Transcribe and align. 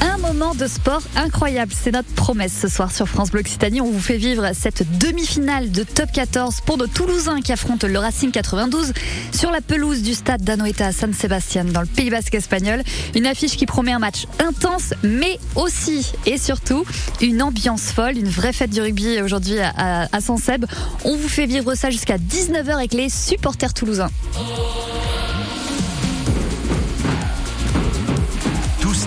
Un 0.00 0.16
moment 0.18 0.54
de 0.54 0.66
sport 0.66 1.02
incroyable, 1.16 1.72
c'est 1.74 1.90
notre 1.90 2.08
promesse 2.14 2.56
ce 2.60 2.68
soir 2.68 2.92
sur 2.92 3.08
France 3.08 3.30
Bleu 3.30 3.40
Occitanie. 3.40 3.80
On 3.80 3.90
vous 3.90 4.00
fait 4.00 4.16
vivre 4.16 4.50
cette 4.54 4.98
demi-finale 4.98 5.72
de 5.72 5.82
top 5.82 6.12
14 6.12 6.60
pour 6.64 6.78
nos 6.78 6.86
Toulousains 6.86 7.40
qui 7.40 7.52
affrontent 7.52 7.86
le 7.86 7.98
Racing 7.98 8.30
92 8.30 8.92
sur 9.32 9.50
la 9.50 9.60
pelouse 9.60 10.02
du 10.02 10.14
stade 10.14 10.42
d'Anoeta 10.42 10.86
à 10.86 10.92
San 10.92 11.12
Sebastian 11.12 11.64
dans 11.64 11.80
le 11.80 11.86
Pays 11.86 12.10
Basque 12.10 12.34
espagnol. 12.34 12.82
Une 13.16 13.26
affiche 13.26 13.56
qui 13.56 13.66
promet 13.66 13.92
un 13.92 13.98
match 13.98 14.26
intense, 14.38 14.94
mais 15.02 15.38
aussi 15.56 16.12
et 16.26 16.38
surtout 16.38 16.84
une 17.20 17.42
ambiance 17.42 17.90
folle, 17.90 18.18
une 18.18 18.28
vraie 18.28 18.52
fête 18.52 18.70
du 18.70 18.80
rugby 18.80 19.20
aujourd'hui 19.20 19.58
à, 19.58 20.08
à, 20.12 20.20
Sanseb. 20.20 20.64
On 21.04 21.16
vous 21.16 21.28
fait 21.28 21.46
vivre 21.46 21.74
ça 21.74 21.90
jusqu'à 21.90 22.18
19h 22.18 22.70
avec 22.70 22.94
les 22.94 23.08
supporters 23.08 23.74
toulousains. 23.74 24.10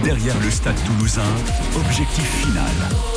Derrière 0.03 0.39
le 0.43 0.51
stade 0.51 0.75
toulousain. 0.85 1.21
Objectif 1.75 2.27
final. 2.45 3.10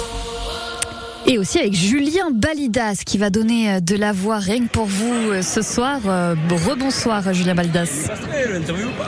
Et 1.26 1.38
aussi 1.38 1.58
avec 1.58 1.74
Julien 1.74 2.30
Balidas 2.30 3.02
qui 3.06 3.16
va 3.16 3.30
donner 3.30 3.70
euh, 3.70 3.80
de 3.80 3.96
la 3.96 4.12
voix 4.12 4.36
rien 4.36 4.58
que 4.58 4.68
pour 4.68 4.84
vous 4.84 5.30
euh, 5.30 5.40
ce 5.40 5.62
soir. 5.62 6.00
Euh, 6.06 6.34
rebonsoir 6.50 7.32
Julien 7.32 7.54
Balidas. 7.54 8.10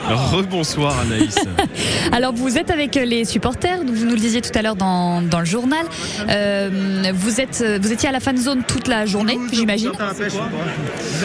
Rebonsoir 0.09 0.99
Anaïs. 1.01 1.37
Alors 2.13 2.33
vous 2.33 2.57
êtes 2.57 2.71
avec 2.71 2.95
les 2.95 3.27
supporters, 3.27 3.81
vous 3.85 4.07
nous 4.07 4.13
le 4.13 4.21
disiez 4.21 4.41
tout 4.41 4.57
à 4.59 4.63
l'heure 4.63 4.77
dans, 4.77 5.21
dans, 5.21 5.41
le 5.41 5.45
journal. 5.45 5.85
Euh, 6.29 7.13
vous, 7.15 7.41
êtes, 7.41 7.63
vous 7.83 7.93
étiez 7.93 8.09
à 8.09 8.13
la 8.13 8.21
fan 8.21 8.37
zone 8.39 8.63
toute 8.67 8.89
la 8.89 9.05
journée, 9.05 9.39
j'imagine 9.53 9.93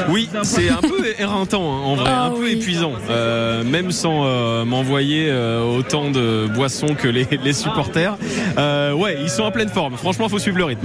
Oui, 0.10 0.30
c'est 0.44 0.70
un 0.70 0.82
peu 0.82 1.06
éreintant 1.18 1.64
hein, 1.64 1.82
en 1.86 1.96
vrai, 1.96 2.12
oh, 2.14 2.24
un 2.26 2.32
peu 2.32 2.50
épuisant. 2.50 2.94
Euh, 3.10 3.64
même 3.64 3.92
sans 3.92 4.26
euh, 4.26 4.66
m'envoyer 4.66 5.32
autant 5.32 6.12
de 6.12 6.48
boissons 6.54 6.96
que 6.96 7.08
les, 7.08 7.28
les 7.44 7.54
supporters. 7.54 8.18
ouais, 8.58 9.18
ils 9.22 9.30
sont 9.30 9.44
en 9.44 9.52
pleine 9.52 9.70
forme. 9.70 9.96
Franchement, 9.96 10.26
il 10.26 10.32
faut 10.32 10.40
suivre 10.40 10.58
le 10.58 10.66
rythme. 10.66 10.81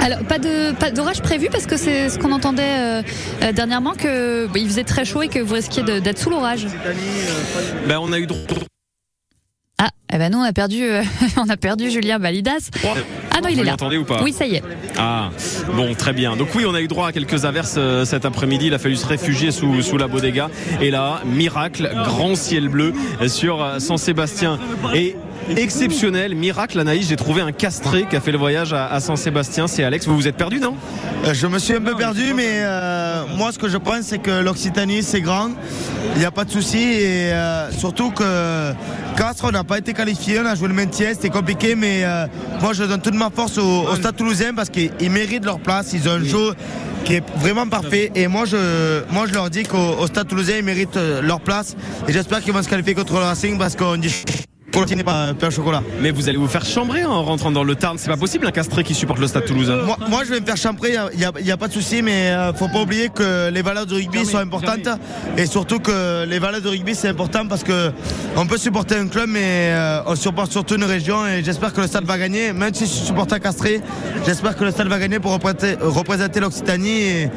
Alors, 0.00 0.18
pas 0.24 0.38
de 0.38 0.72
pas 0.72 0.90
d'orage 0.90 1.22
prévu 1.22 1.48
parce 1.50 1.66
que 1.66 1.76
c'est 1.76 2.08
ce 2.08 2.18
qu'on 2.18 2.32
entendait 2.32 2.62
euh, 2.62 3.02
euh, 3.42 3.52
dernièrement 3.52 3.92
que 3.92 4.46
bah, 4.46 4.58
il 4.58 4.68
faisait 4.68 4.84
très 4.84 5.04
chaud 5.04 5.22
et 5.22 5.28
que 5.28 5.38
vous 5.38 5.54
risquiez 5.54 5.82
d'être 5.82 6.18
sous 6.18 6.30
l'orage. 6.30 6.66
Ben, 7.86 7.98
on 8.00 8.12
a 8.12 8.18
eu 8.18 8.26
droit. 8.26 8.40
Ah, 9.78 9.90
eh 10.12 10.16
ben 10.16 10.32
nous 10.32 10.38
on 10.38 10.42
a 10.42 10.52
perdu, 10.52 10.82
euh, 10.82 11.02
on 11.36 11.48
a 11.48 11.56
perdu 11.56 11.90
Julien 11.90 12.18
Validas. 12.18 12.70
Ah 13.30 13.40
non, 13.42 13.48
il 13.50 13.60
est 13.60 13.64
là. 13.64 13.76
Vous 13.78 13.96
ou 13.96 14.04
pas 14.04 14.22
Oui, 14.22 14.32
ça 14.32 14.46
y 14.46 14.54
est. 14.54 14.62
Ah, 14.96 15.30
bon, 15.74 15.94
très 15.94 16.14
bien. 16.14 16.36
Donc 16.36 16.48
oui, 16.54 16.64
on 16.66 16.74
a 16.74 16.80
eu 16.80 16.88
droit 16.88 17.08
à 17.08 17.12
quelques 17.12 17.44
averses 17.44 17.78
cet 18.04 18.24
après-midi. 18.24 18.68
Il 18.68 18.74
a 18.74 18.78
fallu 18.78 18.96
se 18.96 19.06
réfugier 19.06 19.50
sous, 19.50 19.82
sous 19.82 19.98
la 19.98 20.08
bodega. 20.08 20.48
Et 20.80 20.90
là, 20.90 21.20
miracle, 21.26 21.90
grand 22.04 22.34
ciel 22.34 22.68
bleu 22.68 22.94
sur 23.26 23.78
San 23.78 23.98
Sébastien. 23.98 24.58
Et 24.94 25.16
exceptionnel, 25.56 26.34
miracle 26.34 26.78
Anaïs, 26.80 27.08
j'ai 27.08 27.16
trouvé 27.16 27.40
un 27.40 27.52
castré 27.52 28.04
qui 28.04 28.16
a 28.16 28.20
fait 28.20 28.32
le 28.32 28.38
voyage 28.38 28.72
à, 28.72 28.98
Saint-Sébastien, 29.00 29.66
c'est 29.66 29.84
Alex, 29.84 30.06
vous 30.06 30.16
vous 30.16 30.28
êtes 30.28 30.36
perdu 30.36 30.58
non 30.58 30.74
euh, 31.24 31.34
Je 31.34 31.46
me 31.46 31.58
suis 31.58 31.74
un 31.74 31.80
peu 31.80 31.94
perdu 31.94 32.34
mais 32.34 32.62
euh, 32.62 33.24
moi 33.36 33.52
ce 33.52 33.58
que 33.58 33.68
je 33.68 33.76
pense 33.76 34.02
c'est 34.02 34.18
que 34.18 34.42
l'Occitanie 34.42 35.02
c'est 35.02 35.20
grand, 35.20 35.50
il 36.14 36.18
n'y 36.18 36.24
a 36.24 36.30
pas 36.30 36.44
de 36.44 36.50
souci 36.50 36.78
et 36.78 37.32
euh, 37.32 37.70
surtout 37.70 38.10
que 38.10 38.72
Castres 39.16 39.50
n'a 39.50 39.64
pas 39.64 39.78
été 39.78 39.92
qualifié, 39.92 40.40
on 40.40 40.46
a 40.46 40.54
joué 40.54 40.68
le 40.68 40.74
maintien, 40.74 41.08
c'était 41.14 41.30
compliqué 41.30 41.74
mais 41.74 42.04
moi 42.60 42.72
je 42.72 42.84
donne 42.84 43.00
toute 43.00 43.14
ma 43.14 43.30
force 43.30 43.58
au, 43.58 43.94
Stade 43.96 44.16
Toulousain 44.16 44.54
parce 44.54 44.68
qu'ils 44.68 45.10
méritent 45.10 45.44
leur 45.44 45.58
place, 45.58 45.92
ils 45.92 46.08
ont 46.08 46.12
un 46.12 46.24
jeu 46.24 46.54
qui 47.04 47.14
est 47.14 47.24
vraiment 47.36 47.66
parfait. 47.68 48.10
Et 48.14 48.26
moi, 48.26 48.44
je, 48.46 49.04
moi, 49.12 49.26
je 49.28 49.32
leur 49.32 49.48
dis 49.48 49.62
qu'au 49.62 50.06
Stade 50.08 50.26
Toulousain, 50.26 50.56
ils 50.58 50.64
méritent 50.64 50.98
leur 51.22 51.40
place. 51.40 51.76
Et 52.08 52.12
j'espère 52.12 52.40
qu'ils 52.40 52.52
vont 52.52 52.62
se 52.62 52.68
qualifier 52.68 52.94
contre 52.94 53.14
le 53.14 53.20
Racing 53.20 53.56
parce 53.58 53.76
qu'on 53.76 53.96
dit 53.96 54.12
n'est 54.96 55.04
pas 55.04 55.34
un 55.40 55.50
chocolat. 55.50 55.82
Mais 56.00 56.10
vous 56.10 56.28
allez 56.28 56.38
vous 56.38 56.46
faire 56.48 56.64
chambrer 56.64 57.04
en 57.04 57.22
rentrant 57.22 57.50
dans 57.50 57.64
le 57.64 57.74
Tarn. 57.74 57.98
C'est 57.98 58.08
pas 58.08 58.16
possible 58.16 58.46
un 58.46 58.50
castré 58.50 58.84
qui 58.84 58.94
supporte 58.94 59.18
le 59.18 59.26
Stade 59.26 59.44
Toulousain. 59.44 59.78
Moi, 60.08 60.24
je 60.24 60.32
vais 60.32 60.40
me 60.40 60.46
faire 60.46 60.56
chambrer. 60.56 60.96
Il 61.12 61.44
n'y 61.44 61.50
a, 61.50 61.56
pas 61.56 61.68
de 61.68 61.72
souci, 61.72 62.02
mais 62.02 62.30
euh, 62.30 62.52
faut 62.52 62.68
pas 62.68 62.82
oublier 62.82 63.08
que 63.08 63.50
les 63.50 63.62
valeurs 63.62 63.86
du 63.86 63.94
rugby 63.94 64.24
sont 64.24 64.38
importantes 64.38 64.88
et 65.36 65.46
surtout 65.46 65.78
que 65.78 66.24
les 66.26 66.38
valeurs 66.38 66.60
du 66.60 66.68
rugby 66.68 66.94
c'est 66.94 67.08
important 67.08 67.46
parce 67.46 67.62
que 67.62 67.90
on 68.36 68.46
peut 68.46 68.58
supporter 68.58 68.96
un 68.96 69.08
club, 69.08 69.28
mais 69.28 69.72
euh, 69.72 70.00
on 70.06 70.14
supporte 70.14 70.52
surtout 70.52 70.76
une 70.76 70.84
région 70.84 71.26
et 71.26 71.42
j'espère 71.42 71.72
que 71.72 71.80
le 71.80 71.86
Stade 71.86 72.04
va 72.04 72.18
gagner. 72.18 72.52
Même 72.52 72.74
si 72.74 72.86
je 72.86 72.90
supporte 72.90 73.32
un 73.32 73.38
castré, 73.38 73.80
j'espère 74.26 74.56
que 74.56 74.64
le 74.64 74.70
Stade 74.70 74.88
va 74.88 74.98
gagner 74.98 75.18
pour 75.18 75.32
représenter, 75.32 75.76
représenter 75.80 76.40
l'Occitanie 76.40 77.02
et 77.02 77.30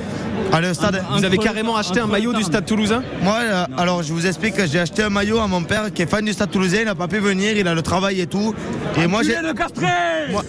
aller 0.51 0.69
au 0.69 0.73
stade. 0.73 1.03
Vous 1.15 1.23
avez 1.23 1.37
carrément 1.37 1.77
acheté 1.77 1.99
un 1.99 2.07
maillot 2.07 2.33
du 2.33 2.43
Stade 2.43 2.65
Toulousain? 2.65 3.03
Moi, 3.21 3.37
euh, 3.41 3.65
alors 3.77 4.03
je 4.03 4.13
vous 4.13 4.25
explique 4.25 4.55
que 4.55 4.65
j'ai 4.65 4.79
acheté 4.79 5.03
un 5.03 5.09
maillot 5.09 5.39
à 5.39 5.47
mon 5.47 5.63
père 5.63 5.93
qui 5.93 6.01
est 6.01 6.09
fan 6.09 6.25
du 6.25 6.33
Stade 6.33 6.51
Toulousain. 6.51 6.79
Il 6.81 6.85
n'a 6.85 6.95
pas 6.95 7.07
pu 7.07 7.17
venir 7.17 7.28
il 7.31 7.67
a 7.67 7.73
le 7.73 7.81
travail 7.81 8.21
et 8.21 8.27
tout. 8.27 8.53
Et 8.97 9.07
moi 9.07 9.21
j'ai, 9.23 9.35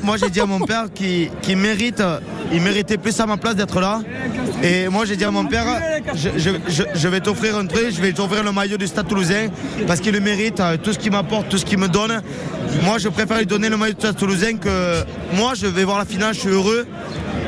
moi, 0.03 0.17
j'ai 0.17 0.31
dit 0.31 0.41
à 0.41 0.47
mon 0.47 0.61
père 0.61 0.87
qu'il, 0.95 1.57
mérite, 1.57 2.03
il 2.53 2.61
méritait 2.61 2.99
plus 2.99 3.19
à 3.21 3.27
ma 3.27 3.37
place 3.37 3.57
d'être 3.57 3.81
là. 3.81 4.01
Et 4.63 4.89
moi 4.89 5.05
j'ai 5.05 5.17
dit 5.17 5.25
à 5.25 5.31
mon 5.31 5.45
père, 5.45 5.67
je, 6.15 7.09
vais 7.09 7.21
t'offrir 7.21 7.57
un 7.57 7.67
truc, 7.67 7.91
je 7.91 8.01
vais 8.01 8.13
t'offrir 8.13 8.43
le 8.43 8.53
maillot 8.53 8.77
du 8.77 8.87
Stade 8.87 9.09
Toulousain 9.09 9.49
parce 9.87 10.01
qu'il 10.01 10.13
le 10.13 10.21
mérite, 10.21 10.61
euh, 10.61 10.77
tout 10.77 10.93
ce 10.93 10.99
qu'il 10.99 11.13
m'apporte, 11.13 11.49
tout 11.49 11.59
ce 11.59 11.65
qu'il 11.65 11.79
me 11.79 11.89
donne. 11.89 12.23
Moi 12.83 12.99
je 12.99 13.09
préfère 13.09 13.39
lui 13.39 13.47
donner 13.47 13.69
le 13.69 13.77
maillot 13.77 13.95
du 13.95 14.01
Stade 14.01 14.17
Toulousain 14.17 14.57
que 14.57 15.03
moi 15.35 15.53
je 15.55 15.67
vais 15.67 15.85
voir 15.85 15.99
la 15.99 16.05
finale, 16.05 16.35
je 16.35 16.41
suis 16.41 16.49
heureux 16.51 16.87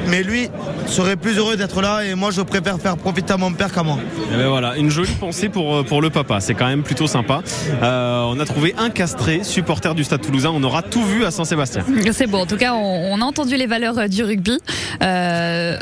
mais 0.09 0.23
lui 0.23 0.49
serait 0.87 1.17
plus 1.17 1.39
heureux 1.39 1.57
d'être 1.57 1.81
là 1.81 2.05
et 2.05 2.15
moi 2.15 2.31
je 2.31 2.43
préfère 2.43 2.79
faire 2.79 2.97
profiter 2.97 3.33
à 3.33 3.37
mon 3.37 3.53
père 3.53 3.73
qu'à 3.73 3.83
moi. 3.83 3.97
Et 3.97 4.35
eh 4.35 4.37
ben 4.37 4.49
voilà, 4.49 4.77
une 4.77 4.91
jolie 4.91 5.15
pensée 5.19 5.49
pour, 5.49 5.77
euh, 5.77 5.83
pour 5.83 6.03
le 6.03 6.11
papa, 6.11 6.41
c'est 6.41 6.55
quand 6.55 6.67
même 6.67 6.83
plutôt 6.83 7.07
sympa. 7.07 7.43
Euh, 7.83 8.25
on 8.29 8.39
a 8.41 8.45
trouvé 8.45 8.75
un 8.79 8.91
castré, 8.91 9.45
supporter 9.45 9.95
du 9.95 10.05
Stade 10.05 10.21
Toulousain, 10.21 10.51
on 10.55 10.62
aura 10.62 10.83
tout 10.83 11.05
vu 11.05 11.25
à 11.25 11.31
Saint-Sébastien. 11.31 11.85
C'est 12.12 12.27
bon, 12.27 12.41
en 12.41 12.47
tout 12.47 12.57
cas 12.57 12.75
on, 12.75 13.21
a 13.21 13.25
entendu 13.25 13.57
les 13.57 13.67
valeurs 13.67 13.99
euh, 13.99 14.09
du 14.09 14.23
rugby. 14.23 14.59
Euh... 15.03 15.79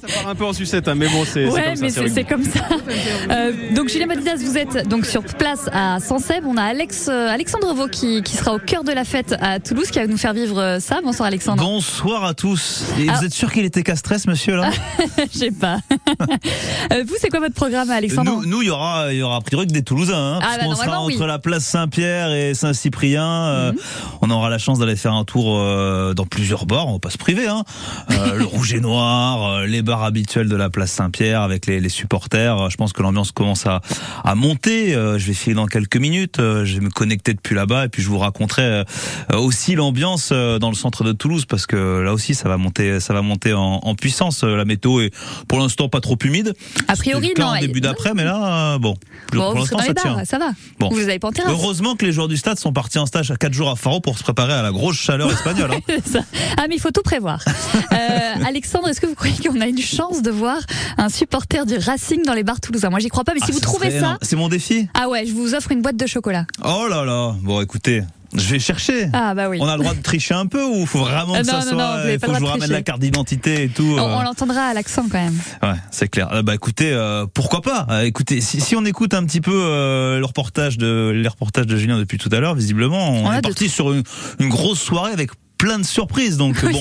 ça 0.00 0.20
part 0.20 0.28
un 0.28 0.34
peu 0.34 0.44
en 0.44 0.52
sucette, 0.52 0.88
hein, 0.88 0.94
mais 0.94 1.08
bon, 1.08 1.24
c'est 1.24 1.46
ouais, 1.48 1.74
comme 1.74 1.88
ça. 1.88 2.02
c'est 2.08 2.24
comme 2.24 2.44
ça. 2.44 2.60
Euh, 3.30 3.52
donc, 3.74 3.88
Julien 3.88 4.06
Madidas, 4.06 4.36
vous 4.36 4.56
êtes 4.56 4.88
donc 4.88 5.04
sur 5.04 5.22
place 5.24 5.68
à 5.72 5.98
Sanseb. 6.00 6.44
On 6.46 6.56
a 6.56 6.62
Alex, 6.62 7.08
euh, 7.08 7.28
Alexandre 7.28 7.74
Vaux 7.74 7.88
qui, 7.88 8.22
qui, 8.22 8.36
sera 8.36 8.54
au 8.54 8.58
cœur 8.58 8.84
de 8.84 8.92
la 8.92 9.04
fête 9.04 9.34
à 9.40 9.58
Toulouse, 9.58 9.90
qui 9.90 9.98
va 9.98 10.06
nous 10.06 10.16
faire 10.16 10.32
vivre 10.32 10.60
euh, 10.60 10.80
ça. 10.80 11.00
Bonsoir, 11.02 11.26
Alexandre. 11.26 11.62
Bonsoir 11.62 12.24
à 12.24 12.34
tous. 12.34 12.84
Et 12.98 13.06
vous 13.06 13.24
êtes 13.24 13.32
sûr 13.32 13.52
qu'il 13.52 13.64
était 13.64 13.82
castré, 13.82 14.18
ce 14.18 14.30
monsieur 14.30 14.56
là? 14.56 14.70
Je 15.32 15.38
sais 15.38 15.50
pas. 15.50 15.78
vous, 16.90 17.14
c'est 17.20 17.28
quoi 17.28 17.40
votre 17.40 17.54
programme, 17.54 17.90
Alexandre? 17.90 18.42
Nous, 18.46 18.62
il 18.62 18.68
y 18.68 18.70
aura, 18.70 19.12
il 19.12 19.18
y 19.18 19.22
aura 19.22 19.36
a 19.36 19.40
priori 19.40 19.66
que 19.66 19.72
des 19.72 19.82
Toulousains. 19.82 20.36
Hein, 20.36 20.38
ah, 20.42 20.56
parce 20.60 20.78
bah, 20.78 20.84
sera 20.84 21.00
entre 21.00 21.26
la 21.26 21.38
place 21.38 21.64
Saint-Pierre 21.64 22.32
et 22.32 22.54
Saint-Cyprien. 22.54 23.72
Mhm. 23.72 23.78
On 24.22 24.30
aura 24.30 24.50
la 24.50 24.58
chance 24.58 24.78
d'aller 24.78 24.96
faire 24.96 25.14
un 25.14 25.24
tour 25.24 25.56
dans 26.14 26.26
plusieurs 26.26 26.66
bars. 26.66 26.86
On 26.88 26.94
va 26.94 26.98
pas 26.98 27.10
se 27.10 27.18
priver. 27.18 27.48
Hein. 27.48 27.64
le 28.08 28.44
rouge 28.44 28.72
et 28.72 28.80
noir, 28.80 29.62
les 29.62 29.82
bars 29.86 30.02
habituels 30.02 30.48
de 30.48 30.56
la 30.56 30.68
place 30.68 30.90
Saint-Pierre 30.90 31.40
avec 31.40 31.66
les, 31.66 31.80
les, 31.80 31.88
supporters. 31.88 32.68
Je 32.68 32.76
pense 32.76 32.92
que 32.92 33.00
l'ambiance 33.02 33.32
commence 33.32 33.64
à, 33.64 33.80
à 34.24 34.34
monter. 34.34 34.94
Euh, 34.94 35.18
je 35.18 35.26
vais 35.26 35.32
filer 35.32 35.54
dans 35.54 35.66
quelques 35.66 35.96
minutes. 35.96 36.40
Euh, 36.40 36.64
je 36.64 36.74
vais 36.74 36.80
me 36.84 36.90
connecter 36.90 37.32
depuis 37.32 37.54
là-bas 37.54 37.86
et 37.86 37.88
puis 37.88 38.02
je 38.02 38.08
vous 38.08 38.18
raconterai 38.18 38.62
euh, 38.62 38.84
aussi 39.38 39.74
l'ambiance 39.74 40.32
dans 40.32 40.68
le 40.68 40.74
centre 40.74 41.04
de 41.04 41.12
Toulouse 41.12 41.46
parce 41.46 41.66
que 41.66 42.00
là 42.00 42.12
aussi 42.12 42.34
ça 42.34 42.48
va 42.48 42.58
monter, 42.58 43.00
ça 43.00 43.14
va 43.14 43.22
monter 43.22 43.54
en, 43.54 43.80
en 43.82 43.94
puissance. 43.94 44.42
La 44.44 44.64
météo 44.64 45.00
est 45.00 45.14
pour 45.48 45.60
l'instant 45.60 45.88
pas 45.88 46.00
trop 46.00 46.18
humide. 46.22 46.52
A 46.88 46.96
priori 46.96 47.32
non. 47.38 47.46
En 47.46 47.60
début 47.60 47.80
d'après, 47.80 48.12
mais 48.12 48.24
là 48.24 48.78
bon. 48.78 48.96
pour 49.30 49.54
l'instant 49.54 49.78
ça 49.78 49.94
tient. 49.94 50.24
Ça 50.24 50.38
va. 50.38 50.50
Bon. 50.78 50.88
Vous 50.90 51.00
avez 51.00 51.18
pas 51.18 51.30
Heureusement 51.48 51.94
que 51.94 52.04
les 52.04 52.12
joueurs 52.12 52.28
du 52.28 52.36
stade 52.36 52.58
sont 52.58 52.72
partis 52.72 52.98
en 52.98 53.06
stage 53.06 53.30
à 53.30 53.36
4 53.36 53.52
jours 53.52 53.70
à 53.70 53.76
Faro 53.76 54.00
pour 54.00 54.18
se 54.18 54.22
préparer 54.22 54.52
à 54.52 54.62
la 54.62 54.72
grosse 54.72 54.96
chaleur 54.96 55.30
espagnole. 55.30 55.70
Hein. 55.72 55.94
ah 56.56 56.64
mais 56.68 56.76
il 56.76 56.80
faut 56.80 56.90
tout 56.90 57.02
prévoir. 57.02 57.44
Alexandre, 58.46 58.88
est-ce 58.88 59.00
que 59.00 59.06
vous 59.06 59.14
croyez 59.14 59.36
qu'on 59.36 59.60
a 59.60 59.66
une 59.66 59.75
chance 59.82 60.22
de 60.22 60.30
voir 60.30 60.58
un 60.98 61.08
supporter 61.08 61.66
du 61.66 61.76
Racing 61.76 62.24
dans 62.24 62.34
les 62.34 62.44
bars 62.44 62.60
toulousains. 62.60 62.90
Moi, 62.90 63.00
j'y 63.00 63.08
crois 63.08 63.24
pas, 63.24 63.34
mais 63.34 63.40
si 63.40 63.46
ah, 63.50 63.52
vous 63.52 63.60
trouvez 63.60 63.98
ça. 63.98 64.18
C'est 64.22 64.36
mon 64.36 64.48
défi. 64.48 64.88
Ah 64.94 65.08
ouais, 65.08 65.26
je 65.26 65.32
vous 65.32 65.54
offre 65.54 65.72
une 65.72 65.82
boîte 65.82 65.96
de 65.96 66.06
chocolat. 66.06 66.46
Oh 66.64 66.86
là 66.88 67.04
là. 67.04 67.34
Bon, 67.42 67.60
écoutez. 67.60 68.02
Je 68.34 68.52
vais 68.52 68.58
chercher. 68.58 69.08
Ah 69.12 69.34
bah 69.34 69.48
oui. 69.48 69.58
On 69.60 69.68
a 69.68 69.76
le 69.76 69.82
droit 69.82 69.94
de 69.94 70.02
tricher 70.02 70.34
un 70.34 70.46
peu 70.46 70.62
ou 70.62 70.84
faut 70.84 70.98
vraiment 70.98 71.34
que 71.34 71.44
ça 71.44 71.62
soit 71.62 72.02
il 72.10 72.18
faut 72.18 72.26
que 72.26 72.34
je 72.34 72.40
vous 72.40 72.46
ramène 72.46 72.70
la 72.70 72.82
carte 72.82 73.00
d'identité 73.00 73.64
et 73.64 73.68
tout. 73.68 73.96
On, 73.98 74.20
euh. 74.20 74.22
l'entendra 74.22 74.62
à 74.62 74.74
l'accent 74.74 75.04
quand 75.10 75.18
même. 75.18 75.38
Ouais, 75.62 75.78
c'est 75.90 76.08
clair. 76.08 76.32
Euh, 76.32 76.42
bah 76.42 76.54
écoutez, 76.54 76.92
euh, 76.92 77.26
pourquoi 77.32 77.62
pas? 77.62 77.86
Écoutez, 78.04 78.40
si, 78.40 78.60
si, 78.60 78.76
on 78.76 78.84
écoute 78.84 79.14
un 79.14 79.24
petit 79.24 79.40
peu 79.40 79.52
le 79.52 80.24
reportage 80.24 80.78
de 80.78 81.12
les 81.14 81.28
reportages 81.28 81.66
de 81.66 81.76
Julien 81.76 81.98
depuis 81.98 82.18
tout 82.18 82.30
à 82.32 82.40
l'heure, 82.40 82.54
visiblement, 82.54 83.10
on, 83.10 83.32
est 83.32 83.42
parti 83.42 83.68
sur 83.68 83.92
une, 83.92 84.02
une 84.38 84.48
grosse 84.48 84.80
soirée 84.80 85.12
avec 85.12 85.30
plein 85.58 85.78
de 85.78 85.84
surprises. 85.84 86.36
Donc 86.36 86.62
bon, 86.64 86.80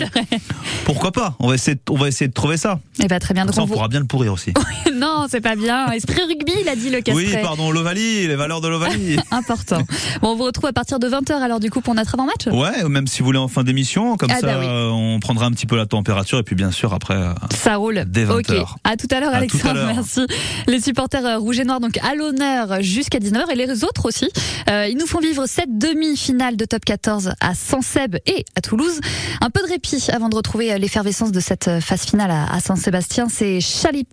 pourquoi 0.85 1.11
pas? 1.11 1.35
On 1.39 1.47
va 1.47 1.55
essayer, 1.55 1.75
de, 1.75 1.81
on 1.89 1.97
va 1.97 2.07
essayer 2.07 2.27
de 2.27 2.33
trouver 2.33 2.57
ça. 2.57 2.79
Et 2.97 2.99
eh 2.99 3.01
bah 3.03 3.07
ben, 3.15 3.19
très 3.19 3.33
bien. 3.33 3.45
Donc 3.45 3.55
on, 3.57 3.67
pourra 3.67 3.87
bien 3.87 3.99
le 3.99 4.05
pourrir 4.05 4.33
aussi. 4.33 4.53
non, 4.93 5.27
c'est 5.29 5.41
pas 5.41 5.55
bien. 5.55 5.91
Esprit 5.91 6.21
rugby, 6.21 6.53
il 6.61 6.69
a 6.69 6.75
dit 6.75 6.89
le 6.89 7.01
Castret. 7.01 7.25
Oui, 7.25 7.37
pardon, 7.41 7.71
l'Ovalie, 7.71 8.27
les 8.27 8.35
valeurs 8.35 8.61
de 8.61 8.67
l'Ovalie. 8.67 9.17
Important. 9.31 9.81
Bon, 10.21 10.31
on 10.31 10.35
vous 10.35 10.43
retrouve 10.43 10.67
à 10.67 10.73
partir 10.73 10.99
de 10.99 11.07
20h 11.07 11.33
alors 11.33 11.59
du 11.59 11.69
coup 11.69 11.81
pour 11.81 11.95
notre 11.95 12.15
avant-match? 12.15 12.47
Ouais, 12.47 12.87
même 12.87 13.07
si 13.07 13.19
vous 13.19 13.25
voulez 13.25 13.39
en 13.39 13.47
fin 13.47 13.63
d'émission, 13.63 14.17
comme 14.17 14.31
ah, 14.31 14.39
ça, 14.39 14.47
bah 14.47 14.91
on 14.91 15.19
prendra 15.19 15.45
un 15.45 15.51
petit 15.51 15.65
peu 15.65 15.77
la 15.77 15.85
température 15.85 16.37
et 16.39 16.43
puis 16.43 16.55
bien 16.55 16.71
sûr 16.71 16.93
après. 16.93 17.17
Ça 17.53 17.75
roule. 17.75 18.03
Dès 18.07 18.25
20h. 18.25 18.39
Ok. 18.39 18.67
À 18.83 18.97
tout 18.97 19.07
à 19.11 19.19
l'heure, 19.19 19.33
Alexandre. 19.33 19.91
Merci. 19.93 20.25
Les 20.67 20.81
supporters 20.81 21.25
euh, 21.25 21.37
rouges 21.37 21.59
et 21.59 21.65
noirs 21.65 21.79
donc 21.79 21.97
à 21.97 22.15
l'honneur 22.15 22.81
jusqu'à 22.81 23.19
19h 23.19 23.51
et 23.51 23.55
les 23.55 23.83
autres 23.83 24.05
aussi. 24.05 24.29
Euh, 24.69 24.87
ils 24.87 24.97
nous 24.97 25.07
font 25.07 25.19
vivre 25.19 25.45
cette 25.47 25.77
demi-finale 25.77 26.55
de 26.57 26.65
top 26.65 26.83
14 26.85 27.33
à 27.39 27.53
Saint-Seb 27.53 28.17
et 28.25 28.45
à 28.55 28.61
Toulouse. 28.67 28.99
Un 29.41 29.49
peu 29.49 29.61
de 29.61 29.67
répit 29.67 30.07
avant 30.11 30.29
de 30.29 30.35
retrouver 30.35 30.77
l'effervescence 30.79 31.31
de 31.31 31.39
cette 31.39 31.69
phase 31.79 32.01
finale 32.01 32.31
à, 32.31 32.59
Saint-Sébastien. 32.59 33.27
C'est 33.29 33.61
Charlie 33.61 34.05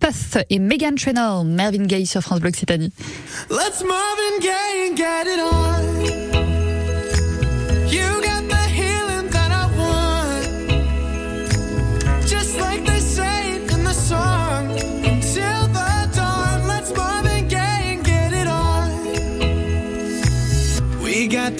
et 0.49 0.59
Megan 0.59 0.95
Trainor, 0.95 1.45
Mervyn 1.45 1.85
Gaye 1.85 2.05
sur 2.05 2.21
France 2.21 2.39
Bleu 2.39 2.49
Occitanie. 2.49 2.91
Let's 3.49 3.81
and 3.81 4.95
get 4.95 5.27
it 5.27 5.39
on. 5.39 6.23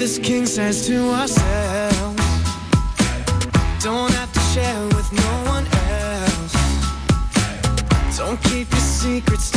this 0.03 0.19
king 0.19 0.45
size 0.45 0.85
to 0.85 1.13
ourselves. 1.13 2.02
Share 4.53 4.85
with 4.89 5.11
no 5.11 5.31
one 5.49 5.65
else. 5.89 6.53
Don't 8.15 8.39
keep 8.43 8.69
your 8.69 8.81
secrets 8.81 9.52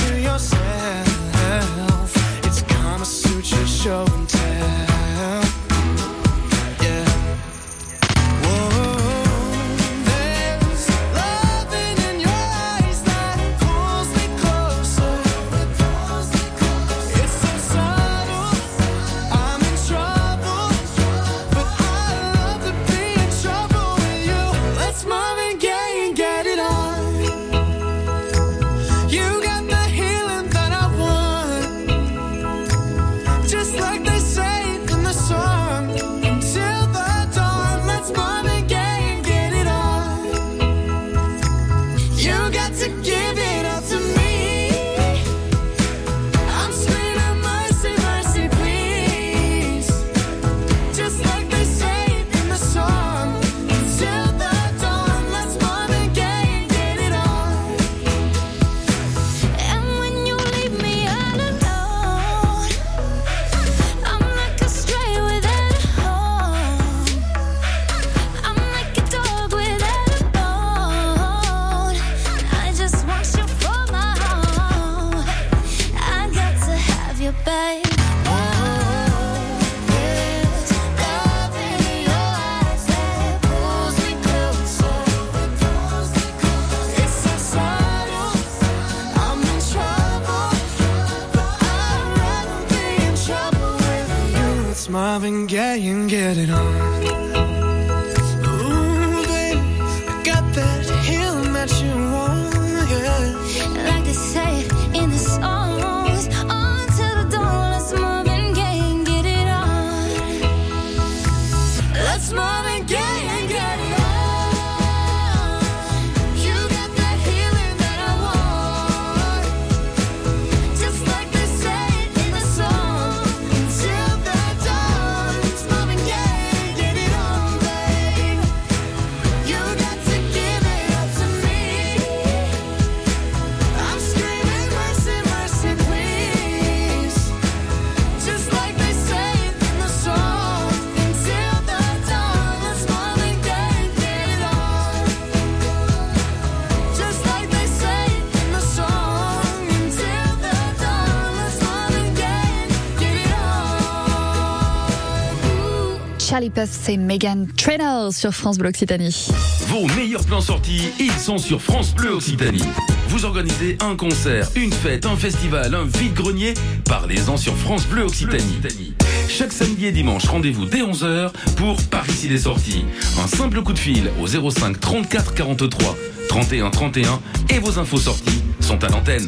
Charlie 156.36 156.50
Puth, 156.50 156.68
c'est 156.70 156.98
Megan 156.98 157.48
Trainor 157.56 158.12
sur 158.12 158.30
France 158.30 158.58
Bleu 158.58 158.68
Occitanie. 158.68 159.28
Vos 159.68 159.86
meilleurs 159.96 160.22
plans 160.26 160.42
sortis, 160.42 160.82
ils 161.00 161.10
sont 161.12 161.38
sur 161.38 161.62
France 161.62 161.94
Bleu 161.94 162.10
Occitanie. 162.10 162.62
Vous 163.08 163.24
organisez 163.24 163.78
un 163.80 163.96
concert, 163.96 164.46
une 164.54 164.70
fête, 164.70 165.06
un 165.06 165.16
festival, 165.16 165.74
un 165.74 165.84
vide-grenier 165.84 166.52
Parlez-en 166.84 167.38
sur 167.38 167.56
France 167.56 167.87
Bleu 167.87 168.02
Occitanie. 168.02 168.92
Chaque 169.30 169.50
samedi 169.50 169.87
et 169.87 169.92
dimanche, 169.92 170.26
rendez-vous 170.26 170.66
dès 170.66 170.82
11h 170.82 171.32
pour 171.56 171.82
Paris 171.84 172.12
s'il 172.12 172.32
est 172.34 172.40
sorti. 172.40 172.84
Un 173.18 173.28
simple 173.28 173.62
coup 173.62 173.72
de 173.72 173.78
fil 173.78 174.11
au 174.20 174.26
05 174.26 174.78
34 174.78 175.32
43 175.32 175.96
31 176.28 176.68
31 176.68 177.18
et 177.49 177.61
vos 177.61 177.78
infos 177.78 177.96
sorties 177.96 178.42
sont 178.61 178.84
à 178.84 178.88
l'antenne. 178.88 179.26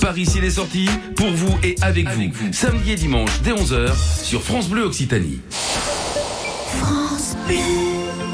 Paris 0.00 0.26
s'il 0.26 0.44
est 0.44 0.50
sorti, 0.50 0.88
pour 1.16 1.30
vous 1.30 1.58
et 1.64 1.74
avec, 1.82 2.08
vous. 2.10 2.30
Samedi 2.52 2.92
et 2.92 2.96
dimanche 2.96 3.40
dès 3.42 3.50
11h 3.50 3.90
sur 4.22 4.40
France 4.40 4.68
Bleu 4.68 4.84
Occitanie. 4.84 5.40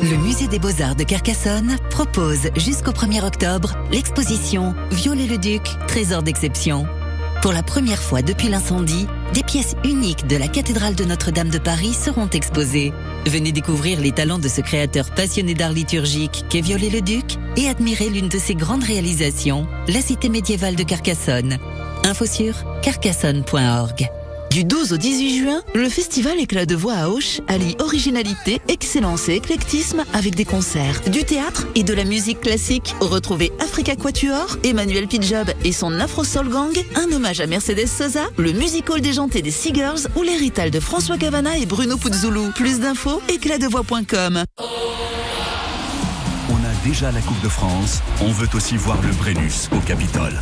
Le 0.02 0.16
musée 0.16 0.49
des 0.49 0.59
Beaux-Arts 0.59 0.97
de 0.97 1.04
Carcassonne 1.04 1.76
propose 1.90 2.49
jusqu'au 2.57 2.92
1er 2.92 3.25
octobre 3.25 3.76
l'exposition 3.92 4.75
Violet-le-Duc, 4.90 5.62
trésor 5.87 6.23
d'exception. 6.23 6.87
Pour 7.42 7.52
la 7.52 7.62
première 7.62 8.02
fois 8.02 8.23
depuis 8.23 8.49
l'incendie, 8.49 9.07
des 9.35 9.42
pièces 9.42 9.76
uniques 9.85 10.26
de 10.26 10.37
la 10.37 10.49
cathédrale 10.49 10.95
de 10.95 11.04
Notre-Dame 11.04 11.49
de 11.49 11.59
Paris 11.59 11.92
seront 11.92 12.28
exposées. 12.28 12.92
Venez 13.26 13.52
découvrir 13.52 14.00
les 14.00 14.12
talents 14.12 14.38
de 14.38 14.49
ce 14.49 14.61
créateur 14.61 15.11
passionné 15.11 15.54
d'art 15.54 15.73
liturgique 15.73 16.45
qu'est 16.49 16.61
Violet-le-Duc 16.61 17.37
et 17.57 17.69
admirer 17.69 18.11
l'une 18.11 18.28
de 18.28 18.38
ses 18.38 18.54
grandes 18.54 18.85
réalisations, 18.85 19.66
la 19.88 20.00
cité 20.00 20.28
médiévale 20.28 20.76
de 20.76 20.83
Carcassonne. 20.83 21.59
Info 22.04 22.26
sur 22.26 22.54
carcassonne.org. 22.83 24.11
Du 24.50 24.64
12 24.64 24.92
au 24.92 24.97
18 24.97 25.38
juin, 25.38 25.62
le 25.76 25.88
festival 25.88 26.40
Éclat 26.40 26.66
de 26.66 26.75
voix 26.75 26.95
à 26.95 27.09
Auch 27.09 27.40
allie 27.47 27.76
originalité, 27.78 28.61
excellence 28.66 29.28
et 29.28 29.37
éclectisme 29.37 30.04
avec 30.12 30.35
des 30.35 30.45
concerts, 30.45 31.00
du 31.07 31.23
théâtre 31.23 31.69
et 31.76 31.85
de 31.85 31.95
la 31.95 32.04
musique 32.04 32.40
classique. 32.40 32.97
Retrouvez 33.00 33.52
Africa 33.61 33.95
Quatuor, 33.95 34.59
Emmanuel 34.64 35.07
Pidjob 35.07 35.50
et 35.64 35.71
son 35.71 35.92
Afro 36.00 36.25
Soul 36.25 36.49
Gang, 36.49 36.76
un 36.97 37.12
hommage 37.12 37.40
à 37.40 37.47
Mercedes 37.47 37.87
Sosa, 37.87 38.26
le 38.38 38.52
musical 38.52 39.00
déjanté 39.00 39.40
des 39.40 39.52
Seagirls 39.52 40.09
ou 40.16 40.23
l'héritage 40.23 40.73
de 40.73 40.80
François 40.80 41.16
Cavana 41.16 41.57
et 41.57 41.66
Bruno 41.66 41.97
Puzzoulou. 41.97 42.50
Plus 42.57 42.80
d'infos, 42.80 43.23
éclatdevoix.com. 43.28 44.45
déjà 46.85 47.12
la 47.12 47.21
Coupe 47.21 47.40
de 47.42 47.49
France, 47.49 48.00
on 48.21 48.33
veut 48.33 48.49
aussi 48.54 48.76
voir 48.76 49.00
le 49.02 49.12
Brennus 49.12 49.69
au 49.73 49.80
Capitole. 49.80 50.38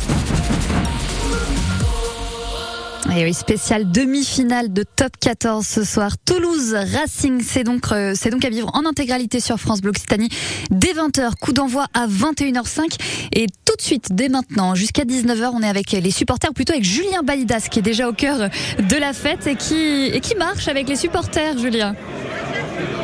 Et 3.15 3.23
oui, 3.23 3.33
spécial 3.33 3.91
demi-finale 3.91 4.71
de 4.71 4.83
top 4.83 5.11
14 5.19 5.65
ce 5.65 5.83
soir. 5.83 6.11
Toulouse 6.25 6.75
Racing, 6.75 7.41
c'est 7.41 7.63
donc, 7.63 7.91
euh, 7.91 8.13
c'est 8.15 8.29
donc 8.29 8.45
à 8.45 8.49
vivre 8.49 8.69
en 8.73 8.85
intégralité 8.85 9.39
sur 9.39 9.57
France 9.59 9.81
Bleu 9.81 9.89
Occitanie 9.89 10.29
dès 10.69 10.93
20h. 10.93 11.31
Coup 11.41 11.51
d'envoi 11.51 11.87
à 11.95 12.07
21h05. 12.07 12.97
Et 13.33 13.47
tout 13.65 13.75
de 13.75 13.81
suite, 13.81 14.09
dès 14.11 14.29
maintenant, 14.29 14.75
jusqu'à 14.75 15.03
19h, 15.03 15.51
on 15.53 15.63
est 15.63 15.67
avec 15.67 15.91
les 15.91 16.11
supporters, 16.11 16.53
plutôt 16.53 16.73
avec 16.73 16.83
Julien 16.83 17.23
Balidas 17.23 17.67
qui 17.69 17.79
est 17.79 17.83
déjà 17.83 18.07
au 18.07 18.13
cœur 18.13 18.49
de 18.77 18.95
la 18.95 19.13
fête 19.13 19.47
et 19.47 19.55
qui, 19.55 20.05
et 20.05 20.19
qui 20.19 20.35
marche 20.35 20.67
avec 20.67 20.87
les 20.87 20.95
supporters, 20.95 21.57
Julien. 21.57 21.95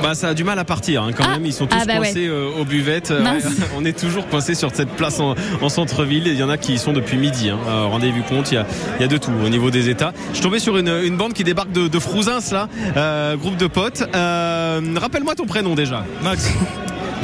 Bah, 0.01 0.13
ça 0.13 0.29
a 0.29 0.33
du 0.33 0.43
mal 0.43 0.59
à 0.59 0.65
partir 0.65 1.03
hein, 1.03 1.11
quand 1.15 1.23
ah. 1.27 1.33
même. 1.33 1.45
Ils 1.45 1.53
sont 1.53 1.65
tous 1.65 1.77
ah, 1.79 1.85
bah 1.85 1.97
coincés 1.97 2.27
euh, 2.27 2.49
aux 2.59 2.65
buvettes. 2.65 3.13
on 3.77 3.85
est 3.85 3.97
toujours 3.97 4.27
coincés 4.27 4.55
sur 4.55 4.73
cette 4.73 4.89
place 4.89 5.19
en, 5.19 5.35
centre-ville. 5.69 6.27
Il 6.27 6.35
y 6.35 6.43
en 6.43 6.49
a 6.49 6.57
qui 6.57 6.73
y 6.73 6.77
sont 6.77 6.93
depuis 6.93 7.17
midi. 7.17 7.49
Hein. 7.49 7.57
Rendez-vous 7.65 8.23
compte, 8.23 8.51
il 8.51 8.55
y, 8.55 8.57
a, 8.57 8.65
il 8.99 9.01
y, 9.01 9.05
a, 9.05 9.07
de 9.07 9.17
tout 9.17 9.31
au 9.43 9.49
niveau 9.49 9.71
des 9.71 9.89
états. 9.89 10.13
Je 10.29 10.35
suis 10.35 10.43
tombé 10.43 10.59
sur 10.59 10.77
une, 10.77 10.89
une 11.03 11.17
bande 11.17 11.33
qui 11.33 11.43
débarque 11.43 11.71
de, 11.71 11.87
de 11.87 11.99
Frouzins 11.99 12.39
là, 12.51 12.67
euh, 12.97 13.35
groupe 13.35 13.57
de 13.57 13.67
potes. 13.67 14.03
Euh, 14.15 14.81
rappelle-moi 14.95 15.35
ton 15.35 15.45
prénom 15.45 15.75
déjà. 15.75 16.05
Max. 16.23 16.51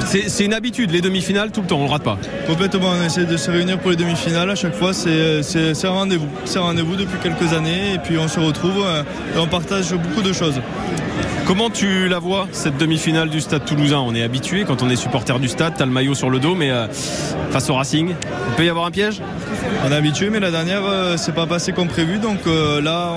C'est 0.06 0.46
une 0.46 0.54
habitude, 0.54 0.92
les 0.92 1.02
demi-finales, 1.02 1.52
tout 1.52 1.62
le 1.62 1.68
temps, 1.68 1.80
on 1.80 1.86
ne 1.86 1.90
rate 1.90 2.04
pas. 2.04 2.18
Complètement, 2.48 2.90
on 3.00 3.06
essaie 3.06 3.26
de 3.26 3.38
se 3.38 3.50
réunir 3.50 3.80
pour 3.80 3.92
les 3.92 3.98
demi-finales. 3.98 4.50
À 4.50 4.56
chaque 4.56 4.76
fois, 4.76 4.94
c'est 4.94 5.42
un 5.84 5.90
rendez-vous. 5.90 6.30
C'est 6.46 6.60
un 6.60 6.64
rendez-vous 6.64 6.96
depuis 6.96 7.18
quelques 7.22 7.54
années 7.54 7.94
et 7.96 7.98
puis 7.98 8.18
on 8.18 8.28
se 8.28 8.40
retrouve 8.40 8.86
et 9.36 9.38
on 9.38 9.48
partage 9.48 9.94
beaucoup 9.94 10.22
de 10.22 10.34
choses. 10.34 10.60
Comment 11.46 11.70
tu 11.70 12.08
la 12.08 12.20
vois, 12.20 12.48
cette 12.52 12.78
demi-finale 12.78 13.30
du 13.30 13.42
Stade 13.42 13.66
toulousain? 13.66 13.98
On 13.98 14.16
est 14.16 14.24
habitué, 14.24 14.64
quand 14.64 14.84
on 14.84 14.90
est 14.90 14.96
supporter 14.96 15.38
du 15.40 15.50
Stade, 15.50 15.74
tu 15.76 15.84
as 15.84 15.86
le 15.86 15.92
maillot 15.92 16.14
sur 16.14 16.30
le 16.30 16.40
dos, 16.40 16.56
mais 16.56 16.70
euh, 16.72 16.88
face 17.50 17.70
au 17.70 17.74
Racing, 17.74 18.10
il 18.10 18.56
peut 18.56 18.64
y 18.64 18.70
avoir 18.70 18.86
un 18.86 18.92
piège? 18.92 19.22
On 19.86 19.92
est 19.92 19.96
habitué, 19.96 20.30
mais 20.30 20.40
la 20.40 20.52
dernière, 20.52 20.84
euh, 20.86 21.18
c'est 21.18 21.34
pas 21.34 21.48
passé 21.48 21.74
comme 21.74 21.88
prévu, 21.88 22.20
donc 22.20 22.38
euh, 22.48 22.82
là, 22.82 23.10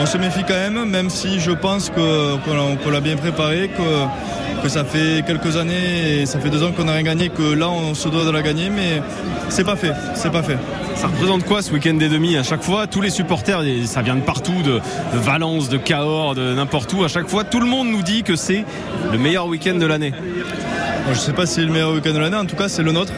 on, 0.00 0.06
se 0.06 0.18
méfie 0.18 0.42
quand 0.48 0.54
même, 0.54 0.84
même 0.86 1.10
si 1.10 1.38
je 1.38 1.52
pense 1.52 1.90
qu'on 1.90 2.90
l'a 2.90 3.00
bien 3.00 3.16
préparé, 3.16 3.68
que, 3.68 4.62
que 4.62 4.68
ça 4.68 4.84
fait 4.84 5.24
quelques 5.24 5.56
années 5.56 5.77
et 5.78 6.26
ça 6.26 6.38
fait 6.38 6.50
deux 6.50 6.62
ans 6.62 6.72
qu'on 6.72 6.84
n'a 6.84 6.92
rien 6.92 7.02
gagné, 7.02 7.28
que 7.28 7.54
là, 7.54 7.68
on 7.68 7.94
se 7.94 8.08
doit 8.08 8.24
de 8.24 8.30
la 8.30 8.42
gagner, 8.42 8.70
mais 8.70 9.02
c'est 9.48 9.64
pas 9.64 9.76
fait, 9.76 9.92
c'est 10.14 10.30
pas 10.30 10.42
fait. 10.42 10.58
Ça 10.94 11.06
représente 11.06 11.44
quoi 11.44 11.62
ce 11.62 11.72
week-end 11.72 11.94
des 11.94 12.08
demi 12.08 12.36
À 12.36 12.42
chaque 12.42 12.62
fois, 12.62 12.86
tous 12.86 13.00
les 13.00 13.10
supporters, 13.10 13.62
ça 13.86 14.02
vient 14.02 14.16
de 14.16 14.20
partout, 14.20 14.62
de, 14.64 14.80
Valence, 15.12 15.68
de 15.68 15.76
Cahors, 15.76 16.34
de 16.34 16.54
n'importe 16.54 16.92
où. 16.92 17.04
À 17.04 17.08
chaque 17.08 17.28
fois, 17.28 17.44
tout 17.44 17.60
le 17.60 17.66
monde 17.66 17.88
nous 17.88 18.02
dit 18.02 18.22
que 18.22 18.36
c'est 18.36 18.64
le 19.12 19.18
meilleur 19.18 19.46
week-end 19.46 19.74
de 19.74 19.86
l'année. 19.86 20.12
Je 21.06 21.10
ne 21.10 21.16
sais 21.16 21.32
pas 21.32 21.46
si 21.46 21.54
c'est 21.54 21.64
le 21.64 21.72
meilleur 21.72 21.92
week-end 21.92 22.12
de 22.12 22.18
l'année, 22.18 22.36
en 22.36 22.44
tout 22.44 22.56
cas 22.56 22.68
c'est 22.68 22.82
le 22.82 22.92
nôtre. 22.92 23.12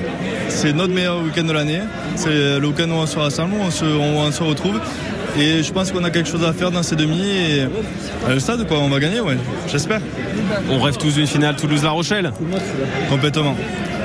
C'est 0.49 0.73
notre 0.73 0.93
meilleur 0.93 1.23
week-end 1.23 1.45
de 1.45 1.53
l'année. 1.53 1.81
C'est 2.17 2.59
le 2.61 2.67
week-end 2.67 2.89
où 2.91 2.95
on 2.95 3.07
se 3.07 3.19
rassemble, 3.19 3.55
où 3.55 3.63
on 3.63 3.71
se, 3.71 3.85
on 3.85 4.31
se 4.31 4.43
retrouve. 4.43 4.79
Et 5.39 5.63
je 5.63 5.73
pense 5.73 5.93
qu'on 5.93 6.05
a 6.05 6.11
quelque 6.11 6.29
chose 6.29 6.45
à 6.45 6.53
faire 6.53 6.71
dans 6.71 6.83
ces 6.83 6.97
demi 6.97 7.21
et 7.21 7.67
le 8.29 8.41
stade 8.41 8.67
quoi, 8.67 8.79
on 8.79 8.89
va 8.89 9.01
gagner, 9.01 9.21
ouais, 9.21 9.37
j'espère. 9.71 10.01
On 10.71 10.81
rêve 10.81 10.97
tous 10.97 11.15
d'une 11.15 11.27
finale 11.27 11.57
Toulouse-La 11.57 11.91
Rochelle 11.91 12.33
Complètement 13.09 13.57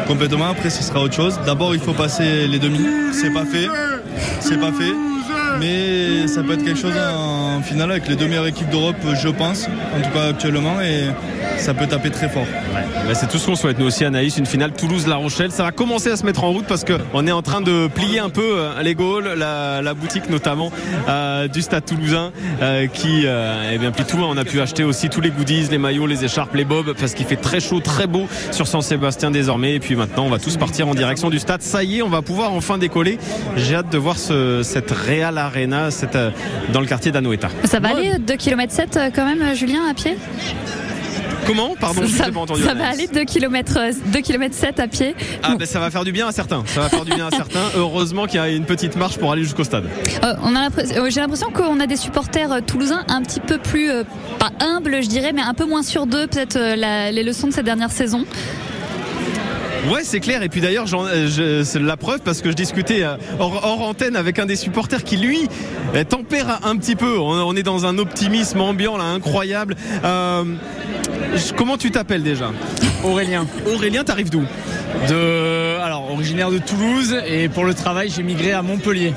complètement. 0.06 0.50
Après, 0.50 0.70
ce 0.70 0.84
sera 0.84 1.02
autre 1.02 1.16
chose. 1.16 1.40
D'abord, 1.46 1.74
il 1.74 1.82
faut 1.82 1.94
passer 1.94 2.48
les 2.48 2.60
demi. 2.60 2.80
C'est 3.12 3.32
pas 3.32 3.46
fait. 3.46 3.68
C'est 4.40 4.60
pas 4.60 4.72
fait. 4.72 4.94
Mais 5.60 6.28
ça 6.28 6.44
peut 6.44 6.54
être 6.54 6.64
quelque 6.64 6.80
chose 6.80 6.94
en 6.98 7.62
finale 7.62 7.92
avec 7.92 8.08
les 8.08 8.16
deux 8.16 8.28
meilleures 8.28 8.48
équipes 8.48 8.70
d'Europe, 8.70 8.96
je 9.22 9.30
pense, 9.30 9.68
en 9.68 10.02
tout 10.02 10.12
cas 10.12 10.30
actuellement. 10.30 10.82
Et 10.82 11.10
ça 11.58 11.74
peut 11.74 11.88
taper 11.88 12.10
très 12.10 12.30
fort. 12.30 12.46
c'est 13.14 13.30
tout 13.30 13.38
ce 13.38 13.48
qu'on 13.48 13.56
souhaite. 13.56 13.80
Nous 13.80 13.86
aussi, 13.86 14.06
Anaïs, 14.06 14.38
une 14.38 14.46
finale 14.46 14.72
Toulouse-La 14.74 15.16
Rochelle. 15.16 15.52
Ça 15.52 15.64
va 15.64 15.72
commencer 15.72 16.12
à 16.12 16.18
se 16.18 16.26
mettre 16.26 16.44
en 16.44 16.52
route 16.52 16.66
parce 16.68 16.84
qu'on 16.84 17.28
est 17.28 17.32
en 17.32 17.42
train 17.42 17.62
de 17.62 17.88
plier 17.88 18.20
un 18.20 18.30
peu 18.30 18.60
euh, 18.60 18.82
les 18.84 18.96
Gaules, 18.96 19.34
la, 19.36 19.94
boutique 19.94 20.30
notamment 20.30 20.72
euh, 21.08 21.48
du 21.48 21.62
Stade 21.62 21.86
Toulousain 21.86 22.32
euh, 22.62 22.88
qui 22.88 23.26
eh 23.26 23.78
bien 23.78 23.92
tout. 23.92 24.18
On 24.18 24.38
a 24.38 24.44
pu 24.44 24.62
acheter 24.62 24.84
aussi 24.84 25.10
tous 25.10 25.22
les 25.22 25.32
goodies, 25.32 25.68
les 25.72 25.78
maillots, 25.78 26.06
les 26.06 26.24
écharpes, 26.26 26.54
les 26.54 26.66
bobs 26.66 26.94
parce 26.94 27.14
qu'il 27.14 27.26
fait 27.26 27.36
très 27.36 27.60
chaud, 27.60 27.80
très 27.80 28.08
beau 28.08 28.28
sur 28.52 28.68
Saint-Sébastien 28.68 29.32
désormais. 29.32 29.76
Et 29.76 29.80
puis 29.80 29.96
maintenant, 29.96 30.26
on 30.26 30.30
va 30.30 30.40
tous 30.40 30.58
partir 30.58 30.88
en 30.88 30.94
direction 30.94 31.30
du 31.30 31.40
stade. 31.40 31.62
Ça 31.62 31.84
y 31.84 32.00
est, 32.00 32.02
on 32.02 32.10
va 32.10 32.22
pouvoir 32.22 32.54
enfin 32.54 32.78
décoller. 32.78 33.18
J'ai 33.56 33.76
hâte 33.76 33.92
de 33.92 33.98
voir 33.98 34.18
cette 34.18 34.92
Real 34.92 35.38
Arena 35.46 35.92
cette, 35.92 36.18
dans 36.72 36.82
le 36.82 36.88
quartier 36.88 37.12
d'Anoeta. 37.12 37.50
Ça 37.64 37.80
va 37.80 37.90
aller 37.90 38.18
2 38.20 38.36
km 38.36 38.74
7 38.74 39.00
quand 39.16 39.26
même, 39.26 39.56
Julien, 39.56 39.82
à 39.90 39.94
pied? 39.94 40.18
Comment? 41.46 41.76
Pardon, 41.80 42.02
je 42.04 42.08
ça, 42.08 42.32
pas 42.32 42.40
entendu. 42.40 42.64
Ça 42.64 42.74
va 42.74 42.90
aller 42.90 43.08
2 43.08 43.24
km, 43.24 43.80
2 44.08 44.22
km 44.22 44.56
7 44.56 44.80
à 44.80 44.88
pied? 44.88 45.16
Ah, 45.44 45.56
ben 45.58 45.66
ça 45.66 45.80
va 45.80 45.92
faire 45.92 46.04
du 46.04 46.12
bien 46.12 46.28
à 46.28 46.32
certains. 46.32 46.64
Ça 46.66 46.82
va 46.82 46.90
faire 46.90 47.06
du 47.06 47.14
bien 47.14 47.28
à 47.28 47.32
certains. 47.32 47.60
Heureusement 47.76 48.26
qu'il 48.26 48.38
y 48.38 48.44
a 48.44 48.50
une 48.50 48.66
petite 48.66 48.96
marche 48.96 49.18
pour 49.18 49.32
aller 49.32 49.44
jusqu'au 49.44 49.64
stade. 49.64 49.86
Euh, 50.24 50.34
euh, 50.44 51.10
j'ai 51.10 51.20
l'impression 51.20 51.52
qu'on 51.52 51.80
a 51.80 51.88
des 51.88 51.98
supporters 51.98 52.52
euh, 52.52 52.62
toulousains 52.62 53.04
un 53.08 53.22
petit 53.22 53.40
peu 53.40 53.58
plus, 53.58 53.90
pas 54.40 54.52
humbles, 54.60 55.04
je 55.04 55.08
dirais, 55.08 55.34
mais 55.34 55.42
un 55.42 55.54
peu 55.54 55.66
moins 55.66 55.84
sur 55.84 56.08
d'eux, 56.08 56.28
peut-être 56.28 56.58
les 56.58 57.24
leçons 57.24 57.48
de 57.48 57.54
cette 57.54 57.66
dernière 57.66 57.92
saison. 57.92 58.26
Ouais, 59.92 60.02
c'est 60.04 60.20
clair. 60.20 60.42
Et 60.44 60.50
puis 60.50 60.62
d'ailleurs, 60.62 60.86
c'est 60.88 61.80
la 61.80 61.98
preuve 61.98 62.20
parce 62.22 62.42
que 62.42 62.50
je 62.50 62.56
discutais 62.56 63.04
hors, 63.40 63.82
antenne 63.82 64.16
avec 64.16 64.40
un 64.40 64.46
des 64.46 64.56
supporters 64.56 65.04
qui, 65.04 65.18
lui, 65.18 65.48
tempère 66.10 66.62
un 66.64 66.78
petit 66.78 66.96
peu. 66.96 67.18
On, 67.20 67.56
est 67.56 67.64
dans 67.64 67.86
un 67.86 67.98
optimisme 67.98 68.62
ambiant 68.62 68.98
là 68.98 69.06
incroyable. 69.06 69.76
Comment 71.58 71.78
tu 71.78 71.92
t'appelles 71.92 72.24
déjà 72.24 72.52
Aurélien. 73.04 73.46
Aurélien, 73.68 74.04
t'arrives 74.04 74.30
d'où 74.30 74.44
De, 75.10 75.78
alors 75.82 76.12
originaire 76.12 76.50
de 76.50 76.58
Toulouse 76.58 77.16
et 77.28 77.50
pour 77.50 77.66
le 77.66 77.74
travail 77.74 78.10
j'ai 78.10 78.24
migré 78.24 78.52
à 78.54 78.62
Montpellier. 78.62 79.14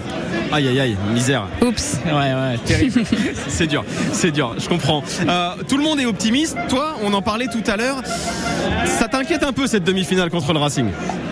Aïe 0.53 0.69
aïe 0.69 0.81
aïe, 0.81 0.97
misère. 1.13 1.47
Oups. 1.63 1.99
Ouais 2.07 2.13
ouais, 2.13 2.59
terrible. 2.65 3.03
c'est 3.49 3.67
dur, 3.67 3.85
c'est 4.13 4.31
dur, 4.31 4.55
je 4.59 4.69
comprends. 4.69 5.03
Euh, 5.29 5.51
tout 5.69 5.77
le 5.77 5.85
monde 5.85 6.01
est 6.01 6.07
optimiste. 6.07 6.57
Toi, 6.69 6.97
on 7.03 7.13
en 7.15 7.23
parlait 7.23 7.47
tout 7.47 7.63
à 7.67 7.77
l'heure. 7.77 8.03
Ça 8.85 9.09
t'inquiète 9.09 9.43
un 9.43 9.53
peu 9.53 9.67
cette 9.67 9.85
demi-finale 9.85 10.31
contre 10.31 10.53
le 10.53 10.59
Racing? 10.59 10.89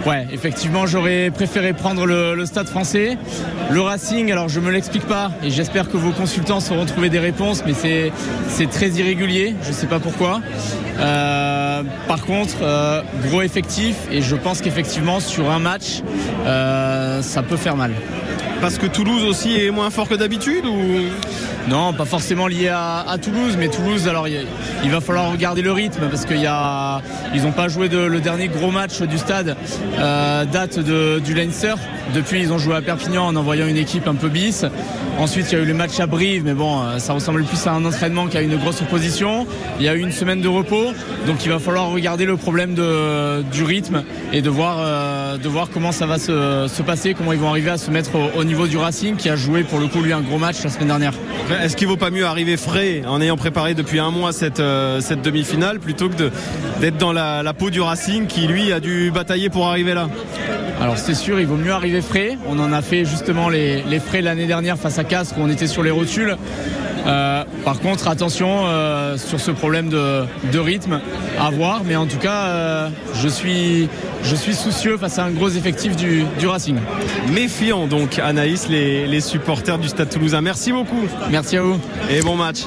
Ouais, 0.06 0.26
effectivement, 0.32 0.86
j'aurais 0.86 1.30
préféré 1.30 1.72
prendre 1.72 2.06
le, 2.06 2.46
stade 2.46 2.68
français. 2.68 3.18
Le 3.70 3.80
Racing, 3.80 4.30
alors 4.30 4.48
je 4.48 4.60
me 4.60 4.70
l'explique 4.70 5.04
pas 5.04 5.32
et 5.42 5.50
j'espère 5.50 5.90
que 5.90 5.96
vos 5.96 6.12
consultants 6.12 6.60
sauront 6.60 6.86
trouver 6.86 7.08
des 7.08 7.18
réponses, 7.18 7.64
mais 7.66 7.72
c'est 7.74 8.70
très 8.70 8.88
irrégulier. 8.90 9.56
Je 9.66 9.72
sais 9.72 9.86
pas 9.88 9.98
pourquoi. 9.98 10.40
Euh, 10.98 11.82
par 12.08 12.24
contre, 12.24 12.56
euh, 12.62 13.02
gros 13.28 13.42
effectif 13.42 13.96
et 14.10 14.22
je 14.22 14.36
pense 14.36 14.60
qu'effectivement 14.60 15.20
sur 15.20 15.50
un 15.50 15.58
match, 15.58 16.02
ça 16.44 17.42
peut 17.42 17.56
faire 17.56 17.76
mal. 17.76 17.92
Parce 18.60 18.78
que 18.78 18.86
Toulouse 18.86 19.24
aussi 19.24 19.60
est 19.60 19.70
moins 19.70 19.90
fort 19.90 20.08
que 20.08 20.14
d'habitude 20.14 20.66
ou? 20.66 20.76
Non, 21.68 21.92
pas 21.92 22.04
forcément 22.04 22.46
lié 22.46 22.68
à, 22.68 23.16
Toulouse, 23.20 23.56
mais 23.58 23.68
Toulouse, 23.68 24.06
alors 24.06 24.28
il, 24.28 24.90
va 24.90 25.00
falloir 25.00 25.32
regarder 25.32 25.62
le 25.62 25.72
rythme 25.72 26.08
parce 26.08 26.24
qu'ils 26.24 27.42
n'ont 27.42 27.52
pas 27.52 27.68
joué 27.68 27.88
le 27.88 28.20
dernier 28.20 28.46
gros 28.46 28.70
match 28.70 29.02
du 29.02 29.18
stade 29.18 29.56
euh, 29.98 30.44
date 30.44 30.78
du 30.78 31.34
Leinster. 31.34 31.74
Depuis, 32.14 32.40
ils 32.40 32.52
ont 32.52 32.58
joué 32.58 32.76
à 32.76 32.82
Perpignan 32.82 33.26
en 33.26 33.34
envoyant 33.34 33.66
une 33.66 33.76
équipe 33.76 34.06
un 34.06 34.14
peu 34.14 34.28
bis. 34.28 34.64
Ensuite, 35.18 35.50
il 35.50 35.58
y 35.58 35.60
a 35.60 35.64
eu 35.64 35.66
le 35.66 35.74
match 35.74 35.98
à 35.98 36.06
Brive, 36.06 36.44
mais 36.44 36.54
bon, 36.54 36.82
euh, 36.82 36.98
ça 36.98 37.14
ressemble 37.14 37.42
plus 37.44 37.66
à 37.66 37.72
un 37.72 37.84
entraînement 37.84 38.26
qui 38.26 38.36
a 38.36 38.42
une 38.42 38.56
grosse 38.56 38.82
opposition. 38.82 39.46
Il 39.80 39.86
y 39.86 39.88
a 39.88 39.94
eu 39.94 40.00
une 40.00 40.12
semaine 40.12 40.40
de 40.40 40.48
repos, 40.48 40.92
donc 41.26 41.44
il 41.44 41.50
va 41.50 41.58
falloir 41.58 41.90
regarder 41.90 42.26
le 42.26 42.36
problème 42.36 42.74
du 42.74 43.64
rythme 43.64 44.04
et 44.32 44.40
de 44.40 44.50
voir, 44.50 44.76
euh, 44.78 45.36
de 45.36 45.48
voir 45.48 45.68
comment 45.72 45.90
ça 45.90 46.06
va 46.06 46.18
se, 46.18 46.82
passer, 46.82 47.14
comment 47.14 47.32
ils 47.32 47.38
vont 47.38 47.48
arriver 47.48 47.70
à 47.70 47.78
se 47.78 47.90
mettre 47.90 48.10
au, 48.36 48.44
niveau 48.46 48.66
du 48.66 48.76
Racing 48.76 49.16
qui 49.16 49.28
a 49.28 49.36
joué 49.36 49.62
pour 49.62 49.78
le 49.78 49.88
coup 49.88 50.00
lui 50.00 50.12
un 50.12 50.20
gros 50.20 50.38
match 50.38 50.62
la 50.64 50.70
semaine 50.70 50.88
dernière. 50.88 51.12
Est-ce 51.62 51.76
qu'il 51.76 51.86
vaut 51.86 51.96
pas 51.96 52.10
mieux 52.10 52.24
arriver 52.24 52.56
frais 52.56 53.02
en 53.06 53.20
ayant 53.20 53.36
préparé 53.36 53.74
depuis 53.74 53.98
un 53.98 54.10
mois 54.10 54.32
cette, 54.32 54.60
euh, 54.60 55.00
cette 55.00 55.22
demi-finale 55.22 55.78
plutôt 55.78 56.08
que 56.08 56.30
d'être 56.80 56.96
dans 56.96 57.12
la, 57.12 57.52
peau 57.52 57.70
du 57.70 57.80
Racing 57.80 58.26
qui 58.26 58.46
lui 58.46 58.72
a 58.72 58.80
dû 58.80 59.10
batailler 59.10 59.50
pour 59.50 59.66
arriver 59.66 59.94
là? 59.94 60.08
Alors 60.80 60.98
c'est 60.98 61.14
sûr, 61.14 61.40
il 61.40 61.46
vaut 61.46 61.56
mieux 61.56 61.72
arriver 61.72 62.00
frais. 62.00 62.38
On 62.48 62.58
en 62.58 62.72
a 62.72 62.82
fait 62.82 63.04
justement 63.04 63.48
les, 63.48 63.82
les 63.82 63.98
frais 63.98 64.22
l'année 64.22 64.46
dernière 64.46 64.78
face 64.78 64.98
à 64.98 65.04
Castres 65.04 65.36
où 65.38 65.42
on 65.42 65.48
était 65.48 65.66
sur 65.66 65.82
les 65.82 65.90
rotules. 65.90 66.36
Euh, 67.06 67.44
par 67.64 67.80
contre, 67.80 68.08
attention 68.08 68.66
euh, 68.66 69.16
sur 69.16 69.38
ce 69.38 69.52
problème 69.52 69.88
de, 69.88 70.58
rythme 70.58 71.00
à 71.38 71.50
voir. 71.50 71.82
Mais 71.84 71.96
en 71.96 72.06
tout 72.06 72.18
cas, 72.18 72.90
je, 73.14 73.28
suis, 73.28 73.88
je 74.26 74.34
suis 74.34 74.54
soucieux 74.54 74.98
face 74.98 75.18
à 75.18 75.24
un 75.24 75.30
gros 75.30 75.48
effectif 75.48 75.94
du, 75.96 76.24
Racing. 76.46 76.76
Méfiant 77.32 77.86
donc, 77.86 78.18
Anaïs, 78.18 78.68
les, 78.68 79.20
supporters 79.20 79.78
du 79.78 79.88
Stade 79.88 80.10
Toulousain. 80.10 80.40
Merci 80.40 80.72
beaucoup. 80.72 81.06
Merci 81.30 81.56
à 81.56 81.62
vous. 81.62 81.78
Et 82.10 82.20
bon 82.20 82.36
match. 82.36 82.64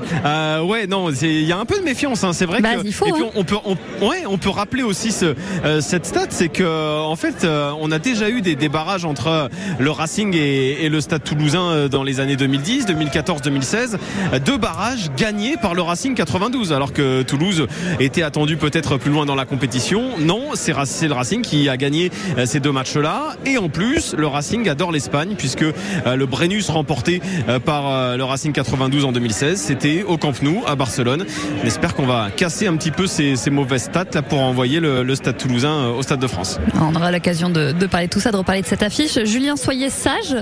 ouais, 0.66 0.88
non, 0.88 1.12
il 1.12 1.44
y 1.44 1.52
a 1.52 1.58
un 1.58 1.66
peu 1.66 1.78
de 1.80 1.84
méfiance. 1.84 2.24
Hein. 2.24 2.34
C'est 2.34 2.46
vrai 2.46 2.62
bah, 2.62 2.76
que. 2.76 2.88
Hein. 2.88 3.30
on 3.36 3.44
peut, 3.44 3.58
ouais, 4.02 4.24
on 4.28 4.38
peut 4.38 4.50
rappeler 4.50 4.84
aussi 4.84 5.12
ce, 5.12 5.36
cette 5.82 6.06
stat, 6.06 6.28
c'est 6.30 6.50
que 6.50 7.00
en 7.04 7.16
fait, 7.16 7.46
on 7.80 7.92
a 7.92 8.00
déjà 8.00 8.30
eu 8.30 8.42
des, 8.42 8.70
barrages 8.70 9.06
entre 9.06 9.50
le 9.80 9.92
Racing 9.92 10.36
et, 10.36 10.86
et, 10.86 10.90
le 10.90 11.02
Stade 11.02 11.24
Toulousain 11.24 11.88
dans 11.88 12.04
les 12.04 12.20
années 12.20 12.36
2010, 12.36 12.86
2014, 12.86 13.42
2016. 13.42 13.98
deux 14.46 14.58
barrages 14.58 15.10
gagnés 15.18 15.58
par 15.58 15.74
le 15.74 15.82
Racing 15.82 16.16
92, 16.16 16.72
alors 16.72 16.94
que 16.94 17.24
Toulouse 17.24 17.68
était 18.00 18.24
attendu 18.24 18.58
peut-être 18.58 18.98
plus 18.98 19.12
loin 19.12 19.26
dans 19.26 19.36
la 19.36 19.46
compétition. 19.46 20.18
Non, 20.20 20.52
c'est 20.54 20.74
le 20.74 21.14
Racing 21.14 21.42
qui 21.42 21.49
a 21.70 21.78
gagné 21.78 22.12
euh, 22.38 22.46
ces 22.46 22.60
deux 22.60 22.72
matchs-là. 22.72 23.36
Et 23.46 23.58
en 23.58 23.70
plus, 23.70 24.14
le 24.18 24.28
Racing 24.28 24.68
adore 24.70 24.92
l'Espagne, 24.92 25.36
puisque 25.38 25.64
euh, 25.64 26.16
le 26.16 26.26
Brennus 26.26 26.70
remporté 26.70 27.22
euh, 27.48 27.60
par 27.60 28.18
le 28.18 28.24
Racing 28.24 28.52
92 28.52 29.06
en 29.06 29.12
2016, 29.12 29.60
c'était 29.60 30.04
au 30.04 30.18
Camp 30.18 30.42
Nou 30.42 30.64
à 30.68 30.76
Barcelone. 30.76 31.26
On 31.64 31.68
espère 31.68 31.96
qu'on 31.96 32.06
va 32.06 32.30
casser 32.36 32.68
un 32.68 32.76
petit 32.76 32.92
peu 32.92 33.08
ces, 33.08 33.36
mauvaises 33.50 33.84
stats 33.84 34.06
là, 34.14 34.22
pour 34.22 34.40
envoyer 34.40 34.80
le, 34.80 35.16
Stade 35.16 35.38
Toulousain 35.38 35.88
au 35.88 36.02
Stade 36.02 36.20
de 36.20 36.28
France. 36.28 36.60
On 36.80 36.96
aura 36.96 37.12
l'occasion 37.12 37.50
de, 37.50 37.74
parler 37.88 38.08
de 38.08 38.12
tout 38.12 38.20
ça, 38.20 38.32
de 38.32 38.38
reparler 38.38 38.62
de 38.62 38.68
cette 38.68 38.84
affiche. 38.84 39.24
Julien, 39.26 39.56
soyez 39.56 39.90
sage. 39.90 40.36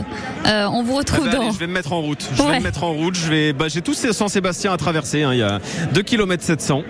on 0.46 0.84
vous 0.84 0.96
retrouve 0.96 1.28
ah 1.30 1.32
bah 1.32 1.38
dans. 1.38 1.52
je 1.52 1.60
vais 1.60 1.68
me 1.68 1.74
mettre 1.74 1.94
en 1.94 2.02
route. 2.02 2.30
Je 2.36 2.44
vais 2.44 2.60
me 2.60 2.64
mettre 2.64 2.84
en 2.84 2.92
route. 2.92 3.16
Je 3.16 3.30
vais. 3.30 3.54
Bah, 3.54 3.68
j'ai 3.70 3.82
tous 3.82 3.94
ces 3.94 4.14
Saint-Sébastien 4.14 4.74
à 4.74 4.78
traverser. 4.78 5.24
Hein. 5.24 5.34
Il 5.34 5.40
y 5.40 5.44
a 5.44 5.60
2 5.94 6.02
km 6.02 6.44
700. 6.44 6.84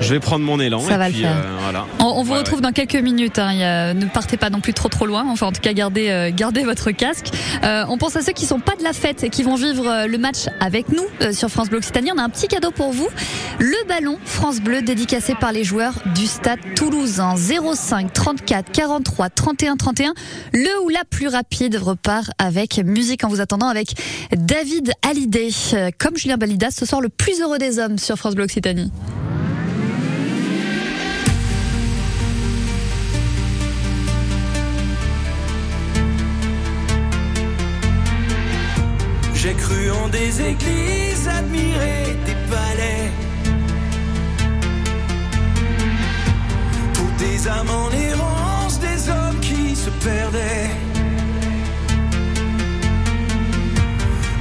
Je 0.00 0.14
vais 0.14 0.20
prendre 0.20 0.44
mon 0.44 0.60
élan. 0.60 0.80
Ça 0.80 0.98
va 0.98 1.08
le 1.08 1.14
faire. 1.14 1.36
voilà. 1.62 1.86
On, 1.98 2.22
vous 2.22 2.34
retrouve 2.34 2.60
dans 2.60 2.72
quelques 2.72 2.96
minutes. 2.96 3.38
Hein. 3.38 3.55
Ne 3.58 4.06
partez 4.06 4.36
pas 4.36 4.50
non 4.50 4.60
plus 4.60 4.74
trop 4.74 4.88
trop 4.88 5.06
loin. 5.06 5.24
Enfin, 5.28 5.46
en 5.46 5.52
tout 5.52 5.60
cas, 5.60 5.72
gardez, 5.72 6.08
euh, 6.10 6.64
votre 6.64 6.90
casque. 6.90 7.28
Euh, 7.64 7.84
on 7.88 7.98
pense 7.98 8.16
à 8.16 8.22
ceux 8.22 8.32
qui 8.32 8.46
sont 8.46 8.60
pas 8.60 8.76
de 8.76 8.82
la 8.82 8.92
fête 8.92 9.24
et 9.24 9.30
qui 9.30 9.42
vont 9.42 9.54
vivre 9.54 9.86
euh, 9.86 10.06
le 10.06 10.18
match 10.18 10.46
avec 10.60 10.88
nous 10.90 11.04
sur 11.32 11.48
France 11.48 11.68
Bleu 11.68 11.78
Occitanie. 11.78 12.10
On 12.14 12.18
a 12.18 12.22
un 12.22 12.28
petit 12.28 12.48
cadeau 12.48 12.70
pour 12.70 12.92
vous. 12.92 13.08
Le 13.58 13.88
ballon 13.88 14.18
France 14.24 14.60
Bleu 14.60 14.82
dédicacé 14.82 15.34
par 15.34 15.52
les 15.52 15.64
joueurs 15.64 15.94
du 16.14 16.26
stade 16.26 16.58
toulousain. 16.74 17.34
05 17.36 18.12
34 18.12 18.72
43 18.72 19.30
31 19.30 19.76
31. 19.76 20.14
Le 20.52 20.84
ou 20.84 20.88
la 20.88 21.04
plus 21.08 21.28
rapide 21.28 21.76
repart 21.76 22.30
avec 22.38 22.78
musique 22.84 23.24
en 23.24 23.28
vous 23.28 23.40
attendant 23.40 23.68
avec 23.68 23.94
David 24.32 24.92
Hallyday. 25.02 25.48
Comme 25.98 26.16
Julien 26.16 26.36
Balidas, 26.36 26.70
ce 26.70 26.86
soir 26.86 27.00
le 27.00 27.08
plus 27.08 27.40
heureux 27.40 27.58
des 27.58 27.78
hommes 27.78 27.98
sur 27.98 28.16
France 28.16 28.34
Bleu 28.34 28.44
Occitanie. 28.44 28.90
Cru 39.56 39.90
en 39.90 40.08
des 40.08 40.40
églises, 40.40 41.28
admiré 41.28 42.16
des 42.24 42.38
palais. 42.52 43.10
Pour 46.94 47.10
des 47.18 47.48
âmes 47.48 47.70
en 47.70 47.90
errance, 47.90 48.78
des 48.80 49.08
hommes 49.08 49.40
qui 49.40 49.74
se 49.76 49.90
perdaient. 49.90 50.70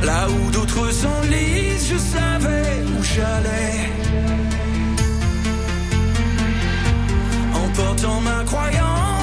Là 0.03 0.27
où 0.29 0.51
d'autres 0.51 0.91
s'enlisent, 0.91 1.87
je 1.91 1.97
savais 1.97 2.83
où 2.93 3.03
j'allais. 3.03 3.89
En 7.53 7.67
portant 7.69 8.21
ma 8.21 8.43
croyance, 8.43 9.14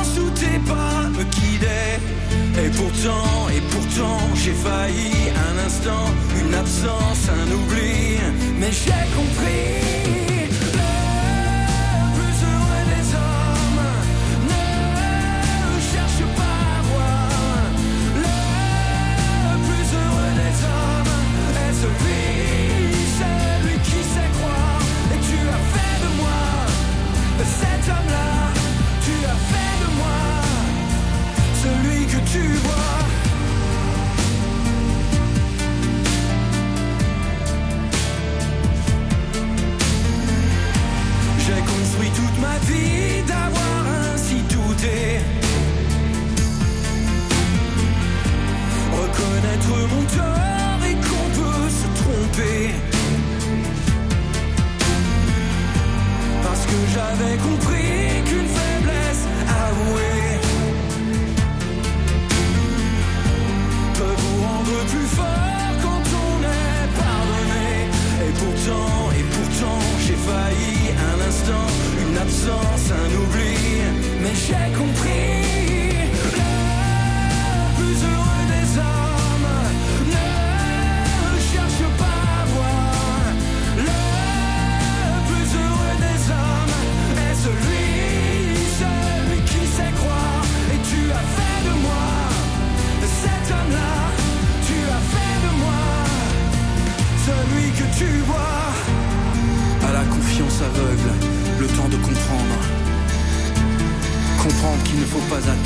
Et 2.58 2.68
pourtant, 2.68 3.48
et 3.48 3.60
pourtant, 3.72 4.18
j'ai 4.34 4.52
failli 4.52 5.30
un 5.48 5.66
instant, 5.66 6.06
une 6.38 6.54
absence, 6.54 7.28
un 7.28 7.50
oubli. 7.50 8.18
Mais 8.58 8.70
j'ai 8.70 9.04
compris. 9.16 9.71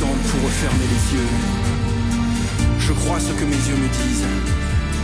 pour 0.04 0.42
refermer 0.44 0.84
les 0.84 1.16
yeux. 1.16 1.28
Je 2.78 2.92
crois 2.92 3.18
ce 3.18 3.32
que 3.32 3.44
mes 3.44 3.62
yeux 3.68 3.76
me 3.76 3.88
disent. 3.88 4.26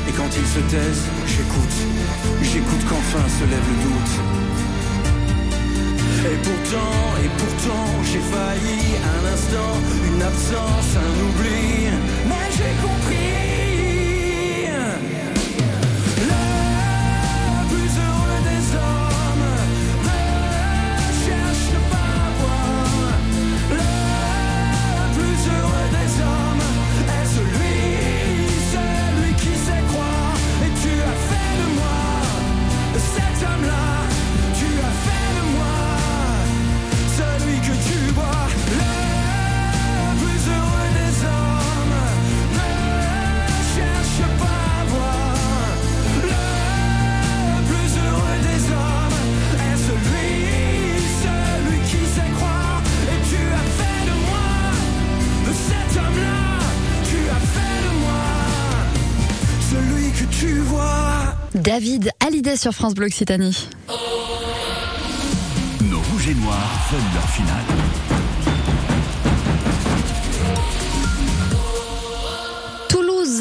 Et 0.08 0.12
quand 0.12 0.28
ils 0.36 0.46
se 0.46 0.60
taisent, 0.70 1.06
j'écoute. 1.26 1.76
J'écoute 2.42 2.84
qu'enfin 2.88 3.26
se 3.28 3.44
lève 3.44 3.66
le 3.72 3.78
doute. 3.86 4.14
Et 6.30 6.36
pourtant, 6.36 6.96
et 7.24 7.30
pourtant, 7.38 7.86
j'ai 8.04 8.20
failli 8.20 8.80
un 9.14 9.32
instant, 9.32 9.74
une 10.12 10.22
absence, 10.22 10.96
un 10.96 11.14
oubli. 11.26 11.90
Mais 12.28 12.48
j'ai 12.50 12.74
compris. 12.82 13.61
David 61.72 62.10
Hallyday 62.20 62.58
sur 62.58 62.74
France 62.74 62.92
Bleu 62.92 63.06
Occitanie. 63.06 63.66
Nos 65.80 66.00
rouges 66.00 66.28
et 66.28 66.34
noirs 66.34 66.88
veulent 66.90 67.14
leur 67.14 67.26
finale. 67.30 67.91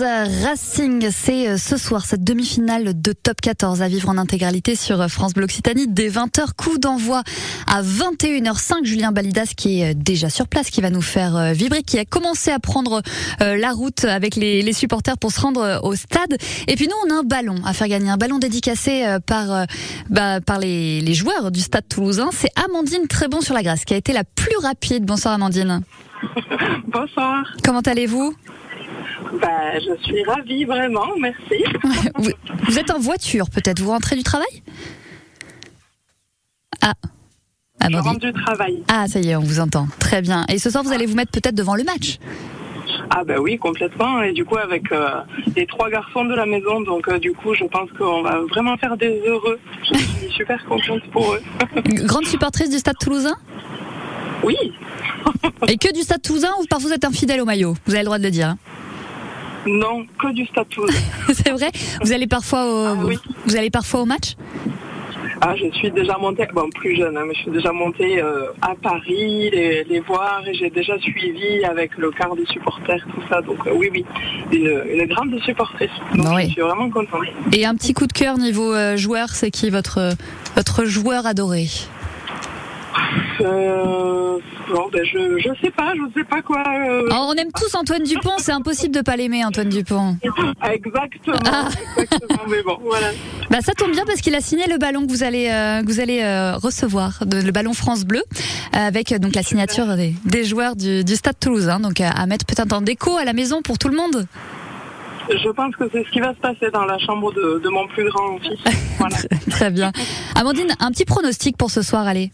Racing, 0.04 1.10
c'est 1.12 1.48
euh, 1.48 1.58
ce 1.58 1.78
soir 1.78 2.06
cette 2.06 2.24
demi-finale 2.24 3.00
de 3.00 3.14
top 3.14 3.40
14 3.40 3.84
à 3.84 3.88
vivre 3.88 4.10
en 4.10 4.18
intégralité 4.18 4.76
sur 4.76 5.00
euh, 5.00 5.08
France 5.08 5.34
Bleu 5.34 5.44
Occitanie 5.44 5.88
dès 5.88 6.10
20h. 6.10 6.54
Coup 6.58 6.80
d'envoi 6.80 7.22
à 7.68 7.84
21h05. 7.84 8.84
Julien 8.84 9.12
Balidas 9.12 9.54
qui 9.56 9.82
est 9.82 9.92
euh, 9.92 9.94
déjà 9.96 10.30
sur 10.30 10.48
place, 10.48 10.72
qui 10.72 10.82
va 10.82 10.90
nous 10.90 11.02
faire 11.02 11.54
vibrer, 11.54 11.84
qui 11.84 12.00
a 12.00 12.06
commencé 12.06 12.52
à 12.52 12.60
prendre 12.60 13.02
la 13.40 13.72
route 13.72 14.06
avec 14.06 14.36
les, 14.36 14.74
supporters 14.74 15.18
pour 15.18 15.32
se 15.32 15.40
rendre 15.42 15.82
au 15.84 15.96
stade. 15.96 16.38
Et 16.68 16.76
puis 16.76 16.88
nous, 16.88 16.96
on 17.06 17.16
a 17.16 17.20
un 17.20 17.24
ballon 17.24 17.56
à 17.66 17.74
faire 17.74 17.88
gagner, 17.88 18.10
un 18.10 18.18
ballon 18.18 18.40
dédicacé 18.40 19.18
par, 19.26 19.66
bah, 20.10 20.42
par 20.42 20.60
les, 20.60 21.02
les 21.02 21.14
joueurs 21.14 21.52
du 21.52 21.60
stade 21.60 21.88
toulousain. 21.88 22.30
C'est 22.32 22.52
Amandine 22.56 23.08
Très-Bon 23.08 23.42
sur 23.42 23.54
la 23.54 23.64
Grâce 23.64 23.86
qui 23.86 23.94
a 23.94 23.98
été 23.98 24.14
la 24.14 24.24
plus 24.24 24.58
rapide. 24.62 25.06
Bonsoir 25.06 25.34
Amandine. 25.34 25.82
Bonsoir. 26.88 27.46
Comment 27.64 27.82
allez-vous? 27.82 28.34
Bah, 29.40 29.80
je 29.80 30.04
suis 30.04 30.24
ravie, 30.24 30.66
vraiment, 30.66 31.08
merci. 31.20 31.64
vous, 32.16 32.80
êtes 32.80 32.92
en 32.92 33.00
voiture, 33.00 33.50
peut-être 33.50 33.80
Vous 33.80 33.92
rentrez 33.92 34.16
du 34.16 34.24
travail? 34.24 34.64
Ah. 36.82 36.94
ah 37.80 37.88
je 37.90 37.98
rentre 37.98 38.20
du 38.20 38.34
travail. 38.34 38.84
Ah, 38.88 39.08
ça 39.08 39.20
y 39.20 39.30
est, 39.30 39.36
on 39.36 39.42
vous 39.42 39.60
entend. 39.60 39.88
Très 40.00 40.22
bien. 40.22 40.46
Et 40.50 40.58
ce 40.58 40.70
soir, 40.70 40.84
vous 40.84 40.92
allez 40.92 41.06
vous 41.06 41.16
mettre 41.16 41.32
peut-être 41.32 41.56
devant 41.56 41.76
le 41.76 41.84
match? 41.84 42.18
Ah 43.10 43.24
bah 43.26 43.36
oui, 43.40 43.58
complètement. 43.58 44.22
Et 44.22 44.32
du 44.32 44.46
coup, 44.46 44.58
avec 44.58 44.92
euh, 44.92 45.22
les 45.56 45.66
trois 45.66 45.90
garçons 45.90 46.24
de 46.26 46.34
la 46.34 46.46
maison, 46.46 46.82
donc 46.82 47.08
euh, 47.08 47.20
du 47.20 47.34
coup, 47.34 47.54
je 47.54 47.66
pense 47.66 47.90
qu'on 47.98 48.22
va 48.22 48.40
vraiment 48.50 48.78
faire 48.78 48.96
des 48.96 49.22
heureux. 49.26 49.60
Je 49.84 49.98
suis 49.98 50.32
super 50.38 50.64
contente 50.66 51.04
pour 51.12 51.34
eux. 51.34 51.42
Grande 52.06 52.26
supportrice 52.26 52.70
du 52.70 52.78
Stade 52.78 52.98
Toulousain? 53.00 53.36
Oui. 54.44 54.56
Et 55.68 55.78
que 55.78 55.94
du 55.94 56.02
Stade 56.02 56.22
Toulousain 56.22 56.52
ou 56.62 56.66
parfois 56.68 56.90
vous 56.90 56.96
êtes 56.96 57.06
infidèle 57.06 57.42
au 57.42 57.46
maillot? 57.46 57.76
Vous 57.86 57.94
avez 57.94 58.02
le 58.02 58.06
droit 58.06 58.18
de 58.18 58.24
le 58.24 58.32
dire. 58.32 58.48
Hein. 58.50 58.58
Non, 59.68 60.06
que 60.20 60.34
du 60.34 60.46
Stade 60.46 60.70
Toulousain. 60.70 60.98
C'est 61.34 61.52
vrai 61.52 61.72
Vous 62.02 62.12
allez 62.12 62.28
parfois 62.28 62.66
au, 62.66 62.86
ah 62.86 62.96
vous 63.46 63.56
allez 63.56 63.70
parfois 63.70 64.02
au 64.02 64.06
match 64.06 64.36
ah, 65.44 65.56
je 65.56 65.76
suis 65.76 65.90
déjà 65.90 66.20
montée, 66.20 66.48
bon 66.54 66.70
plus 66.70 66.96
jeune, 66.96 67.18
hein, 67.18 67.24
mais 67.28 67.34
je 67.34 67.40
suis 67.40 67.50
déjà 67.50 67.72
montée 67.72 68.22
euh, 68.22 68.52
à 68.62 68.76
Paris, 68.76 69.50
les, 69.50 70.00
voir, 70.06 70.44
et 70.48 70.54
j'ai 70.54 70.70
déjà 70.70 71.00
suivi 71.00 71.66
avec 71.66 71.98
le 71.98 72.12
quart 72.12 72.36
des 72.36 72.46
supporters, 72.46 73.04
tout 73.12 73.24
ça. 73.28 73.42
Donc 73.42 73.66
euh, 73.66 73.72
oui, 73.74 73.90
oui, 73.92 74.06
une, 74.52 75.08
grande 75.08 75.36
supportrice. 75.42 75.90
Donc, 76.14 76.42
Je 76.42 76.50
suis 76.50 76.62
vraiment 76.62 76.92
contente. 76.92 77.24
Et 77.52 77.66
un 77.66 77.74
petit 77.74 77.96
coup 77.96 78.06
de 78.06 78.14
cœur 78.14 78.38
niveau 78.38 78.72
euh, 78.72 78.98
joueur, 78.98 79.30
c'est 79.30 79.50
qui 79.50 79.72
votre 79.72 80.12
votre 80.56 80.86
joueur 80.86 81.26
adoré? 81.26 81.66
Euh, 83.42 84.38
ben 84.92 85.06
je, 85.06 85.40
je 85.40 85.50
sais 85.62 85.72
pas, 85.72 85.94
je 85.96 86.20
sais 86.20 86.26
pas 86.26 86.42
quoi. 86.42 86.64
Euh. 86.68 87.08
Ah, 87.12 87.26
on 87.28 87.34
aime 87.34 87.52
tous 87.52 87.74
Antoine 87.76 88.04
Dupont, 88.04 88.34
c'est 88.38 88.52
impossible 88.52 88.94
de 88.96 89.02
pas 89.02 89.16
l'aimer, 89.16 89.44
Antoine 89.46 89.70
Dupont. 89.70 90.18
exactement, 90.72 91.38
ah. 91.46 91.68
exactement, 91.98 92.44
mais 92.50 92.62
bon, 92.64 92.78
voilà. 92.82 93.08
Bah, 93.50 93.60
ça 93.62 93.74
tombe 93.74 93.92
bien 93.92 94.06
parce 94.06 94.22
qu'il 94.22 94.36
a 94.36 94.42
signé 94.42 94.68
le 94.68 94.78
ballon 94.78 95.06
que 95.06 95.12
vous 95.12 95.24
allez, 95.24 95.50
euh, 95.50 95.82
que 95.82 95.88
vous 95.88 96.00
allez 96.00 96.24
recevoir, 96.56 97.26
de, 97.26 97.42
le 97.42 97.52
ballon 97.52 97.74
France 97.74 98.06
Bleu, 98.06 98.24
avec 98.74 99.14
donc 99.20 99.36
la 99.36 99.44
signature 99.44 99.96
des, 99.96 100.14
des 100.26 100.44
joueurs 100.44 100.76
du, 100.76 101.04
du 101.04 101.16
Stade 101.16 101.40
Toulousain. 101.40 101.80
Donc 101.80 102.02
à 102.02 102.26
mettre 102.26 102.46
peut-être 102.46 102.74
en 102.74 102.82
déco 102.82 103.18
à 103.18 103.26
la 103.26 103.34
maison 103.34 103.62
pour 103.62 103.78
tout 103.78 103.88
le 103.88 103.96
monde. 103.96 104.28
Je 105.30 105.50
pense 105.50 105.76
que 105.76 105.86
c'est 105.92 106.04
ce 106.04 106.10
qui 106.12 106.20
va 106.20 106.34
se 106.34 106.40
passer 106.40 106.70
dans 106.72 106.86
la 106.86 106.98
chambre 107.00 107.32
de, 107.34 107.62
de 107.64 107.70
mon 107.70 107.88
plus 107.88 108.10
grand 108.10 108.38
fils. 108.40 108.60
Voilà. 109.00 109.18
Très 109.50 109.72
bien. 109.72 109.92
Amandine, 110.36 110.76
un 110.80 110.92
petit 110.92 111.06
pronostic 111.06 111.58
pour 111.58 111.72
ce 111.72 111.82
soir, 111.82 112.06
allez. 112.06 112.32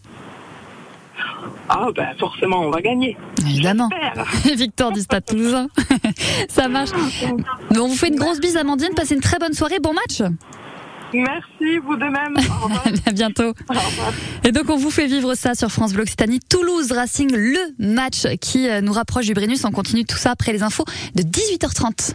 Ah 1.68 1.86
ben 1.94 2.08
forcément 2.18 2.60
on 2.60 2.70
va 2.70 2.80
gagner. 2.80 3.16
Évidemment. 3.42 3.88
Victoire 4.56 4.92
du 4.92 5.00
Stade 5.00 5.24
Toulousain. 5.24 5.68
Ça 6.48 6.68
marche. 6.68 6.90
on 7.70 7.88
vous 7.88 7.96
fait 7.96 8.08
une 8.08 8.16
grosse 8.16 8.40
bise 8.40 8.56
Amandine, 8.56 8.94
passez 8.94 9.14
une 9.14 9.20
très 9.20 9.38
bonne 9.38 9.54
soirée, 9.54 9.78
bon 9.80 9.92
match. 9.92 10.22
Merci, 11.14 11.78
vous 11.84 11.96
de 11.96 12.04
même. 12.04 12.36
à 13.06 13.12
bientôt. 13.12 13.54
Et 14.44 14.52
donc, 14.52 14.68
on 14.68 14.76
vous 14.76 14.90
fait 14.90 15.06
vivre 15.06 15.34
ça 15.34 15.54
sur 15.54 15.70
France 15.70 15.92
Bleu 15.92 16.02
Occitanie. 16.02 16.40
Toulouse 16.40 16.92
Racing, 16.92 17.30
le 17.32 17.58
match 17.78 18.26
qui 18.40 18.68
euh, 18.68 18.80
nous 18.80 18.92
rapproche 18.92 19.26
du 19.26 19.34
Brennus. 19.34 19.64
On 19.64 19.70
continue 19.70 20.04
tout 20.04 20.18
ça 20.18 20.32
après 20.32 20.52
les 20.52 20.62
infos 20.62 20.84
de 21.14 21.22
18h30. 21.22 22.14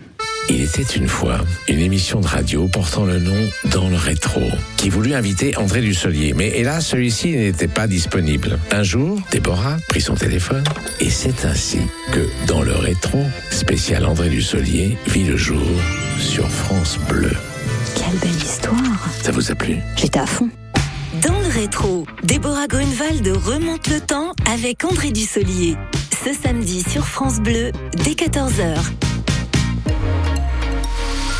Il 0.50 0.62
était 0.62 0.82
une 0.82 1.08
fois 1.08 1.40
une 1.68 1.80
émission 1.80 2.20
de 2.20 2.28
radio 2.28 2.68
portant 2.68 3.06
le 3.06 3.18
nom 3.18 3.50
Dans 3.72 3.88
le 3.88 3.96
rétro, 3.96 4.42
qui 4.78 4.90
voulut 4.90 5.14
inviter 5.14 5.56
André 5.58 5.82
Dussolier, 5.82 6.34
mais 6.34 6.50
hélas, 6.50 6.86
celui-ci 6.88 7.36
n'était 7.36 7.68
pas 7.68 7.88
disponible. 7.88 8.60
Un 8.72 8.84
jour, 8.84 9.20
Déborah 9.32 9.78
prit 9.88 10.02
son 10.02 10.16
téléphone, 10.16 10.64
et 11.00 11.10
c'est 11.10 11.46
ainsi 11.46 11.80
que 12.12 12.28
Dans 12.48 12.62
le 12.62 12.74
rétro, 12.74 13.24
spécial 13.52 14.06
André 14.06 14.30
Dussolier, 14.30 14.98
vit 15.08 15.24
le 15.24 15.38
jour 15.38 15.66
sur 16.20 16.48
France 16.50 17.00
Bleu. 17.08 17.32
Quelle 17.96 18.20
belle 18.20 18.44
histoire 18.44 19.10
Ça 19.22 19.32
vous 19.32 19.52
a 19.52 19.56
plu? 19.56 19.78
J'étais 19.96 20.20
à 20.20 20.26
fond. 20.26 20.50
Dans 21.22 21.40
le 21.40 21.48
rétro, 21.48 22.06
Déborah 22.24 22.68
Grunewald 22.68 23.28
remonte 23.28 23.88
le 23.88 24.02
temps 24.02 24.34
avec 24.52 24.84
André 24.84 25.12
Dussolier. 25.12 25.76
Ce 26.24 26.34
samedi 26.34 26.84
sur 26.90 27.06
France 27.06 27.40
Bleu, 27.40 27.72
dès 28.04 28.12
14h. 28.12 28.78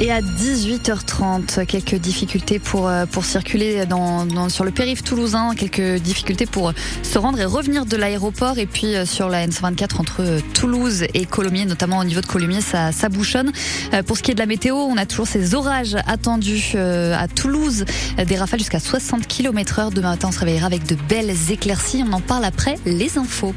Et 0.00 0.12
à 0.12 0.20
18h30, 0.20 1.66
quelques 1.66 1.96
difficultés 1.96 2.60
pour, 2.60 2.86
euh, 2.86 3.04
pour 3.04 3.24
circuler 3.24 3.82
sur 4.48 4.64
le 4.64 4.70
périph' 4.70 5.02
toulousain, 5.02 5.56
quelques 5.56 6.00
difficultés 6.00 6.46
pour 6.46 6.72
se 7.02 7.18
rendre 7.18 7.40
et 7.40 7.44
revenir 7.44 7.84
de 7.84 7.96
l'aéroport. 7.96 8.58
Et 8.58 8.66
puis 8.66 8.94
euh, 8.94 9.04
sur 9.04 9.28
la 9.28 9.44
N124 9.44 10.00
entre 10.00 10.20
euh, 10.20 10.40
Toulouse 10.54 11.02
et 11.14 11.26
Colomiers, 11.26 11.64
notamment 11.64 11.98
au 11.98 12.04
niveau 12.04 12.20
de 12.20 12.26
Colomiers, 12.26 12.60
ça, 12.60 12.92
ça 12.92 13.08
bouchonne. 13.08 13.50
Pour 14.06 14.16
ce 14.16 14.22
qui 14.22 14.30
est 14.30 14.34
de 14.34 14.40
la 14.40 14.46
météo, 14.46 14.76
on 14.76 14.96
a 14.96 15.04
toujours 15.04 15.26
ces 15.26 15.56
orages 15.56 15.96
attendus 16.06 16.76
à 16.76 17.26
Toulouse, 17.26 17.84
des 18.24 18.36
rafales 18.36 18.60
jusqu'à 18.60 18.80
60 18.80 19.26
km 19.26 19.80
heure. 19.80 19.90
Demain 19.90 20.10
matin, 20.10 20.28
on 20.28 20.32
se 20.32 20.38
réveillera 20.38 20.66
avec 20.66 20.86
de 20.86 20.96
belles 21.08 21.34
éclaircies. 21.50 22.04
On 22.08 22.12
en 22.12 22.20
parle 22.20 22.44
après 22.44 22.76
les 22.86 23.18
infos. 23.18 23.54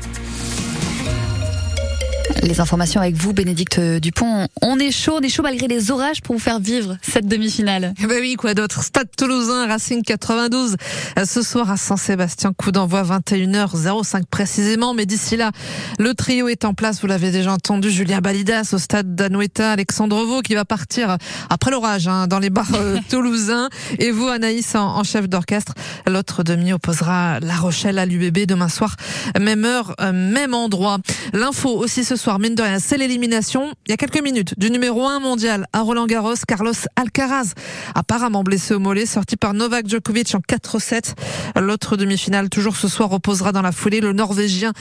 Les 2.43 2.59
informations 2.59 2.99
avec 2.99 3.15
vous, 3.15 3.33
Bénédicte 3.33 3.79
Dupont. 3.79 4.47
On 4.61 4.79
est 4.79 4.91
chaud, 4.91 5.17
on 5.17 5.21
est 5.21 5.29
chaud 5.29 5.43
malgré 5.43 5.67
les 5.67 5.91
orages 5.91 6.21
pour 6.21 6.35
vous 6.35 6.41
faire 6.41 6.59
vivre 6.59 6.97
cette 7.01 7.27
demi-finale. 7.27 7.93
Eh 8.01 8.07
ben 8.07 8.17
oui, 8.19 8.35
quoi 8.35 8.53
d'autre? 8.53 8.83
Stade 8.83 9.09
Toulousain, 9.15 9.67
Racing 9.67 10.01
92. 10.01 10.75
Ce 11.23 11.41
soir 11.43 11.69
à 11.69 11.77
Saint-Sébastien, 11.77 12.53
coup 12.53 12.71
d'envoi 12.71 13.03
21h05 13.03 14.23
précisément. 14.29 14.93
Mais 14.95 15.05
d'ici 15.05 15.37
là, 15.37 15.51
le 15.99 16.13
trio 16.13 16.47
est 16.47 16.65
en 16.65 16.73
place. 16.73 17.01
Vous 17.01 17.07
l'avez 17.07 17.31
déjà 17.31 17.53
entendu, 17.53 17.91
Julien 17.91 18.21
Balidas 18.21 18.71
au 18.73 18.79
stade 18.79 19.13
d'Anoueta, 19.13 19.71
Alexandre 19.71 20.23
Vaux 20.25 20.41
qui 20.41 20.55
va 20.55 20.65
partir 20.65 21.17
après 21.49 21.69
l'orage 21.69 22.07
hein, 22.07 22.27
dans 22.27 22.39
les 22.39 22.49
bars 22.49 22.73
euh, 22.73 22.97
toulousains. 23.09 23.69
Et 23.99 24.09
vous, 24.09 24.27
Anaïs, 24.27 24.73
en, 24.75 25.03
chef 25.03 25.29
d'orchestre. 25.29 25.73
L'autre 26.07 26.43
demi 26.43 26.73
opposera 26.73 27.39
La 27.39 27.55
Rochelle 27.55 27.99
à 27.99 28.05
l'UBB 28.05 28.45
demain 28.47 28.69
soir, 28.69 28.95
même 29.39 29.65
heure, 29.65 29.95
euh, 30.01 30.11
même 30.11 30.53
endroit. 30.53 30.97
L'info 31.33 31.69
aussi 31.69 32.03
ce 32.03 32.15
soir 32.15 32.20
mine 32.39 32.55
de 32.55 32.61
rien, 32.61 32.77
c'est 32.79 32.97
l'élimination, 32.97 33.73
il 33.87 33.91
y 33.91 33.93
a 33.93 33.97
quelques 33.97 34.21
minutes, 34.21 34.53
du 34.57 34.69
numéro 34.69 35.07
1 35.07 35.19
mondial 35.19 35.65
à 35.73 35.81
Roland 35.81 36.05
Garros, 36.05 36.35
Carlos 36.47 36.71
Alcaraz, 36.95 37.53
apparemment 37.95 38.43
blessé 38.43 38.73
au 38.73 38.79
mollet, 38.79 39.05
sorti 39.05 39.37
par 39.37 39.53
Novak 39.53 39.87
Djokovic 39.87 40.35
en 40.35 40.39
4-7. 40.39 41.13
L'autre 41.59 41.97
demi-finale, 41.97 42.49
toujours 42.49 42.75
ce 42.75 42.87
soir, 42.87 43.09
reposera 43.09 43.51
dans 43.51 43.61
la 43.61 43.71
foulée 43.71 44.01
le 44.01 44.13
Norvégien 44.13 44.71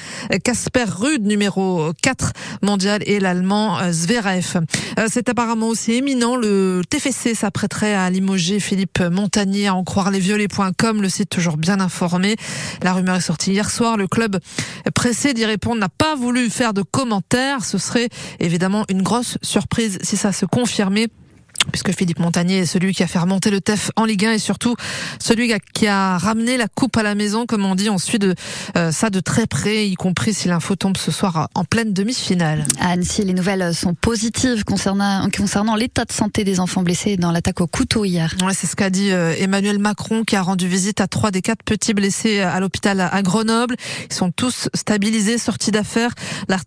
Casper 0.45 0.85
Ruud, 0.87 1.25
numéro 1.25 1.93
4 2.03 2.33
mondial, 2.63 3.03
et 3.07 3.21
l'Allemand 3.21 3.79
euh, 3.79 3.91
Zverev. 3.91 4.61
Euh, 4.99 5.07
c'est 5.11 5.29
apparemment 5.29 5.69
aussi 5.69 5.93
éminent. 5.93 6.37
Le 6.37 6.83
TFC 6.89 7.35
s'apprêterait 7.35 7.95
à 7.95 8.11
limoger 8.11 8.61
Philippe 8.61 9.01
Montagnier, 9.01 9.69
à 9.69 9.75
en 9.75 9.85
croire 9.85 10.11
lesviolets.com, 10.11 11.01
le 11.01 11.09
site 11.09 11.31
toujours 11.31 11.57
bien 11.57 11.81
informé. 11.81 12.37
La 12.83 12.93
rumeur 12.93 13.17
est 13.17 13.21
sortie 13.21 13.53
hier 13.53 13.71
soir. 13.71 13.97
Le 13.97 14.07
club 14.07 14.39
pressé 14.95 15.33
d'y 15.33 15.45
répondre 15.47 15.81
n'a 15.81 15.89
pas 15.89 16.17
voulu 16.17 16.51
faire 16.51 16.75
de 16.75 16.83
commentaires 16.83 17.20
ce 17.65 17.79
serait 17.79 18.09
évidemment 18.39 18.85
une 18.89 19.03
grosse 19.03 19.39
surprise 19.43 19.99
si 20.03 20.17
ça 20.17 20.33
se 20.33 20.47
confirmait 20.47 21.09
puisque 21.71 21.93
Philippe 21.93 22.19
Montagnier 22.19 22.59
est 22.59 22.67
celui 22.67 22.95
qui 22.95 23.03
a 23.03 23.07
fait 23.07 23.19
remonter 23.19 23.51
le 23.51 23.61
TEF 23.61 23.91
en 23.97 24.05
Ligue 24.05 24.27
1 24.27 24.33
et 24.33 24.39
surtout 24.39 24.75
celui 25.19 25.53
qui 25.75 25.87
a 25.87 26.19
ramené 26.19 26.57
la 26.57 26.69
coupe 26.69 26.97
à 26.97 27.03
la 27.03 27.15
maison, 27.15 27.47
comme 27.47 27.65
on 27.65 27.75
dit. 27.75 27.91
On 27.91 27.99
suit 27.99 28.19
de 28.19 28.35
euh, 28.77 28.93
ça 28.93 29.11
de 29.11 29.21
très 29.21 29.47
près, 29.47 29.89
y 29.89 29.95
compris 29.95 30.35
si 30.35 30.49
l'info 30.49 30.77
tombe 30.77 30.97
ce 30.97 31.11
soir 31.11 31.49
en 31.55 31.65
pleine 31.65 31.93
demi-finale. 31.93 32.65
À 32.81 32.91
Annecy, 32.91 33.25
les 33.25 33.35
nouvelles 33.35 33.75
sont 33.75 33.95
positives 33.95 34.65
concernant, 34.65 35.29
concernant 35.37 35.77
l'état 35.77 36.05
de 36.05 36.13
santé 36.13 36.45
des 36.45 36.61
enfants 36.61 36.83
blessés 36.83 37.17
dans 37.17 37.33
l'attaque 37.33 37.61
au 37.61 37.67
couteau 37.67 38.05
hier. 38.05 38.35
Ouais, 38.45 38.55
c'est 38.55 38.67
ce 38.67 38.77
qu'a 38.77 38.91
dit 38.91 39.11
euh, 39.11 39.35
Emmanuel 39.39 39.79
Macron 39.79 40.25
qui 40.25 40.37
a 40.37 40.43
rendu 40.43 40.67
visite 40.69 41.01
à 41.01 41.09
trois 41.09 41.31
des 41.31 41.43
quatre 41.43 41.63
petits 41.63 41.95
blessés 41.95 42.41
à 42.41 42.59
l'hôpital 42.61 43.01
à 43.01 43.23
Grenoble. 43.23 43.77
Ils 44.11 44.15
sont 44.15 44.31
tous 44.31 44.69
stabilisés, 44.75 45.39
sortis 45.39 45.71
d'affaires. 45.71 46.15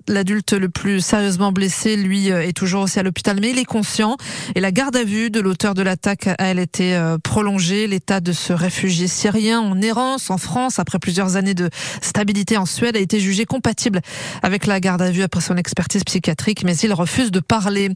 L'adulte 0.08 0.54
le 0.54 0.70
plus 0.70 1.02
sérieusement 1.02 1.52
blessé, 1.52 1.96
lui, 1.96 2.32
euh, 2.32 2.44
est 2.44 2.54
toujours 2.54 2.84
aussi 2.84 3.00
à 3.00 3.04
l'hôpital, 3.04 3.38
mais 3.40 3.52
il 3.52 3.60
est 3.60 3.66
conscient. 3.66 4.18
Et 4.56 4.60
la 4.60 4.72
garde 4.72 4.83
garde 4.84 4.98
à 4.98 5.06
vue 5.06 5.30
de 5.30 5.40
l'auteur 5.40 5.76
de 5.76 5.82
l'attaque 5.82 6.28
a 6.38 6.52
été 6.52 6.94
euh, 6.94 7.18
prolongée. 7.18 7.88
L'état 7.88 8.20
de 8.20 8.34
ce 8.34 8.52
réfugié 8.52 9.08
syrien 9.08 9.62
en 9.62 9.82
errance 9.82 10.30
en 10.30 10.38
France 10.38 10.78
après 10.78 11.00
plusieurs 11.00 11.38
années 11.38 11.54
de 11.54 11.70
stabilité 12.02 12.58
en 12.58 12.66
Suède 12.66 12.98
a 12.98 13.00
été 13.00 13.22
jugé 13.22 13.46
compatible 13.46 14.02
avec 14.42 14.66
la 14.66 14.82
garde 14.82 15.02
à 15.02 15.10
vue 15.10 15.24
après 15.24 15.40
son 15.40 15.56
expertise 15.56 16.04
psychiatrique, 16.04 16.66
mais 16.66 16.76
il 16.76 16.92
refuse 16.92 17.32
de 17.32 17.40
parler. 17.40 17.92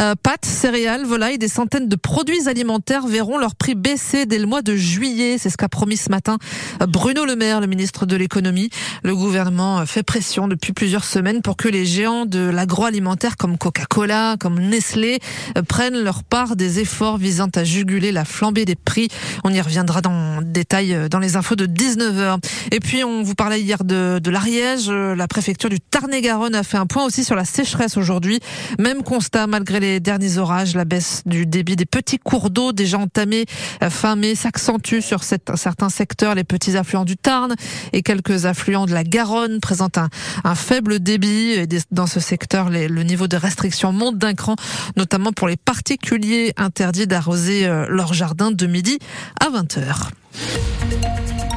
Euh, 0.00 0.14
pâtes, 0.22 0.44
céréales, 0.44 1.04
volailles, 1.04 1.38
des 1.38 1.48
centaines 1.48 1.88
de 1.88 1.96
produits 1.96 2.48
alimentaires 2.48 3.08
verront 3.08 3.38
leur 3.38 3.56
prix 3.56 3.74
baisser 3.74 4.24
dès 4.24 4.38
le 4.38 4.46
mois 4.46 4.62
de 4.62 4.76
juillet. 4.76 5.38
C'est 5.38 5.50
ce 5.50 5.56
qu'a 5.56 5.68
promis 5.68 5.96
ce 5.96 6.08
matin 6.08 6.38
Bruno 6.86 7.24
Le 7.24 7.34
Maire, 7.34 7.60
le 7.60 7.66
ministre 7.66 8.06
de 8.06 8.14
l'économie. 8.14 8.70
Le 9.02 9.16
gouvernement 9.16 9.84
fait 9.86 10.04
pression 10.04 10.46
depuis 10.46 10.72
plusieurs 10.72 11.04
semaines 11.04 11.42
pour 11.42 11.56
que 11.56 11.66
les 11.66 11.84
géants 11.84 12.26
de 12.26 12.38
l'agroalimentaire 12.48 13.36
comme 13.36 13.58
Coca-Cola, 13.58 14.36
comme 14.38 14.60
Nestlé 14.60 15.18
euh, 15.56 15.62
prennent 15.62 15.98
leur 15.98 16.22
part 16.28 16.56
des 16.56 16.80
efforts 16.80 17.16
visant 17.18 17.48
à 17.54 17.64
juguler 17.64 18.12
la 18.12 18.24
flambée 18.24 18.64
des 18.64 18.76
prix. 18.76 19.08
On 19.44 19.50
y 19.50 19.60
reviendra 19.60 20.00
dans 20.00 20.42
détail 20.42 20.94
euh, 20.94 21.08
dans 21.08 21.18
les 21.18 21.36
infos 21.36 21.56
de 21.56 21.66
19h. 21.66 22.38
Et 22.70 22.80
puis 22.80 23.04
on 23.04 23.22
vous 23.22 23.34
parlait 23.34 23.60
hier 23.60 23.84
de, 23.84 24.18
de 24.22 24.30
l'Ariège. 24.30 24.90
La 24.90 25.28
préfecture 25.28 25.70
du 25.70 25.80
Tarn-et-Garonne 25.80 26.54
a 26.54 26.62
fait 26.62 26.76
un 26.76 26.86
point 26.86 27.04
aussi 27.04 27.24
sur 27.24 27.34
la 27.34 27.44
sécheresse 27.44 27.96
aujourd'hui. 27.96 28.40
Même 28.78 29.02
constat 29.02 29.46
malgré 29.46 29.80
les 29.80 30.00
derniers 30.00 30.38
orages, 30.38 30.74
la 30.74 30.84
baisse 30.84 31.22
du 31.26 31.46
débit 31.46 31.76
des 31.76 31.86
petits 31.86 32.18
cours 32.18 32.50
d'eau 32.50 32.72
déjà 32.72 32.98
entamés 32.98 33.46
euh, 33.82 33.90
fin 33.90 34.16
mai 34.16 34.34
s'accentue 34.34 35.00
sur 35.00 35.22
certains 35.24 35.88
secteurs. 35.88 36.34
Les 36.34 36.44
petits 36.44 36.76
affluents 36.76 37.04
du 37.04 37.16
Tarn 37.16 37.54
et 37.92 38.02
quelques 38.02 38.46
affluents 38.46 38.86
de 38.86 38.92
la 38.92 39.04
Garonne 39.04 39.60
présentent 39.60 39.98
un, 39.98 40.08
un 40.44 40.54
faible 40.54 41.00
débit. 41.00 41.52
Et 41.52 41.66
dans 41.90 42.06
ce 42.06 42.20
secteur, 42.20 42.68
le 42.70 43.02
niveau 43.02 43.28
de 43.28 43.36
restriction 43.36 43.92
monte 43.92 44.18
d'un 44.18 44.34
cran, 44.34 44.56
notamment 44.96 45.32
pour 45.32 45.48
les 45.48 45.56
particuliers 45.56 46.17
interdits 46.56 47.06
d'arroser 47.06 47.66
euh, 47.66 47.86
leur 47.88 48.12
jardin 48.14 48.50
de 48.50 48.66
midi 48.66 48.98
à 49.40 49.50
20h. 49.50 50.10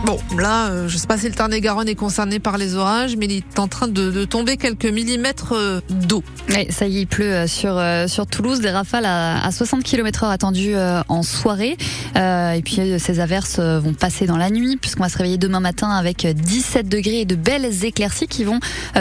Bon, 0.04 0.18
là, 0.36 0.70
euh, 0.70 0.88
je 0.88 0.98
sais 0.98 1.06
pas 1.06 1.18
si 1.20 1.28
le 1.28 1.34
Tarn-et-Garonne 1.34 1.88
est 1.88 1.96
concerné 1.96 2.40
par 2.40 2.58
les 2.58 2.74
orages, 2.74 3.16
mais 3.18 3.28
il 3.28 3.34
est 3.34 3.60
en 3.60 3.68
train 3.68 3.88
de, 3.88 4.26
tomber 4.26 4.58
quelques 4.58 4.86
millimètres 4.86 5.54
euh, 5.54 5.80
d'eau. 5.90 6.24
ça 6.70 6.88
y 6.88 6.98
est, 6.98 7.02
il 7.02 7.08
pleut 7.08 7.32
euh, 7.32 7.48
sur 7.48 7.80
sur 8.08 8.26
Toulouse, 8.26 8.62
des 8.62 8.72
rafales 8.72 9.06
à, 9.06 9.52
60 9.52 9.84
km/h 9.84 10.32
attendues 10.32 10.76
en 11.08 11.24
soirée. 11.24 11.78
et 12.16 12.62
puis 12.64 12.82
ces 13.00 13.20
averses 13.20 13.60
vont 13.60 13.94
passer 13.94 14.26
dans 14.26 14.38
la 14.38 14.50
nuit, 14.50 14.78
puisqu'on 14.78 15.04
va 15.04 15.10
se 15.10 15.18
réveiller 15.18 15.38
demain 15.38 15.60
matin 15.60 15.90
avec 15.90 16.26
17 16.26 16.90
degrés 16.90 17.22
et 17.22 17.26
de 17.26 17.36
belles 17.36 17.84
éclaircies 17.84 18.28
qui 18.28 18.44
vont 18.44 18.60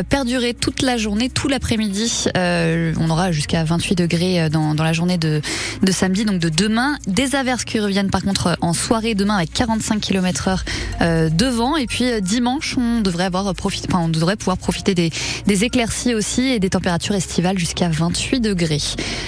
perdurer 0.09 0.55
toute 0.55 0.83
la 0.83 0.97
journée, 0.97 1.31
tout 1.31 1.49
l'après-midi. 1.49 2.27
on 2.35 3.11
aura 3.11 3.33
jusqu'à 3.33 3.65
28 3.65 3.95
degrés 3.95 4.51
dans, 4.51 4.75
dans 4.75 4.85
la 4.85 4.93
journée 4.93 5.19
de, 5.19 5.41
de 5.83 5.93
samedi, 5.93 6.25
donc 6.25 6.39
de 6.41 6.49
demain. 6.49 6.97
Des 7.07 7.35
averses 7.37 7.65
qui 7.65 7.81
reviennent 7.81 8.11
par 8.11 8.23
contre 8.23 8.57
en 8.61 8.73
soirée 8.73 9.15
demain 9.15 9.37
avec 9.37 9.53
45 9.53 10.01
km/h 10.01 10.61
devant. 11.01 11.77
Et 11.77 11.87
puis 11.87 12.05
euh, 12.05 12.21
dimanche, 12.21 12.77
on 12.79 13.01
devrait 13.01 13.25
avoir 13.25 13.53
profité, 13.55 13.89
enfin, 13.91 14.05
on 14.05 14.09
devrait 14.09 14.37
pouvoir 14.37 14.59
profiter 14.59 14.95
des, 14.95 15.11
des 15.47 15.65
éclaircies 15.65 16.15
aussi 16.15 16.43
et 16.43 16.59
des 16.59 16.71
températures 16.71 17.15
estivales 17.15 17.59
jusqu'à 17.59 17.89
28 17.89 18.41
degrés. 18.41 18.81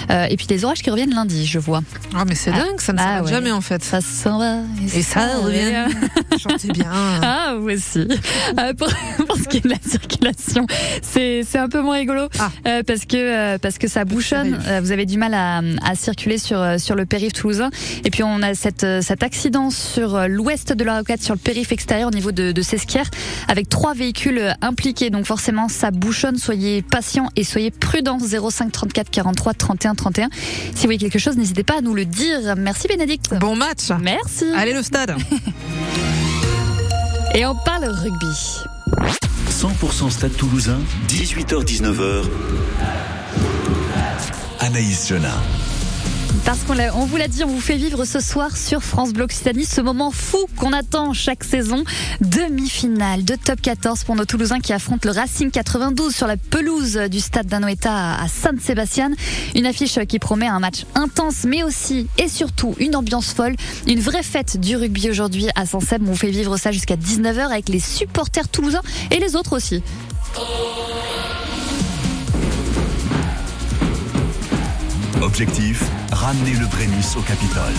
Euh, 0.09 0.25
et 0.29 0.37
puis 0.37 0.47
des 0.47 0.65
orages 0.65 0.81
qui 0.81 0.89
reviennent 0.89 1.13
lundi, 1.13 1.45
je 1.45 1.59
vois. 1.59 1.83
Ah 2.15 2.25
mais 2.27 2.35
c'est 2.35 2.51
ah. 2.53 2.59
dingue, 2.59 2.79
ça 2.79 2.93
ne 2.93 2.97
s'arrête 2.97 3.23
ah 3.25 3.29
jamais 3.29 3.51
en 3.51 3.61
fait. 3.61 3.83
Ça 3.83 4.01
s'en 4.01 4.39
va. 4.39 4.57
Et, 4.95 5.01
ça, 5.01 5.37
revient. 5.37 5.85
Chantez 6.39 6.69
bien. 6.69 6.91
Ah 7.21 7.55
oui 7.59 7.75
aussi. 7.75 8.07
pour, 8.77 8.87
pour, 9.27 9.37
ce 9.37 9.47
qui 9.47 9.57
est 9.57 9.63
de 9.63 9.69
la 9.69 9.75
circulation, 9.87 10.67
c'est 11.01 11.43
un 11.55 11.69
peu 11.69 11.81
moins 11.81 11.97
rigolo 11.97 12.27
ah. 12.39 12.51
parce 12.85 13.05
que 13.05 13.57
parce 13.57 13.77
que 13.77 13.87
ça 13.87 14.05
bouchonne. 14.05 14.59
vous 14.81 14.91
avez 14.91 15.05
du 15.05 15.17
mal 15.17 15.33
à, 15.33 15.61
à 15.83 15.95
circuler 15.95 16.37
sur 16.37 16.79
sur 16.79 16.95
le 16.95 17.05
périph' 17.05 17.33
toulousain. 17.33 17.69
Et 18.05 18.09
puis 18.09 18.23
on 18.23 18.41
a 18.41 18.53
cette 18.53 18.85
cet 19.01 19.23
accident 19.23 19.69
sur 19.69 20.27
l'ouest 20.27 20.73
de 20.73 20.83
la 20.83 20.97
rocade 20.99 21.21
sur 21.21 21.33
le 21.33 21.39
périph' 21.39 21.52
extérieur 21.71 22.07
au 22.07 22.11
niveau 22.11 22.31
de, 22.31 22.51
de 22.51 22.61
Sesquières 22.61 23.09
avec 23.47 23.69
trois 23.69 23.93
véhicules 23.93 24.55
impliqués. 24.61 25.09
Donc 25.09 25.25
forcément, 25.25 25.69
ça 25.69 25.91
bouchonne. 25.91 26.37
Soyez 26.37 26.81
patients 26.81 27.29
et 27.35 27.43
soyez 27.43 27.71
prudents. 27.71 28.19
05 28.19 28.71
34 28.71 29.09
43 29.09 29.53
31 29.53 29.95
31. 29.95 30.29
Si 30.33 30.73
vous 30.73 30.81
voyez 30.83 30.99
quelque 30.99 31.19
chose, 31.19 31.37
n'hésitez 31.37 31.63
pas 31.63 31.77
à 31.77 31.81
nous 31.81 31.93
le 31.93 32.05
dire. 32.05 32.55
Merci 32.57 32.87
Bénédicte. 32.87 33.33
Bon 33.39 33.55
match. 33.55 33.89
Merci. 34.01 34.45
Allez 34.55 34.73
le 34.73 34.83
stade. 34.83 35.15
et 37.35 37.45
on 37.45 37.55
parle 37.65 37.85
rugby. 37.85 38.63
100% 39.49 40.09
Stade 40.09 40.35
Toulousain, 40.35 40.79
18h-19h. 41.07 42.23
Anaïs 44.59 45.07
Jonat. 45.07 45.41
Parce 46.45 46.63
qu'on 46.63 46.75
on 46.95 47.05
vous 47.05 47.17
l'a 47.17 47.27
dit, 47.27 47.43
on 47.43 47.47
vous 47.47 47.61
fait 47.61 47.77
vivre 47.77 48.03
ce 48.05 48.19
soir 48.19 48.57
sur 48.57 48.83
France 48.83 49.13
Bleu 49.13 49.23
Occitanie 49.23 49.65
ce 49.65 49.79
moment 49.79 50.11
fou 50.11 50.37
qu'on 50.57 50.73
attend 50.73 51.13
chaque 51.13 51.43
saison. 51.43 51.83
Demi-finale 52.21 53.23
de 53.23 53.35
top 53.35 53.61
14 53.61 54.03
pour 54.03 54.15
nos 54.15 54.25
Toulousains 54.25 54.59
qui 54.59 54.73
affrontent 54.73 55.07
le 55.07 55.15
Racing 55.15 55.51
92 55.51 56.13
sur 56.13 56.27
la 56.27 56.35
pelouse 56.35 56.97
du 57.09 57.19
stade 57.19 57.47
d'Anoeta 57.47 58.15
à 58.15 58.27
Saint-Sébastien. 58.27 59.11
Une 59.55 59.65
affiche 59.65 59.97
qui 60.07 60.19
promet 60.19 60.47
un 60.47 60.59
match 60.59 60.85
intense, 60.95 61.45
mais 61.45 61.63
aussi 61.63 62.07
et 62.17 62.27
surtout 62.27 62.75
une 62.77 62.95
ambiance 62.95 63.33
folle. 63.33 63.55
Une 63.87 63.99
vraie 63.99 64.23
fête 64.23 64.59
du 64.59 64.75
rugby 64.75 65.09
aujourd'hui 65.09 65.47
à 65.55 65.65
Saint-Seb. 65.65 66.01
On 66.03 66.11
vous 66.11 66.17
fait 66.17 66.31
vivre 66.31 66.57
ça 66.57 66.71
jusqu'à 66.71 66.95
19h 66.95 67.51
avec 67.51 67.69
les 67.69 67.79
supporters 67.79 68.49
toulousains 68.49 68.81
et 69.11 69.19
les 69.19 69.35
autres 69.35 69.55
aussi. 69.55 69.81
Objectif, 75.23 75.81
ramener 76.11 76.51
le 76.51 76.67
prémisse 76.67 77.15
au 77.15 77.21
Capitole. 77.21 77.73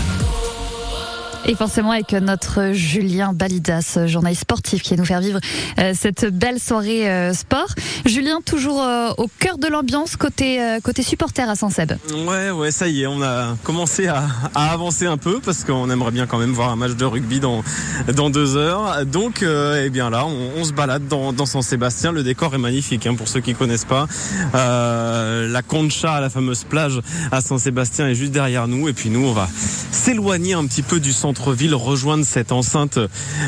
Et 1.46 1.54
forcément 1.54 1.90
avec 1.90 2.12
notre 2.12 2.72
Julien 2.72 3.34
Balidas, 3.34 3.98
journaliste 4.06 4.42
sportif, 4.42 4.80
qui 4.80 4.90
va 4.90 4.96
nous 4.96 5.04
faire 5.04 5.20
vivre 5.20 5.40
euh, 5.78 5.92
cette 5.94 6.24
belle 6.24 6.58
soirée 6.58 7.10
euh, 7.10 7.34
sport. 7.34 7.68
Julien, 8.06 8.40
toujours 8.40 8.82
euh, 8.82 9.10
au 9.18 9.28
cœur 9.40 9.58
de 9.58 9.66
l'ambiance 9.66 10.16
côté 10.16 10.58
côté 10.82 11.02
supporter 11.02 11.48
à 11.48 11.54
Saint-Seb. 11.54 11.92
Ouais, 12.26 12.50
ouais, 12.50 12.70
ça 12.70 12.88
y 12.88 13.02
est, 13.02 13.06
on 13.06 13.22
a 13.22 13.56
commencé 13.62 14.06
à, 14.06 14.24
avancer 14.54 15.04
un 15.04 15.18
peu 15.18 15.40
parce 15.40 15.64
qu'on 15.64 15.90
aimerait 15.90 16.12
bien 16.12 16.26
quand 16.26 16.38
même 16.38 16.52
voir 16.52 16.70
un 16.70 16.76
match 16.76 16.92
de 16.92 17.04
rugby 17.04 17.40
dans 17.40 17.62
dans 18.14 18.30
deux 18.30 18.56
heures. 18.56 19.04
Donc, 19.04 19.42
eh 19.42 19.90
bien 19.90 20.08
là, 20.08 20.24
on, 20.26 20.64
se 20.64 20.72
balade 20.72 21.08
dans, 21.08 21.34
dans 21.34 21.46
Saint-Sébastien. 21.46 22.10
Le 22.12 22.22
décor 22.22 22.54
est 22.54 22.58
magnifique 22.58 23.06
hein, 23.06 23.14
pour 23.14 23.28
ceux 23.28 23.40
qui 23.40 23.54
connaissent 23.54 23.84
pas. 23.84 24.06
la 24.54 25.62
Concha, 25.62 26.20
la 26.20 26.30
fameuse 26.30 26.64
plage 26.64 27.00
à 27.30 27.42
Saint-Sébastien, 27.42 28.08
est 28.08 28.14
juste 28.14 28.32
derrière 28.32 28.66
nous. 28.66 28.88
Et 28.88 28.94
puis 28.94 29.10
nous, 29.10 29.26
on 29.26 29.32
va 29.32 29.48
s'éloigner 29.90 30.54
un 30.54 30.66
petit 30.66 30.82
peu 30.82 31.00
du 31.00 31.12
centre 31.12 31.33
ville 31.52 31.74
rejoindre 31.74 32.24
cette 32.24 32.52
enceinte 32.52 32.98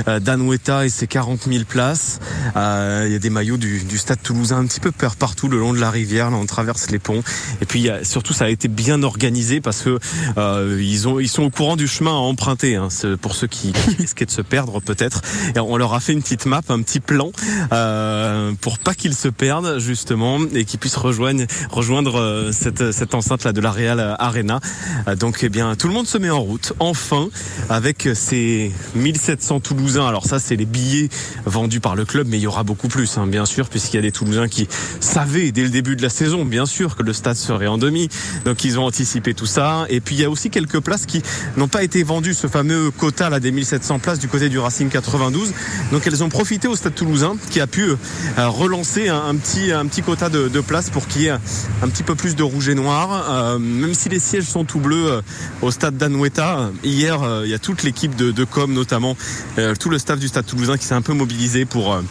euh, 0.09 0.21
d'Anoueta 0.21 0.87
et 0.87 0.89
ses 0.89 1.07
40 1.07 1.49
000 1.49 1.65
places. 1.65 2.21
Euh, 2.57 3.05
il 3.07 3.13
y 3.13 3.17
a 3.17 3.19
des 3.19 3.31
maillots 3.31 3.57
du, 3.57 3.99
stade 3.99 4.23
toulousain 4.23 4.59
un 4.59 4.67
petit 4.67 4.81
peu 4.81 4.93
peur 4.93 5.17
partout 5.17 5.49
le 5.49 5.59
long 5.59 5.73
de 5.73 5.81
la 5.81 5.91
rivière. 5.91 6.31
Là, 6.31 6.37
on 6.37 6.47
traverse 6.47 6.91
les 6.91 6.99
ponts. 6.99 7.23
Et 7.61 7.67
puis 7.67 7.89
surtout, 8.03 8.33
ça 8.33 8.45
a 8.45 8.49
été 8.49 8.69
bien 8.69 9.03
organisé 9.03 9.61
parce 9.61 9.83
que 9.83 9.99
euh, 10.37 10.81
ils 10.83 11.09
ont 11.09 11.19
ils 11.19 11.29
sont 11.29 11.45
au 11.45 11.51
courant 11.51 11.77
du 11.77 11.89
chemin 11.89 12.13
à 12.13 12.15
emprunter. 12.15 12.77
Hein. 12.77 12.89
pour 13.21 13.35
ceux 13.35 13.47
qui, 13.47 13.73
risquaient 13.99 14.27
de 14.27 14.31
se 14.31 14.43
perdre 14.43 14.81
peut-être. 14.81 15.23
Et 15.55 15.61
on 15.61 15.77
leur 15.77 15.95
a 15.95 16.01
fait 16.01 16.13
une 16.13 16.23
petite 16.23 16.47
map, 16.47 16.61
un 16.69 16.83
petit 16.83 17.01
plan 17.01 17.31
pour 18.61 18.79
pas 18.79 18.95
qu'ils 18.95 19.15
se 19.15 19.29
perdent 19.29 19.79
justement 19.79 20.39
et 20.55 20.65
qu'ils 20.65 20.79
puissent 20.79 20.97
rejoindre 20.97 21.45
rejoindre 21.71 22.51
cette 22.53 22.93
cette 22.93 23.15
enceinte 23.15 23.45
là 23.45 23.53
de 23.53 23.61
la 23.61 23.71
Real 23.71 24.17
Arena. 24.19 24.61
donc 25.19 25.41
eh 25.43 25.49
bien 25.49 25.75
tout 25.77 25.89
le 25.89 25.95
monde 25.95 26.07
se 26.07 26.19
met 26.19 26.31
en 26.31 26.41
route 26.41 26.73
enfin 26.79 27.29
avec 27.77 28.09
ces 28.15 28.73
1700 28.95 29.61
Toulousains. 29.61 30.07
Alors 30.07 30.25
ça, 30.25 30.39
c'est 30.39 30.57
les 30.57 30.65
billets 30.65 31.11
vendus 31.45 31.81
par 31.81 31.95
le 31.95 32.07
club, 32.07 32.27
mais 32.27 32.39
il 32.39 32.43
y 32.43 32.47
aura 32.47 32.63
beaucoup 32.63 32.89
plus, 32.89 33.19
hein, 33.19 33.27
bien 33.27 33.45
sûr, 33.45 33.69
puisqu'il 33.69 33.97
y 33.97 33.99
a 33.99 34.03
des 34.03 34.13
Toulousains 34.13 34.49
qui 34.49 34.67
savaient 35.01 35.53
dès 35.53 35.63
le 35.63 35.69
début 35.69 35.95
de 35.95 36.01
la 36.01 36.09
saison, 36.09 36.47
bien 36.47 36.65
sûr, 36.65 36.97
que 36.97 37.03
le 37.03 37.13
stade 37.13 37.37
serait 37.37 37.67
en 37.67 37.77
demi. 37.77 38.09
Donc 38.47 38.65
ils 38.65 38.79
ont 38.79 38.85
anticipé 38.85 39.35
tout 39.35 39.45
ça. 39.45 39.85
Et 39.91 40.01
puis 40.01 40.15
il 40.15 40.23
y 40.23 40.25
a 40.25 40.31
aussi 40.31 40.49
quelques 40.49 40.81
places 40.81 41.05
qui 41.05 41.23
n'ont 41.59 41.69
pas 41.69 41.83
été 41.83 42.03
vendues, 42.03 42.33
ce 42.33 42.47
fameux 42.47 42.91
quota 42.91 43.29
là 43.29 43.41
des 43.41 43.53
1700 43.53 43.99
places 43.99 44.21
du 44.21 44.29
côté 44.29 44.49
du 44.49 44.59
Racing 44.59 44.89
92. 44.89 45.53
Donc 45.93 46.07
elles 46.07 46.25
ont 46.25 46.31
profité 46.31 46.69
au 46.69 46.77
stade 46.77 46.95
toulousain 46.95 47.37
qui 47.51 47.61
a 47.61 47.67
pu 47.67 47.91
euh, 47.91 47.97
relancer 48.39 49.09
un, 49.09 49.37
petit, 49.37 49.71
un 49.71 49.85
petit 49.85 50.01
quota 50.01 50.31
de, 50.31 50.61
places 50.61 50.89
pour 50.89 51.07
qu'il 51.07 51.23
y 51.23 51.27
ait 51.27 51.31
un 51.83 51.89
petit 51.89 52.03
peu 52.03 52.15
plus 52.15 52.37
de 52.37 52.43
rouge 52.43 52.71
et 52.71 52.75
noir. 52.75 53.27
Euh, 53.29 53.59
même 53.59 53.93
si 53.93 54.09
les 54.09 54.19
sièges 54.19 54.45
sont 54.45 54.65
tout 54.65 54.81
bleus 54.81 55.13
euh, 55.13 55.23
au 55.61 55.71
stade 55.71 55.99
d'Anoueta, 55.99 56.71
hier 56.83 57.21
il 57.45 57.51
y 57.51 57.55
a 57.55 57.59
toute 57.67 57.83
l'équipe 57.83 58.15
de, 58.15 58.45
com 58.45 58.73
notamment, 58.73 59.17
euh, 59.59 59.75
tout 59.75 59.91
le 59.91 59.99
staff 59.99 60.21
du 60.21 60.29
Stade 60.29 60.47
Toulousain 60.47 60.77
qui 60.77 60.85
s'est 60.85 60.95
un 60.95 61.03
peu 61.03 61.15
mobilisé 61.15 61.65
pour 61.65 61.95
euh, 61.95 62.03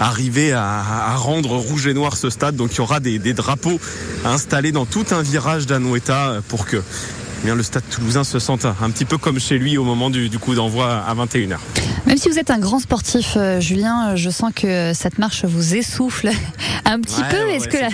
arriver 0.00 0.54
à, 0.54 1.14
rendre 1.16 1.54
rouge 1.54 1.86
et 1.86 1.92
noir 1.92 2.16
ce 2.16 2.30
stade. 2.30 2.56
Donc 2.56 2.72
il 2.72 2.78
y 2.78 2.80
aura 2.80 2.98
des, 2.98 3.18
drapeaux 3.34 3.78
installés 4.24 4.72
dans 4.72 4.86
tout 4.86 5.04
un 5.10 5.20
virage 5.20 5.66
d'Anoueta 5.66 6.36
pour 6.48 6.64
que 6.64 6.82
bien, 7.46 7.54
le 7.54 7.62
stade 7.62 7.84
toulousain 7.88 8.24
se 8.24 8.40
sente 8.40 8.64
un 8.64 8.90
petit 8.90 9.04
peu 9.04 9.18
comme 9.18 9.38
chez 9.38 9.56
lui 9.56 9.78
au 9.78 9.84
moment 9.84 10.10
du, 10.10 10.28
coup 10.40 10.56
d'envoi 10.56 10.96
à 10.96 11.14
21h. 11.14 11.58
Même 12.04 12.16
si 12.16 12.28
vous 12.28 12.40
êtes 12.40 12.50
un 12.50 12.58
grand 12.58 12.80
sportif, 12.80 13.34
euh, 13.36 13.60
Julien, 13.60 14.16
je 14.16 14.30
sens 14.30 14.52
que 14.52 14.92
cette 14.94 15.20
marche 15.20 15.44
vous 15.44 15.76
essouffle 15.76 16.28
un 16.84 17.00
petit 17.00 17.20
peu. 17.30 17.36
est-ce 17.50 17.68
que, 17.68 17.76
la, 17.76 17.88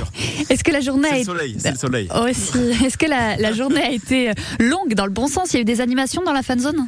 est 0.48 0.62
que 0.62 0.72
la 0.72 0.80
journée 0.80 1.08
a 1.08 1.16
été... 1.16 1.24
soleil, 1.24 1.56
c'est 1.58 1.72
le 1.72 1.76
soleil. 1.76 2.08
Aussi. 2.14 2.84
Est-ce 2.86 2.96
que 2.96 3.04
la, 3.04 3.36
la 3.36 3.52
journée 3.52 3.82
a 3.82 3.90
été 3.90 4.30
longue 4.58 4.94
dans 4.94 5.04
le 5.04 5.12
bon 5.12 5.28
sens? 5.28 5.52
Il 5.52 5.56
y 5.56 5.58
a 5.58 5.60
eu 5.60 5.66
des 5.66 5.82
animations 5.82 6.22
dans 6.24 6.32
la 6.32 6.42
fan 6.42 6.58
zone? 6.58 6.86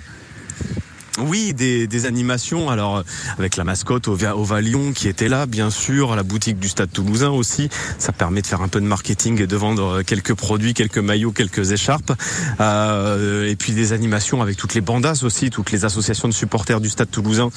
Oui, 1.19 1.55
des, 1.55 2.07
animations. 2.07 2.71
Alors 2.71 3.03
avec 3.39 3.57
la 3.57 3.65
mascotte 3.65 4.09
au, 4.09 4.15
Valion 4.15 4.93
qui 4.93 5.09
était 5.09 5.29
là, 5.29 5.47
bien 5.47 5.71
sûr, 5.71 6.17
la 6.17 6.23
boutique 6.23 6.59
du 6.59 6.69
Stade 6.69 6.91
Toulousain 6.93 7.31
aussi. 7.31 7.69
Ça 7.99 8.13
permet 8.13 8.43
de 8.43 8.47
faire 8.47 8.63
un 8.63 8.69
peu 8.69 8.81
de 8.81 8.87
marketing 8.87 9.41
et 9.41 9.47
de 9.47 9.57
vendre 9.57 10.03
quelques 10.03 10.35
produits, 10.35 10.75
quelques 10.75 10.99
maillots, 10.99 11.33
quelques 11.33 11.73
écharpes. 11.73 12.13
Euh, 12.61 13.49
et 13.49 13.57
puis 13.57 13.73
des 13.73 13.93
animations 13.93 14.43
avec 14.43 14.57
toutes 14.57 14.75
les 14.75 14.81
bandas 14.81 15.23
aussi, 15.23 15.51
toutes 15.51 15.73
les 15.73 15.85
associations 15.85 16.29
de 16.29 16.35
supporters 16.35 16.81
du 16.81 16.91
Stade 16.91 17.11
Toulousain 17.11 17.51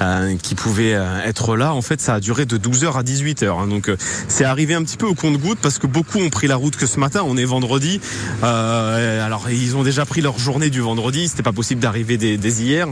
euh, 0.00 0.36
qui 0.42 0.54
pouvaient 0.54 0.94
euh, 0.94 1.22
être 1.24 1.56
là. 1.56 1.74
En 1.74 1.82
fait, 1.82 2.00
ça 2.00 2.14
a 2.14 2.20
duré 2.20 2.46
de 2.46 2.58
12h 2.58 2.98
à 2.98 3.02
18h. 3.02 3.46
Hein. 3.48 3.66
Donc 3.68 3.88
euh, 3.88 3.96
c'est 4.28 4.44
arrivé 4.44 4.74
un 4.74 4.82
petit 4.82 4.96
peu 4.96 5.06
au 5.06 5.14
compte-goutte 5.14 5.58
parce 5.60 5.78
que 5.78 5.86
beaucoup 5.86 6.18
ont 6.18 6.30
pris 6.30 6.46
la 6.46 6.56
route 6.56 6.76
que 6.76 6.86
ce 6.86 6.98
matin. 6.98 7.22
On 7.24 7.36
est 7.36 7.44
vendredi. 7.44 8.00
Euh, 8.42 9.24
alors 9.24 9.50
ils 9.50 9.76
ont 9.76 9.82
déjà 9.82 10.04
pris 10.04 10.20
leur 10.20 10.38
journée 10.38 10.70
du 10.70 10.80
vendredi. 10.80 11.28
C'était 11.28 11.42
pas 11.42 11.52
possible 11.52 11.80
d'arriver 11.80 12.16
dès 12.16 12.36
hier. 12.36 12.88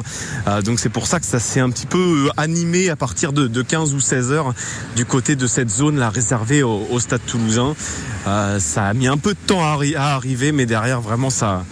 Euh, 0.47 0.63
donc 0.63 0.81
c'est 0.81 0.89
pour 0.89 1.07
ça 1.07 1.21
que 1.21 1.27
ça 1.27 1.39
s'est 1.39 1.61
un 1.61 1.71
petit 1.71 1.87
peu 1.87 2.27
euh, 2.27 2.31
animé 2.37 2.91
à 2.91 2.97
partir 2.97 3.33
de, 3.33 3.63
15 3.63 3.95
ou 3.95 4.01
16 4.01 4.33
heures 4.33 4.55
du 4.97 5.05
côté 5.05 5.37
de 5.37 5.47
cette 5.47 5.71
zone 5.71 5.99
là 5.99 6.11
réservée 6.11 6.63
au, 6.63 6.99
stade 6.99 7.21
toulousain. 7.27 7.75
Euh, 8.27 8.59
ça 8.59 8.87
a 8.87 8.95
mis 8.95 9.07
un 9.07 9.17
peu 9.17 9.35
de 9.35 9.39
temps 9.47 9.63
à, 9.63 9.77
arriver, 10.15 10.53
mais 10.53 10.67
derrière 10.67 11.01
vraiment 11.01 11.31
ça, 11.31 11.65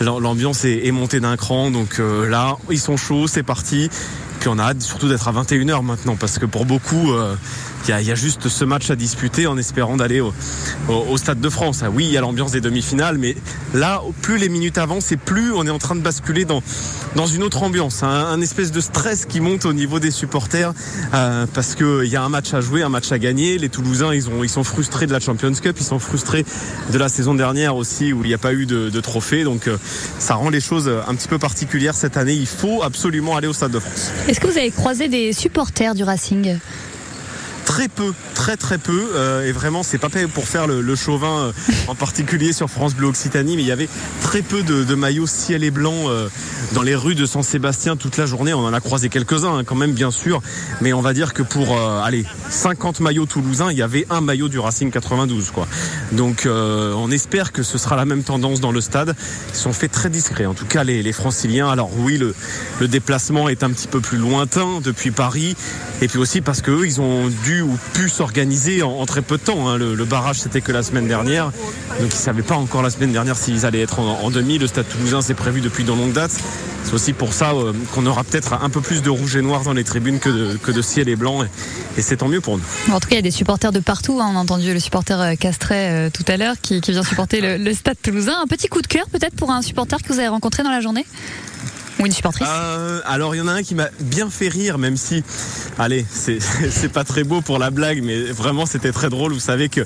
l'ambiance 0.00 0.64
est, 0.64 0.90
montée 0.90 1.20
d'un 1.20 1.36
cran. 1.36 1.70
Donc 1.70 1.98
là, 1.98 2.56
ils 2.70 2.80
sont 2.80 2.96
chauds, 2.96 3.26
c'est 3.26 3.42
parti. 3.42 3.90
Puis 4.40 4.48
on 4.48 4.58
a 4.58 4.64
hâte 4.64 4.82
surtout 4.82 5.08
d'être 5.08 5.26
à 5.28 5.32
21h 5.32 5.82
maintenant 5.82 6.16
parce 6.16 6.38
que 6.38 6.46
pour 6.46 6.64
beaucoup, 6.64 7.12
il 7.86 8.06
y, 8.06 8.10
a, 8.10 8.14
juste 8.14 8.48
ce 8.48 8.64
match 8.64 8.90
à 8.90 8.96
disputer 8.96 9.46
en 9.46 9.56
espérant 9.56 9.96
d'aller 9.96 10.20
au, 10.20 10.32
Stade 11.16 11.40
de 11.40 11.48
France. 11.48 11.80
Ah 11.82 11.90
oui, 11.90 12.04
il 12.04 12.12
y 12.12 12.16
a 12.16 12.20
l'ambiance 12.20 12.52
des 12.52 12.60
demi-finales, 12.60 13.18
mais 13.18 13.34
là, 13.74 14.02
plus 14.22 14.38
les 14.38 14.48
minutes 14.48 14.78
avancent 14.78 15.10
et 15.12 15.16
plus 15.16 15.52
on 15.52 15.66
est 15.66 15.70
en 15.70 15.78
train 15.78 15.94
de 15.94 16.00
basculer 16.00 16.44
dans, 16.44 16.62
une 17.26 17.42
autre 17.42 17.62
ambiance. 17.62 18.02
Un, 18.02 18.08
un 18.08 18.40
espèce 18.40 18.72
de 18.72 18.80
stress 18.80 19.24
qui 19.24 19.40
monte 19.40 19.64
au 19.64 19.72
niveau 19.72 19.98
des 20.00 20.10
supporters 20.10 20.72
euh, 21.14 21.46
parce 21.52 21.74
qu'il 21.74 22.04
y 22.04 22.16
a 22.16 22.22
un 22.22 22.28
match 22.28 22.52
à 22.54 22.60
jouer, 22.60 22.82
un 22.82 22.88
match 22.88 23.10
à 23.10 23.18
gagner. 23.18 23.58
Les 23.58 23.68
Toulousains, 23.68 24.14
ils, 24.14 24.28
ont, 24.28 24.44
ils 24.44 24.50
sont 24.50 24.64
frustrés 24.64 25.06
de 25.06 25.12
la 25.12 25.20
Champions 25.20 25.52
Cup, 25.52 25.76
ils 25.80 25.84
sont 25.84 25.98
frustrés 25.98 26.44
de 26.92 26.98
la 26.98 27.08
saison 27.08 27.34
dernière 27.34 27.76
aussi 27.76 28.12
où 28.12 28.22
il 28.22 28.28
n'y 28.28 28.34
a 28.34 28.38
pas 28.38 28.52
eu 28.52 28.66
de, 28.66 28.90
de 28.90 29.00
trophée. 29.00 29.44
Donc 29.44 29.66
euh, 29.66 29.76
ça 30.18 30.34
rend 30.34 30.50
les 30.50 30.60
choses 30.60 30.90
un 31.08 31.14
petit 31.14 31.28
peu 31.28 31.38
particulières 31.38 31.94
cette 31.94 32.16
année. 32.16 32.34
Il 32.34 32.46
faut 32.46 32.82
absolument 32.82 33.36
aller 33.36 33.48
au 33.48 33.52
Stade 33.52 33.72
de 33.72 33.78
France. 33.78 34.10
Est-ce 34.28 34.40
que 34.40 34.46
vous 34.46 34.58
avez 34.58 34.70
croisé 34.70 35.08
des 35.08 35.32
supporters 35.32 35.94
du 35.94 36.04
Racing? 36.04 36.58
Très 37.68 37.88
peu, 37.88 38.14
très 38.34 38.56
très 38.56 38.78
peu. 38.78 39.10
Euh, 39.14 39.46
et 39.46 39.52
vraiment, 39.52 39.82
c'est 39.82 39.98
pas 39.98 40.08
pour 40.32 40.48
faire 40.48 40.66
le, 40.66 40.96
chauvin, 40.96 41.38
euh, 41.38 41.52
en 41.86 41.94
particulier 41.94 42.54
sur 42.54 42.70
France 42.70 42.94
Bleu 42.94 43.08
Occitanie, 43.08 43.56
mais 43.56 43.62
il 43.62 43.68
y 43.68 43.72
avait 43.72 43.90
très 44.22 44.40
peu 44.40 44.62
de, 44.62 44.94
maillots 44.94 45.26
ciel 45.26 45.62
et 45.62 45.70
blanc 45.70 45.94
euh, 46.06 46.28
dans 46.72 46.80
les 46.80 46.94
rues 46.94 47.14
de 47.14 47.26
Saint-Sébastien 47.26 47.96
toute 47.96 48.16
la 48.16 48.24
journée. 48.24 48.54
On 48.54 48.64
en 48.64 48.72
a 48.72 48.80
croisé 48.80 49.10
quelques-uns 49.10 49.58
hein, 49.58 49.64
quand 49.64 49.74
même, 49.74 49.92
bien 49.92 50.10
sûr. 50.10 50.40
Mais 50.80 50.94
on 50.94 51.02
va 51.02 51.12
dire 51.12 51.34
que 51.34 51.42
pour, 51.42 51.78
allez, 51.78 52.24
50 52.48 53.00
maillots 53.00 53.26
toulousains, 53.26 53.70
il 53.70 53.76
y 53.76 53.82
avait 53.82 54.06
un 54.08 54.22
maillot 54.22 54.48
du 54.48 54.58
Racing 54.58 54.90
92, 54.90 55.50
quoi. 55.50 55.68
Donc, 56.12 56.48
on 56.48 57.10
espère 57.10 57.52
que 57.52 57.62
ce 57.62 57.76
sera 57.76 57.96
la 57.96 58.06
même 58.06 58.22
tendance 58.22 58.60
dans 58.60 58.72
le 58.72 58.80
stade. 58.80 59.14
Ils 59.50 59.56
sont 59.56 59.74
faits 59.74 59.92
très 59.92 60.08
discrets, 60.08 60.46
en 60.46 60.54
tout 60.54 60.66
cas 60.66 60.84
les, 60.84 61.02
les 61.02 61.12
franciliens. 61.12 61.68
Alors 61.68 61.90
oui, 61.98 62.16
le, 62.16 62.34
le 62.80 62.88
déplacement 62.88 63.50
est 63.50 63.62
un 63.62 63.70
petit 63.70 63.88
peu 63.88 64.00
plus 64.00 64.18
lointain 64.18 64.80
depuis 64.82 65.10
Paris. 65.10 65.54
Et 66.00 66.08
puis 66.08 66.18
aussi 66.18 66.40
parce 66.40 66.62
qu'eux, 66.62 66.86
ils 66.86 67.00
ont 67.00 67.28
dû 67.44 67.57
ou 67.62 67.78
pu 67.94 68.08
s'organiser 68.08 68.82
en, 68.82 69.04
très 69.06 69.22
peu 69.22 69.36
de 69.36 69.42
temps. 69.42 69.68
Hein. 69.68 69.76
Le, 69.78 70.04
barrage, 70.04 70.40
c'était 70.40 70.60
que 70.60 70.72
la 70.72 70.82
semaine 70.82 71.06
dernière. 71.06 71.46
Donc, 71.46 72.00
ils 72.00 72.04
ne 72.06 72.10
savaient 72.10 72.42
pas 72.42 72.56
encore 72.56 72.82
la 72.82 72.90
semaine 72.90 73.12
dernière 73.12 73.36
s'ils 73.36 73.66
allaient 73.66 73.82
être 73.82 74.00
en, 74.00 74.30
demi. 74.30 74.58
Le 74.58 74.66
stade 74.66 74.88
toulousain, 74.88 75.20
c'est 75.20 75.34
prévu 75.34 75.60
depuis 75.60 75.84
de 75.84 75.88
longue 75.88 76.12
date. 76.12 76.32
C'est 76.84 76.94
aussi 76.94 77.12
pour 77.12 77.34
ça 77.34 77.52
euh, 77.52 77.72
qu'on 77.92 78.06
aura 78.06 78.24
peut-être 78.24 78.54
un 78.54 78.70
peu 78.70 78.80
plus 78.80 79.02
de 79.02 79.10
rouge 79.10 79.36
et 79.36 79.42
noir 79.42 79.62
dans 79.62 79.74
les 79.74 79.84
tribunes 79.84 80.20
que 80.20 80.30
de, 80.30 80.56
que 80.56 80.70
de 80.70 80.80
ciel 80.80 81.08
et 81.08 81.16
blanc. 81.16 81.42
Et, 81.96 82.02
c'est 82.02 82.18
tant 82.18 82.28
mieux 82.28 82.40
pour 82.40 82.56
nous. 82.56 82.64
En 82.92 83.00
tout 83.00 83.08
cas, 83.08 83.16
il 83.16 83.16
y 83.16 83.18
a 83.18 83.22
des 83.22 83.30
supporters 83.30 83.72
de 83.72 83.80
partout. 83.80 84.20
Hein. 84.20 84.30
On 84.32 84.36
a 84.36 84.40
entendu 84.40 84.72
le 84.72 84.80
supporter 84.80 85.20
euh, 85.20 85.34
Castret 85.34 85.90
euh, 85.90 86.10
tout 86.10 86.24
à 86.28 86.36
l'heure 86.36 86.54
qui, 86.62 86.80
vient 86.80 87.02
supporter 87.02 87.40
le, 87.40 87.56
le 87.58 87.74
stade 87.74 87.96
toulousain. 88.02 88.36
Un 88.42 88.46
petit 88.46 88.68
coup 88.68 88.80
de 88.80 88.86
cœur 88.86 89.06
peut-être 89.10 89.34
pour 89.34 89.50
un 89.50 89.60
supporter 89.60 90.02
que 90.02 90.12
vous 90.12 90.18
avez 90.18 90.28
rencontré 90.28 90.62
dans 90.62 90.70
la 90.70 90.80
journée? 90.80 91.04
Ou 91.98 92.06
une 92.06 92.12
supportrice 92.12 92.46
euh, 92.50 93.00
Alors 93.04 93.34
il 93.34 93.38
y 93.38 93.40
en 93.40 93.48
a 93.48 93.52
un 93.52 93.62
qui 93.62 93.74
m'a 93.74 93.88
bien 94.00 94.30
fait 94.30 94.48
rire, 94.48 94.78
même 94.78 94.96
si, 94.96 95.22
allez, 95.78 96.04
c'est 96.10 96.38
pas 96.92 97.04
très 97.04 97.24
beau 97.24 97.40
pour 97.40 97.58
la 97.58 97.70
blague, 97.70 98.02
mais 98.02 98.22
vraiment 98.24 98.66
c'était 98.66 98.92
très 98.92 99.08
drôle. 99.08 99.32
Vous 99.32 99.40
savez 99.40 99.68
que 99.68 99.80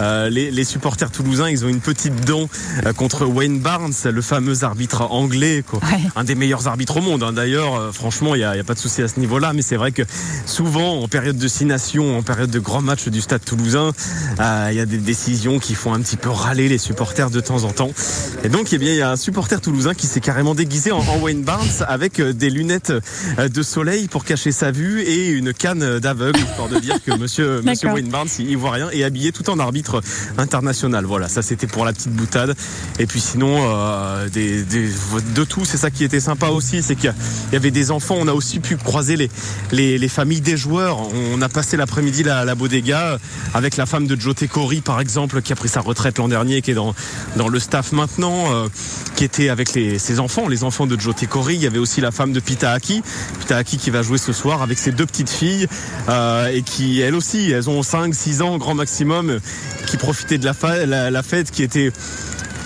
euh, 0.00 0.30
les, 0.30 0.64
supporters 0.64 1.10
toulousains, 1.10 1.48
ils 1.48 1.64
ont 1.64 1.68
une 1.68 1.80
petite 1.80 2.24
dent 2.26 2.48
euh, 2.84 2.92
contre 2.92 3.24
Wayne 3.24 3.60
Barnes, 3.60 3.92
le 4.04 4.22
fameux 4.22 4.64
arbitre 4.64 5.02
anglais, 5.02 5.64
quoi. 5.66 5.80
un 6.16 6.24
des 6.24 6.34
meilleurs 6.34 6.68
arbitres 6.68 6.98
au 6.98 7.00
monde. 7.00 7.22
Hein. 7.22 7.32
D'ailleurs, 7.32 7.94
franchement, 7.94 8.34
il 8.34 8.38
n'y 8.38 8.44
a, 8.44 8.50
a, 8.50 8.64
pas 8.64 8.74
de 8.74 8.78
souci 8.78 9.02
à 9.02 9.08
ce 9.08 9.20
niveau-là, 9.20 9.52
mais 9.52 9.62
c'est 9.62 9.76
vrai 9.76 9.92
que 9.92 10.02
souvent, 10.46 11.00
en 11.00 11.08
période 11.08 11.38
de 11.38 11.48
six 11.48 11.64
nations, 11.64 12.18
en 12.18 12.22
période 12.22 12.50
de 12.50 12.58
grands 12.58 12.82
matchs 12.82 13.08
du 13.08 13.20
Stade 13.20 13.44
toulousain, 13.44 13.92
il 14.38 14.76
y 14.76 14.80
a 14.80 14.86
des 14.86 14.98
décisions 14.98 15.58
qui 15.58 15.74
font 15.74 15.94
un 15.94 16.00
petit 16.00 16.16
peu 16.16 16.30
râler 16.30 16.68
les 16.68 16.78
supporters 16.78 17.30
de 17.30 17.40
temps 17.40 17.64
en 17.64 17.72
temps. 17.72 17.90
Et 18.44 18.48
donc, 18.48 18.72
eh 18.72 18.78
bien, 18.78 18.92
il 18.92 18.98
y 18.98 19.02
a 19.02 19.10
un 19.10 19.16
supporter 19.16 19.60
toulousain 19.60 19.94
qui 19.94 20.06
s'est 20.06 20.20
carrément 20.20 20.54
déguisé 20.54 20.92
en, 20.92 20.98
en 20.98 21.18
Wayne 21.18 21.42
Barnes 21.42 21.57
avec 21.86 22.20
euh, 22.20 22.32
des 22.32 22.50
lunettes 22.50 22.92
euh, 23.38 23.48
de 23.48 23.62
soleil 23.62 24.08
pour 24.08 24.24
cacher 24.24 24.52
sa 24.52 24.70
vue 24.70 25.02
et 25.02 25.28
une 25.28 25.52
canne 25.52 25.98
d'aveugle, 25.98 26.38
histoire 26.38 26.68
de 26.68 26.78
dire 26.78 27.02
que 27.04 27.16
monsieur, 27.16 27.62
monsieur 27.64 27.90
Wayne 27.90 28.08
Barnes, 28.08 28.28
il 28.38 28.56
voit 28.56 28.72
rien, 28.72 28.88
et 28.92 29.04
habillé 29.04 29.32
tout 29.32 29.48
en 29.50 29.58
arbitre 29.58 30.00
international. 30.36 31.04
Voilà, 31.04 31.28
ça 31.28 31.42
c'était 31.42 31.66
pour 31.66 31.84
la 31.84 31.92
petite 31.92 32.12
boutade. 32.12 32.54
Et 32.98 33.06
puis 33.06 33.20
sinon, 33.20 33.56
euh, 33.60 34.28
des, 34.28 34.62
de 34.62 35.44
tout, 35.44 35.64
c'est 35.64 35.76
ça 35.76 35.90
qui 35.90 36.04
était 36.04 36.20
sympa 36.20 36.48
aussi, 36.48 36.82
c'est 36.82 36.96
qu'il 36.96 37.14
y 37.52 37.56
avait 37.56 37.70
des 37.70 37.90
enfants, 37.90 38.16
on 38.18 38.28
a 38.28 38.32
aussi 38.32 38.60
pu 38.60 38.76
croiser 38.76 39.16
les, 39.16 39.30
les, 39.72 39.98
les 39.98 40.08
familles 40.08 40.40
des 40.40 40.56
joueurs. 40.56 40.98
On 41.32 41.42
a 41.42 41.48
passé 41.48 41.76
l'après-midi 41.76 42.28
à 42.28 42.44
la 42.44 42.54
Bodega 42.54 43.18
avec 43.54 43.76
la 43.76 43.86
femme 43.86 44.06
de 44.06 44.18
Joe 44.20 44.34
Tecori, 44.34 44.80
par 44.80 45.00
exemple, 45.00 45.42
qui 45.42 45.52
a 45.52 45.56
pris 45.56 45.68
sa 45.68 45.80
retraite 45.80 46.18
l'an 46.18 46.28
dernier, 46.28 46.62
qui 46.62 46.72
est 46.72 46.74
dans, 46.74 46.94
dans 47.36 47.48
le 47.48 47.58
staff 47.58 47.92
maintenant, 47.92 48.46
qui 49.16 49.24
était 49.24 49.48
avec 49.48 49.74
les, 49.74 49.98
ses 49.98 50.20
enfants, 50.20 50.48
les 50.48 50.64
enfants 50.64 50.86
de 50.86 50.98
Joe 50.98 51.14
Tecori 51.14 51.47
il 51.54 51.62
y 51.62 51.66
avait 51.66 51.78
aussi 51.78 52.00
la 52.00 52.10
femme 52.10 52.32
de 52.32 52.40
Pita 52.40 52.72
Aki, 52.72 53.02
Pita 53.40 53.56
Aki 53.56 53.78
qui 53.78 53.90
va 53.90 54.02
jouer 54.02 54.18
ce 54.18 54.32
soir 54.32 54.62
avec 54.62 54.78
ses 54.78 54.92
deux 54.92 55.06
petites 55.06 55.30
filles 55.30 55.66
euh, 56.08 56.48
et 56.48 56.62
qui 56.62 57.00
elles 57.00 57.14
aussi, 57.14 57.50
elles 57.50 57.70
ont 57.70 57.82
5, 57.82 58.14
6 58.14 58.42
ans 58.42 58.58
grand 58.58 58.74
maximum, 58.74 59.38
qui 59.86 59.96
profitaient 59.96 60.38
de 60.38 60.44
la 60.44 61.22
fête 61.22 61.50
qui 61.50 61.62
était 61.62 61.92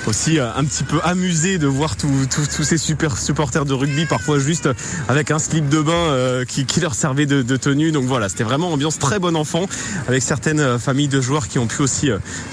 aussi 0.06 0.38
euh, 0.38 0.48
un 0.54 0.64
petit 0.64 0.84
peu 0.84 1.00
amusé 1.04 1.58
de 1.58 1.66
voir 1.66 1.96
tous 1.96 2.64
ces 2.64 2.78
super 2.78 3.18
supporters 3.18 3.64
de 3.64 3.74
rugby, 3.74 4.06
parfois 4.06 4.38
juste 4.38 4.68
avec 5.08 5.30
un 5.30 5.38
slip 5.38 5.68
de 5.68 5.80
bain 5.80 5.92
euh, 5.92 6.44
qui, 6.44 6.80
leur 6.80 6.94
servait 6.94 7.26
de, 7.26 7.56
tenue. 7.56 7.92
Donc 7.92 8.04
voilà, 8.04 8.28
c'était 8.28 8.44
vraiment 8.44 8.72
ambiance 8.72 8.98
très 8.98 9.18
bon 9.18 9.36
enfant, 9.36 9.66
avec 10.08 10.22
certaines 10.22 10.60
euh, 10.60 10.78
familles 10.78 11.08
de 11.08 11.20
joueurs 11.20 11.48
qui 11.48 11.58
ont 11.58 11.66
pu 11.66 11.82
aussi 11.82 12.10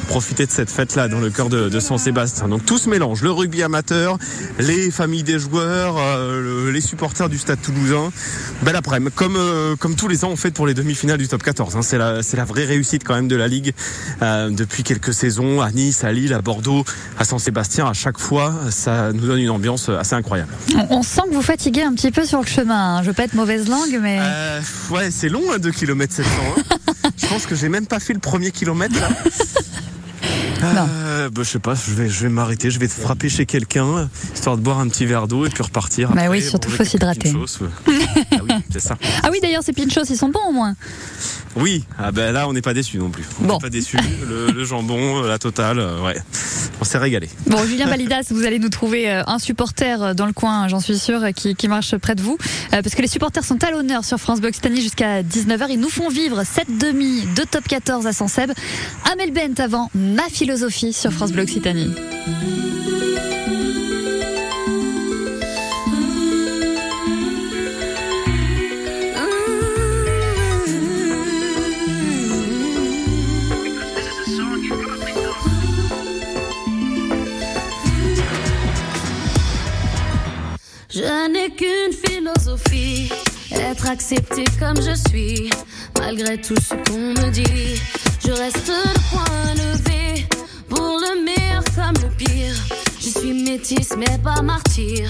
profiter 0.08 0.46
de 0.46 0.52
cette 0.52 0.70
fête-là 0.70 1.08
dans 1.08 1.20
le 1.20 1.30
cœur 1.30 1.50
de, 1.50 1.70
de 1.70 1.80
Saint-Sébastien. 1.80 2.48
Donc 2.48 2.66
tout 2.66 2.78
se 2.78 2.90
mélange, 2.90 3.22
le 3.22 3.32
rugby 3.32 3.64
amateur, 3.64 4.18
les 4.60 4.92
familles 4.92 5.24
des 5.24 5.40
joueurs, 5.40 5.98
les 6.72 6.82
supporters 6.82 7.30
du 7.30 7.38
Stade 7.38 7.62
Toulousain. 7.62 8.12
Belle 8.64 8.76
après-midi, 8.76 9.12
comme 9.16 9.38
comme 9.80 9.96
tous 9.96 10.08
les 10.08 10.26
ans 10.26 10.32
en 10.32 10.36
fait 10.36 10.52
pour 10.52 10.68
les 10.68 10.74
demi-finales 10.74 11.18
du 11.18 11.28
Top 11.28 11.44
14. 11.44 11.76
Hein. 11.76 11.82
C'est 11.82 11.98
la 11.98 12.24
c'est 12.24 12.38
la 12.38 12.46
vraie 12.46 12.66
réussite 12.66 13.04
quand 13.04 13.16
même 13.16 13.28
de 13.28 13.36
la 13.36 13.48
Ligue 13.48 13.74
depuis 14.22 14.84
quelques 14.84 15.14
saisons 15.14 15.62
à 15.62 15.72
Nice, 15.72 16.04
à 16.04 16.12
Lille, 16.12 16.34
à 16.34 16.42
Bordeaux, 16.42 16.84
à 17.18 17.24
Saint 17.24 17.39
Sébastien, 17.40 17.88
à 17.88 17.94
chaque 17.94 18.20
fois, 18.20 18.54
ça 18.70 19.12
nous 19.14 19.26
donne 19.26 19.40
une 19.40 19.50
ambiance 19.50 19.90
assez 19.90 20.16
incroyable. 20.16 20.52
On, 20.90 21.04
sent 21.04 21.22
que 21.30 21.34
vous 21.34 21.42
fatiguez 21.42 21.82
un 21.82 21.94
petit 21.94 22.12
peu 22.12 22.26
sur 22.26 22.42
le 22.42 22.48
chemin. 22.48 22.98
Hein. 22.98 23.04
Je 23.04 23.08
veux 23.08 23.14
pas 23.14 23.24
être 23.24 23.34
mauvaise 23.34 23.68
langue, 23.68 24.00
mais. 24.02 24.20
Euh, 24.22 24.62
ouais, 24.92 25.12
c'est 25.12 25.30
long, 25.30 25.42
2 25.58 25.72
km 25.72 26.14
700. 26.14 26.32
je 27.18 27.28
pense 27.28 27.46
que 27.46 27.56
j'ai 27.56 27.70
même 27.70 27.88
pas 27.88 28.00
fait 28.00 28.14
le 28.14 28.20
premier 28.20 28.52
kilomètre 28.52 29.00
là. 29.00 29.10
Euh, 30.62 31.30
bah, 31.30 31.42
je 31.44 31.50
sais 31.50 31.60
pas, 31.60 31.74
je 31.74 31.94
vais, 31.94 32.10
je 32.10 32.24
vais 32.24 32.30
m'arrêter, 32.30 32.70
je 32.70 32.80
vais 32.80 32.88
frapper 32.88 33.30
chez 33.30 33.46
quelqu'un, 33.46 34.10
histoire 34.34 34.58
de 34.58 34.62
boire 34.62 34.80
un 34.80 34.88
petit 34.88 35.06
verre 35.06 35.28
d'eau 35.28 35.46
et 35.46 35.50
puis 35.50 35.64
repartir. 35.64 36.12
Bah 36.12 36.24
oui, 36.30 36.42
surtout 36.42 36.70
faut 36.70 36.84
s'hydrater. 36.84 37.32
ah 38.70 38.76
oui, 38.76 38.80
c'est 38.82 38.88
ça. 38.88 38.98
Ah 39.24 39.30
oui, 39.32 39.40
d'ailleurs, 39.42 39.64
ces 39.64 39.74
pinchos, 39.74 40.04
ils 40.10 40.18
sont 40.18 40.30
bons 40.30 40.48
au 40.48 40.52
moins. 40.52 40.76
Oui, 41.56 41.84
ah 41.98 42.12
ben 42.12 42.32
là 42.32 42.48
on 42.48 42.54
n'est 42.54 42.62
pas 42.62 42.76
déçus 42.76 42.98
non 43.00 43.10
plus. 43.10 43.26
On 43.42 43.48
n'est 43.48 43.58
pas 43.58 43.70
déçus. 43.70 43.98
Le, 44.28 44.64
jambon, 44.64 45.22
la 45.24 45.40
totale, 45.40 45.80
euh, 45.80 46.06
ouais. 46.06 46.16
On 46.80 46.84
s'est 46.84 47.00
régalé. 47.00 47.28
Bon, 47.48 47.66
Julien 47.66 47.88
Balidas, 47.88 48.28
vous 48.30 48.46
allez 48.46 48.60
nous 48.60 48.70
trouver 48.70 49.10
euh, 49.10 49.24
un 49.26 49.40
supporter 49.40 50.14
dans 50.14 50.28
le 50.28 50.34
coin, 50.34 50.68
j'en 50.68 50.80
suis 50.80 51.00
sûr, 51.00 51.22
qui, 51.36 51.56
qui, 51.56 51.68
marche 51.68 51.98
près 51.98 52.16
de 52.16 52.22
vous. 52.22 52.38
parce 52.72 52.94
que 52.94 53.02
les 53.02 53.08
supporters 53.08 53.44
sont 53.44 53.64
à 53.64 53.72
l'honneur 53.72 54.06
sur 54.06 54.20
France 54.20 54.42
Box 54.42 54.62
Tani 54.62 54.82
jusqu'à 54.82 55.24
19h. 55.24 55.68
Ils 55.72 55.80
nous 55.80 55.90
font 55.90 56.10
vivre 56.10 56.44
cette 56.46 56.78
demi 56.78 57.24
de 57.36 57.44
top 57.44 57.68
14 57.68 58.06
à 58.06 58.14
Sanseb. 58.14 58.52
Amel 59.12 59.32
Bent 59.32 59.62
avant 59.62 59.90
ma 59.96 60.30
philosophie 60.30 60.94
sur 60.94 61.12
France 61.12 61.32
Bleu 61.32 61.44
Occitanie. 61.44 61.90
Je 81.00 81.32
n'ai 81.32 81.50
qu'une 81.52 81.94
philosophie, 81.94 83.10
être 83.54 83.88
accepté 83.88 84.44
comme 84.60 84.76
je 84.82 84.94
suis, 85.10 85.50
malgré 85.98 86.42
tout 86.42 86.58
ce 86.58 86.76
qu'on 86.76 87.00
me 87.00 87.30
dit. 87.30 87.80
Je 88.22 88.32
reste 88.34 88.68
le 88.68 89.00
point 89.10 89.54
levé, 89.54 90.28
pour 90.68 91.00
le 91.00 91.24
meilleur 91.24 91.64
comme 91.74 91.96
le 92.04 92.14
pire. 92.18 92.54
Je 93.00 93.18
suis 93.18 93.32
métisse 93.32 93.96
mais 93.98 94.18
pas 94.22 94.42
martyr, 94.42 95.10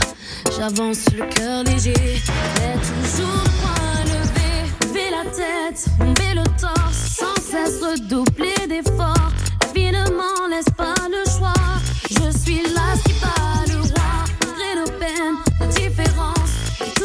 j'avance 0.55 1.05
le 1.11 1.25
cœur 1.33 1.63
léger, 1.63 2.21
mais 2.59 2.75
toujours 2.75 3.41
le 3.45 3.51
point 3.63 4.03
levé. 4.13 4.69
Lever 4.83 5.09
la 5.09 5.23
tête, 5.31 5.89
tomber 5.97 6.35
le 6.35 6.43
torse, 6.61 7.17
sans 7.17 7.41
cesse 7.41 7.81
redoubler 7.81 8.67
d'efforts. 8.67 9.15
M'en 10.11 10.47
laisse 10.49 10.69
pas 10.77 10.93
le 11.09 11.29
choix, 11.31 11.53
je 12.09 12.37
suis 12.37 12.61
là 12.73 12.93
qui 13.05 13.13
bat 13.13 13.78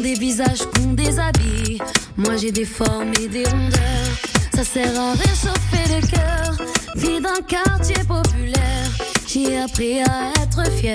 des 0.00 0.14
visages, 0.14 0.60
des 0.92 1.18
habits. 1.18 1.78
Moi 2.16 2.36
j'ai 2.36 2.52
des 2.52 2.64
formes 2.64 3.12
et 3.20 3.28
des 3.28 3.44
rondeurs. 3.44 4.14
Ça 4.54 4.64
sert 4.64 5.00
à 5.00 5.12
réchauffer 5.12 5.86
le 5.94 6.06
cœur. 6.06 6.66
Vie 6.96 7.20
d'un 7.20 7.40
quartier 7.46 8.02
populaire. 8.04 8.90
J'ai 9.26 9.58
appris 9.58 10.00
à 10.00 10.32
être 10.42 10.70
fier. 10.72 10.94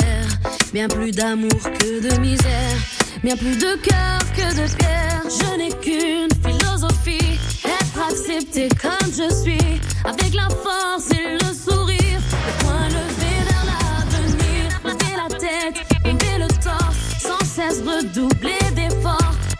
Bien 0.73 0.87
plus 0.87 1.11
d'amour 1.11 1.61
que 1.79 2.01
de 2.01 2.19
misère. 2.19 2.77
Bien 3.23 3.37
plus 3.37 3.57
de 3.57 3.75
cœur 3.77 4.19
que 4.35 4.53
de 4.53 4.75
pierre. 4.75 5.23
Je 5.29 5.57
n'ai 5.57 5.69
qu'une 5.69 6.29
philosophie. 6.43 7.39
Être 7.65 8.09
accepté 8.09 8.69
comme 8.81 9.11
je 9.11 9.33
suis. 9.33 9.81
Avec 10.05 10.33
la 10.33 10.49
force 10.49 11.09
et 11.11 11.33
le 11.33 11.53
sourire. 11.53 12.19
Le 12.47 12.63
point 12.63 12.87
levé 12.87 13.33
vers 13.49 13.65
l'avenir. 13.71 14.81
Lever 14.83 15.15
la 15.17 15.37
tête, 15.37 15.85
lever 16.05 16.37
le 16.39 16.47
torse. 16.61 16.97
Sans 17.19 17.45
cesse 17.45 17.81
redoubler. 17.81 18.62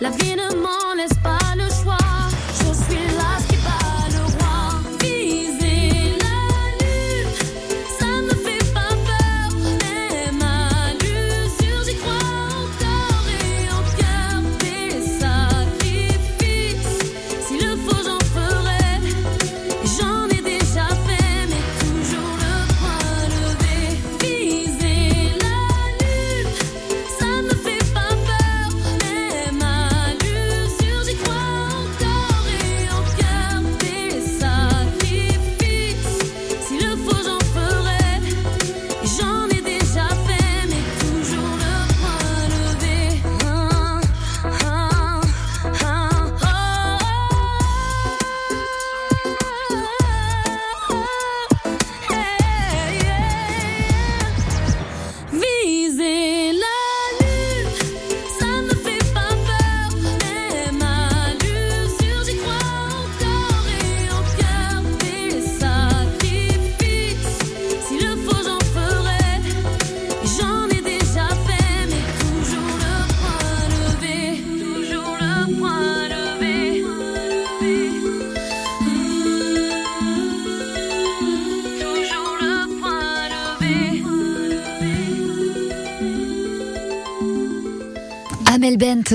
La 0.04 0.10
vie 0.10 0.36
ne 0.36 0.54
m'en 0.56 0.93
laisse 0.97 1.18
pas 1.24 1.43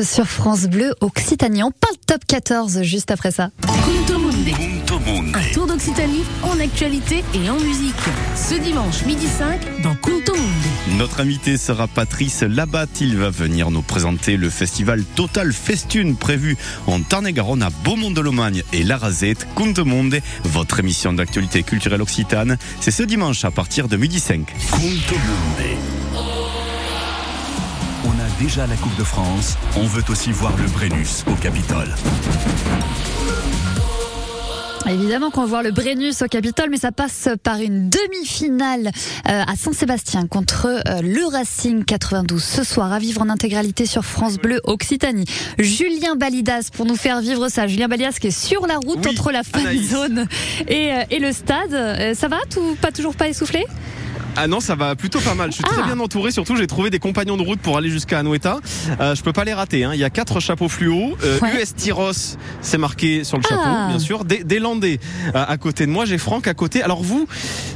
Sur 0.03 0.27
France 0.27 0.67
Bleu 0.67 0.95
Occitanie. 1.01 1.63
On 1.63 1.73
parle 1.73 1.97
top 2.07 2.25
14 2.27 2.83
juste 2.83 3.11
après 3.11 3.31
ça. 3.31 3.51
Un 5.35 5.55
tour 5.55 5.67
d'Occitanie 5.67 6.25
en 6.43 6.61
actualité 6.61 7.25
et 7.35 7.51
en 7.51 7.59
musique. 7.59 7.95
Ce 8.37 8.55
dimanche, 8.55 9.05
midi 9.07 9.27
5, 9.27 9.83
dans 9.83 9.91
Mundi. 9.91 10.97
Notre 10.99 11.21
invité 11.21 11.57
sera 11.57 11.89
Patrice 11.89 12.43
Labatte. 12.43 13.01
Il 13.01 13.17
va 13.17 13.31
venir 13.31 13.71
nous 13.71 13.83
présenter 13.83 14.37
le 14.37 14.51
festival 14.51 15.03
Total 15.17 15.53
Festune 15.53 16.17
prévu 16.17 16.57
en 16.87 17.01
Tarn-et-Garonne 17.01 17.63
à 17.63 17.71
Beaumont-de-Lomagne 17.85 18.63
et 18.73 18.85
La 18.85 18.99
Razette, 18.99 19.47
Monde, 19.85 20.21
votre 20.45 20.81
émission 20.81 21.13
d'actualité 21.13 21.63
culturelle 21.63 22.03
occitane. 22.03 22.57
C'est 22.81 22.91
ce 22.91 23.03
dimanche 23.03 23.45
à 23.45 23.51
partir 23.51 23.89
de 23.89 23.97
midi 23.97 24.21
5. 24.21 24.47
On 24.75 24.77
a 24.77 25.88
déjà 28.39 28.67
la 28.67 28.77
Coupe 28.77 28.97
de 28.97 29.05
France, 29.05 29.57
on 29.77 29.87
veut 29.87 30.05
aussi 30.09 30.31
voir 30.31 30.57
le 30.57 30.69
Brennus 30.69 31.25
au 31.31 31.35
Capitole. 31.35 31.89
Évidemment 34.89 35.31
qu'on 35.31 35.43
va 35.43 35.47
voir 35.47 35.63
le 35.63 35.71
Brennus 35.71 36.23
au 36.23 36.27
Capitole, 36.29 36.71
mais 36.71 36.79
ça 36.79 36.93
passe 36.93 37.29
par 37.43 37.61
une 37.61 37.91
demi-finale 37.91 38.87
euh, 39.29 39.43
à 39.47 39.55
Saint-Sébastien 39.57 40.27
contre 40.27 40.67
euh, 40.67 41.03
le 41.03 41.27
Racing 41.27 41.85
92 41.85 42.43
ce 42.43 42.65
soir 42.65 42.93
à 42.93 42.99
vivre 42.99 43.21
en 43.21 43.29
intégralité 43.29 43.85
sur 43.87 44.05
France 44.05 44.39
Bleu 44.39 44.61
Occitanie. 44.65 45.27
Julien 45.59 46.15
Balidas 46.17 46.71
pour 46.73 46.87
nous 46.87 46.97
faire 46.97 47.21
vivre 47.21 47.49
ça. 47.49 47.67
Julien 47.67 47.89
Balidas 47.89 48.17
qui 48.21 48.29
est 48.29 48.31
sur 48.31 48.67
la 48.67 48.77
route 48.77 49.05
Oui, 49.05 49.11
entre 49.11 49.31
la 49.31 49.43
fan 49.43 49.77
zone 49.83 50.27
et, 50.69 50.93
euh, 50.93 51.05
et 51.11 51.19
le 51.19 51.33
stade. 51.33 52.15
Ça 52.15 52.29
va 52.29 52.39
tout, 52.49 52.77
Pas 52.81 52.93
toujours 52.93 53.15
pas 53.15 53.29
essoufflé? 53.29 53.67
Ah 54.41 54.47
non, 54.47 54.61
ça 54.61 54.75
va 54.77 54.95
plutôt 54.95 55.19
pas 55.21 55.35
mal. 55.35 55.51
Je 55.51 55.57
suis 55.57 55.65
très 55.65 55.83
Ah. 55.83 55.87
bien 55.87 55.99
entouré. 55.99 56.31
Surtout, 56.31 56.57
j'ai 56.57 56.67
trouvé 56.69 56.91
des 56.91 56.99
compagnons 57.01 57.37
de 57.37 57.43
route 57.43 57.59
pour 57.61 57.77
aller 57.77 57.91
jusqu'à 57.91 58.21
Anoeta. 58.21 58.61
Euh, 59.01 59.15
je 59.15 59.23
peux 59.23 59.33
pas 59.33 59.45
les 59.45 59.53
rater. 59.53 59.83
hein. 59.85 59.91
Il 59.95 60.01
y 60.01 60.05
a 60.05 60.11
quatre 60.11 60.39
chapeaux 60.41 60.69
fluo. 60.69 61.17
Euh, 61.25 61.39
Ouais. 61.41 61.61
US 61.63 61.75
Tyros, 61.75 62.13
c'est 62.61 62.79
marqué 62.79 63.25
sur 63.25 63.37
le 63.39 63.43
Ah. 63.47 63.49
chapeau, 63.49 63.89
bien 63.89 63.99
sûr. 63.99 64.25
Des, 64.25 64.45
des 64.45 64.59
Landais 64.61 65.01
euh, 65.35 65.45
à 65.47 65.57
côté 65.57 65.87
de 65.87 65.91
moi. 65.91 66.05
J'ai 66.05 66.19
Franck 66.19 66.47
à 66.47 66.55
côté. 66.55 66.83
Alors 66.83 67.03
vous, 67.03 67.27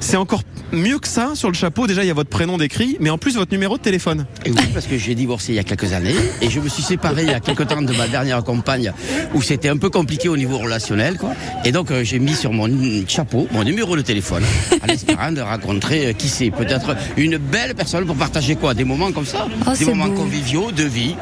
c'est 0.01 0.17
encore 0.17 0.43
mieux 0.73 0.99
que 0.99 1.09
ça 1.09 1.31
sur 1.35 1.49
le 1.49 1.55
chapeau. 1.55 1.87
Déjà, 1.87 2.05
il 2.05 2.07
y 2.07 2.11
a 2.11 2.15
votre 2.15 2.31
prénom 2.31 2.59
décrit, 2.59 2.97
mais 3.01 3.11
en 3.11 3.19
plus 3.19 3.37
votre 3.37 3.53
numéro 3.53 3.77
de 3.77 3.83
téléphone. 3.83 4.27
Et 4.47 4.51
oui, 4.51 4.57
parce 4.73 4.87
que 4.87 4.97
j'ai 4.97 5.15
divorcé 5.15 5.53
il 5.53 5.57
y 5.57 5.59
a 5.59 5.65
quelques 5.65 5.93
années 5.93 6.15
et 6.41 6.49
je 6.49 6.61
me 6.61 6.69
suis 6.69 6.83
séparé 6.83 7.23
il 7.25 7.31
y 7.31 7.35
a 7.35 7.41
quelques 7.41 7.67
temps 7.67 7.83
de 7.83 7.93
ma 7.97 8.07
dernière 8.09 8.43
compagne 8.45 8.93
où 9.35 9.43
c'était 9.43 9.69
un 9.69 9.77
peu 9.77 9.91
compliqué 9.91 10.29
au 10.29 10.37
niveau 10.37 10.59
relationnel. 10.59 11.19
Quoi. 11.19 11.33
Et 11.65 11.73
donc 11.73 11.91
euh, 11.91 12.05
j'ai 12.05 12.19
mis 12.19 12.35
sur 12.35 12.53
mon 12.53 12.69
chapeau 13.09 13.49
mon 13.53 13.65
numéro 13.65 13.97
de 13.97 14.03
téléphone 14.03 14.45
en 14.83 14.87
espérant 14.87 15.33
de 15.33 15.41
rencontrer, 15.41 16.07
euh, 16.07 16.13
qui 16.13 16.29
sait, 16.53 16.65
peut-être 16.65 16.97
une 17.17 17.37
belle 17.39 17.75
personne 17.75 18.05
pour 18.07 18.17
partager 18.17 18.57
quoi 18.57 18.75
Des 18.75 18.85
moments 18.85 19.13
comme 19.13 19.27
ça 19.27 19.47
Oh, 19.67 19.71
Des 19.79 19.85
moments 19.85 20.09
beau. 20.09 20.15
conviviaux, 20.23 20.71
de 20.73 20.85
vie. 20.85 21.15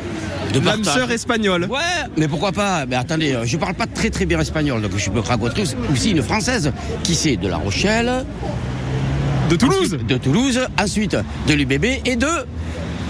De 0.53 0.59
L'âme 0.61 0.83
sœur 0.83 1.11
espagnole. 1.13 1.67
Ouais, 1.71 1.79
mais 2.17 2.27
pourquoi 2.27 2.51
pas 2.51 2.85
Mais 2.87 2.97
attendez, 2.97 3.35
euh, 3.35 3.45
je 3.45 3.57
parle 3.57 3.75
pas 3.75 3.87
très 3.87 4.11
très 4.11 4.27
bien 4.27 4.41
espagnol, 4.41 4.83
donc 4.83 4.91
je 4.97 5.09
peux 5.11 5.21
raconter 5.21 5.63
aussi 5.93 6.11
une 6.11 6.23
française 6.23 6.73
qui 7.05 7.15
sait 7.15 7.37
de 7.37 7.47
La 7.47 7.57
Rochelle, 7.59 8.25
de 9.49 9.55
Toulouse, 9.57 9.97
de 10.09 10.17
Toulouse, 10.17 10.61
ensuite 10.81 11.17
de 11.47 11.55
l'UBB 11.55 11.85
et 12.05 12.17
de 12.17 12.27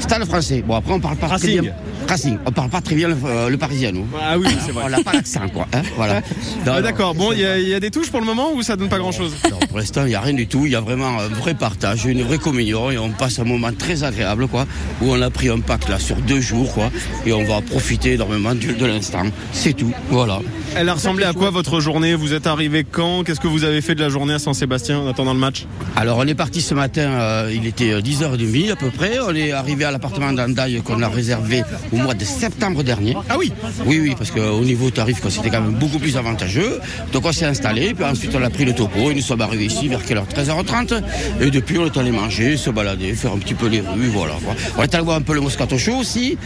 Stade 0.00 0.24
Français. 0.26 0.62
Bon 0.66 0.74
après 0.74 0.92
on 0.92 1.00
parle 1.00 1.16
pas 1.16 1.28
très 1.28 1.36
Racing. 1.36 1.60
bien. 1.62 1.72
Racing. 2.08 2.38
On 2.46 2.52
parle 2.52 2.70
pas 2.70 2.80
très 2.80 2.94
bien 2.94 3.08
le, 3.08 3.56
parisien, 3.56 3.92
nous. 3.92 4.06
Ah 4.20 4.38
oui, 4.38 4.46
c'est 4.64 4.72
vrai. 4.72 4.84
On 4.86 4.90
n'a 4.90 5.02
pas 5.02 5.12
l'accent, 5.12 5.48
quoi. 5.52 5.66
Hein, 5.72 5.82
voilà. 5.96 6.22
Ah, 6.66 6.82
d'accord. 6.82 7.14
Bon, 7.14 7.32
il 7.32 7.40
y, 7.40 7.74
a 7.74 7.80
des 7.80 7.90
touches 7.90 8.10
pour 8.10 8.20
le 8.20 8.26
moment 8.26 8.52
ou 8.52 8.62
ça 8.62 8.76
donne 8.76 8.88
pas 8.88 8.98
grand-chose 8.98 9.34
Pour 9.68 9.78
l'instant, 9.78 10.02
il 10.04 10.08
n'y 10.08 10.14
a 10.14 10.20
rien 10.20 10.34
du 10.34 10.46
tout. 10.46 10.66
Il 10.66 10.72
y 10.72 10.76
a 10.76 10.80
vraiment 10.80 11.18
un 11.18 11.28
vrai 11.28 11.54
partage, 11.54 12.04
une 12.04 12.22
vraie 12.22 12.38
communion 12.38 12.90
et 12.90 12.98
on 12.98 13.10
passe 13.10 13.38
un 13.38 13.44
moment 13.44 13.72
très 13.72 14.04
agréable, 14.04 14.48
quoi, 14.48 14.66
où 15.00 15.12
on 15.12 15.20
a 15.20 15.30
pris 15.30 15.48
un 15.48 15.60
pack 15.60 15.88
là 15.88 15.98
sur 15.98 16.16
deux 16.16 16.40
jours, 16.40 16.72
quoi, 16.72 16.90
et 17.26 17.32
on 17.32 17.44
va 17.44 17.60
profiter 17.60 18.14
énormément 18.14 18.54
de 18.54 18.86
l'instant. 18.86 19.24
C'est 19.52 19.74
tout. 19.74 19.92
Voilà. 20.10 20.40
Elle 20.76 20.88
a 20.88 20.94
ressemblé 20.94 21.24
à 21.24 21.32
quoi 21.32 21.50
votre 21.50 21.80
journée? 21.80 22.14
Vous 22.14 22.32
êtes 22.32 22.46
arrivé 22.46 22.84
quand? 22.84 23.24
Qu'est-ce 23.24 23.40
que 23.40 23.48
vous 23.48 23.64
avez 23.64 23.80
fait 23.80 23.94
de 23.94 24.02
la 24.02 24.08
journée 24.08 24.34
à 24.34 24.38
Saint-Sébastien 24.38 25.00
en 25.00 25.08
attendant 25.08 25.34
le 25.34 25.40
match? 25.40 25.66
Alors 25.96 26.18
on 26.18 26.26
est 26.26 26.34
parti 26.34 26.60
ce 26.60 26.74
matin, 26.74 27.10
euh, 27.10 27.52
il 27.52 27.66
était 27.66 28.00
10h30 28.00 28.68
euh, 28.68 28.72
à 28.72 28.76
peu 28.76 28.90
près. 28.90 29.18
On 29.20 29.34
est 29.34 29.52
arrivé 29.52 29.84
à 29.84 29.90
l'appartement 29.90 30.32
d'Andaï 30.32 30.80
qu'on 30.82 31.02
a 31.02 31.08
réservé 31.08 31.62
au 31.92 31.96
mois 31.96 32.14
de 32.14 32.24
septembre 32.24 32.82
dernier. 32.82 33.16
Ah 33.28 33.36
oui 33.38 33.52
Oui, 33.86 34.00
oui, 34.00 34.14
parce 34.16 34.30
qu'au 34.30 34.60
niveau 34.60 34.90
tarif, 34.90 35.20
c'était 35.28 35.50
quand 35.50 35.60
même 35.60 35.74
beaucoup 35.74 35.98
plus 35.98 36.16
avantageux. 36.16 36.80
Donc 37.12 37.24
on 37.26 37.32
s'est 37.32 37.46
installé, 37.46 37.94
puis 37.94 38.04
ensuite 38.04 38.34
on 38.34 38.42
a 38.42 38.50
pris 38.50 38.64
le 38.64 38.74
topo 38.74 39.10
et 39.10 39.14
nous 39.14 39.22
sommes 39.22 39.40
arrivés 39.40 39.66
ici 39.66 39.88
vers 39.88 40.04
quelle 40.04 40.18
heure? 40.18 40.26
13h30. 40.26 41.02
Et 41.40 41.50
depuis 41.50 41.78
on 41.78 41.86
est 41.86 41.96
allé 41.98 42.10
manger, 42.10 42.56
se 42.56 42.70
balader, 42.70 43.14
faire 43.14 43.32
un 43.32 43.38
petit 43.38 43.54
peu 43.54 43.66
les 43.66 43.80
rues, 43.80 44.08
voilà. 44.12 44.34
On 44.76 44.82
est 44.82 44.94
allé 44.94 45.04
voir 45.04 45.16
un 45.16 45.22
peu 45.22 45.34
le 45.34 45.40
Moscato 45.40 45.78
Show 45.78 45.96
aussi, 45.96 46.36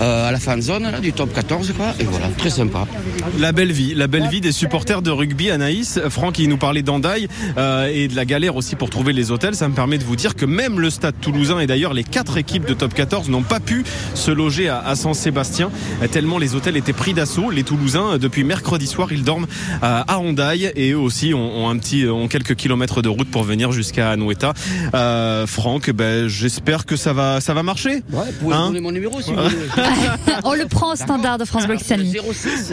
euh, 0.00 0.28
à 0.28 0.32
la 0.32 0.38
fin 0.38 0.56
de 0.56 0.62
zone 0.62 0.90
du 1.00 1.12
top 1.12 1.32
14, 1.32 1.72
quoi. 1.76 1.94
Et 2.00 2.04
voilà, 2.04 2.28
très 2.38 2.50
sympa. 2.50 2.86
La 3.38 3.52
belle 3.52 3.72
vie, 3.72 3.94
la 3.94 4.06
belle 4.06 4.28
vie 4.28 4.40
des 4.40 4.52
supporters 4.52 5.02
de 5.02 5.10
rugby 5.10 5.50
Anaïs. 5.50 6.00
Franck, 6.08 6.38
il 6.38 6.48
nous 6.48 6.56
parlait 6.56 6.82
d'Andaï 6.82 7.28
euh, 7.58 7.90
et 7.92 8.08
de 8.08 8.16
la 8.16 8.24
galère 8.24 8.56
aussi 8.56 8.76
pour 8.76 8.90
trouver 8.90 9.12
les 9.12 9.30
hôtels. 9.30 9.54
Ça 9.54 9.68
me 9.68 9.74
permet 9.74 9.98
de 9.98 10.04
vous 10.04 10.16
dire 10.16 10.34
que 10.34 10.46
même 10.46 10.80
le 10.80 10.90
stade 10.90 11.14
toulousain 11.20 11.58
et 11.58 11.66
d'ailleurs 11.66 11.94
les 11.94 12.04
quatre 12.04 12.36
équipes 12.36 12.66
de 12.66 12.74
top 12.74 12.94
14 12.94 13.28
n'ont 13.28 13.42
pas 13.42 13.60
pu 13.60 13.84
se 14.14 14.30
loger 14.30 14.68
à, 14.68 14.93
Saint-Sébastien 14.94 15.70
tellement 16.10 16.38
les 16.38 16.54
hôtels 16.54 16.76
étaient 16.76 16.92
pris 16.92 17.14
d'assaut. 17.14 17.50
Les 17.50 17.62
Toulousains, 17.62 18.18
depuis 18.18 18.44
mercredi 18.44 18.86
soir, 18.86 19.12
ils 19.12 19.24
dorment 19.24 19.46
à 19.82 20.18
Andaï 20.18 20.72
et 20.76 20.92
eux 20.92 20.98
aussi 20.98 21.34
ont, 21.34 21.68
un 21.68 21.76
petit, 21.78 22.06
ont 22.06 22.28
quelques 22.28 22.54
kilomètres 22.54 23.02
de 23.02 23.08
route 23.08 23.30
pour 23.30 23.44
venir 23.44 23.72
jusqu'à 23.72 24.10
Anoueta. 24.10 24.54
Euh, 24.94 25.46
Franck, 25.46 25.90
ben, 25.90 26.28
j'espère 26.28 26.86
que 26.86 26.96
ça 26.96 27.12
va, 27.12 27.40
ça 27.40 27.54
va 27.54 27.62
marcher. 27.62 28.02
Ouais, 28.12 28.24
vous 28.26 28.32
pouvez 28.40 28.54
hein 28.54 28.66
donner 28.68 28.80
mon 28.80 28.92
numéro 28.92 29.20
si 29.20 29.32
vous 29.32 29.42
voulez. 29.42 29.56
On 30.44 30.54
le 30.54 30.66
prend 30.66 30.92
au 30.92 30.96
standard 30.96 31.38
de 31.38 31.44
France 31.44 31.66
Bloc 31.66 31.80
06. 31.80 31.94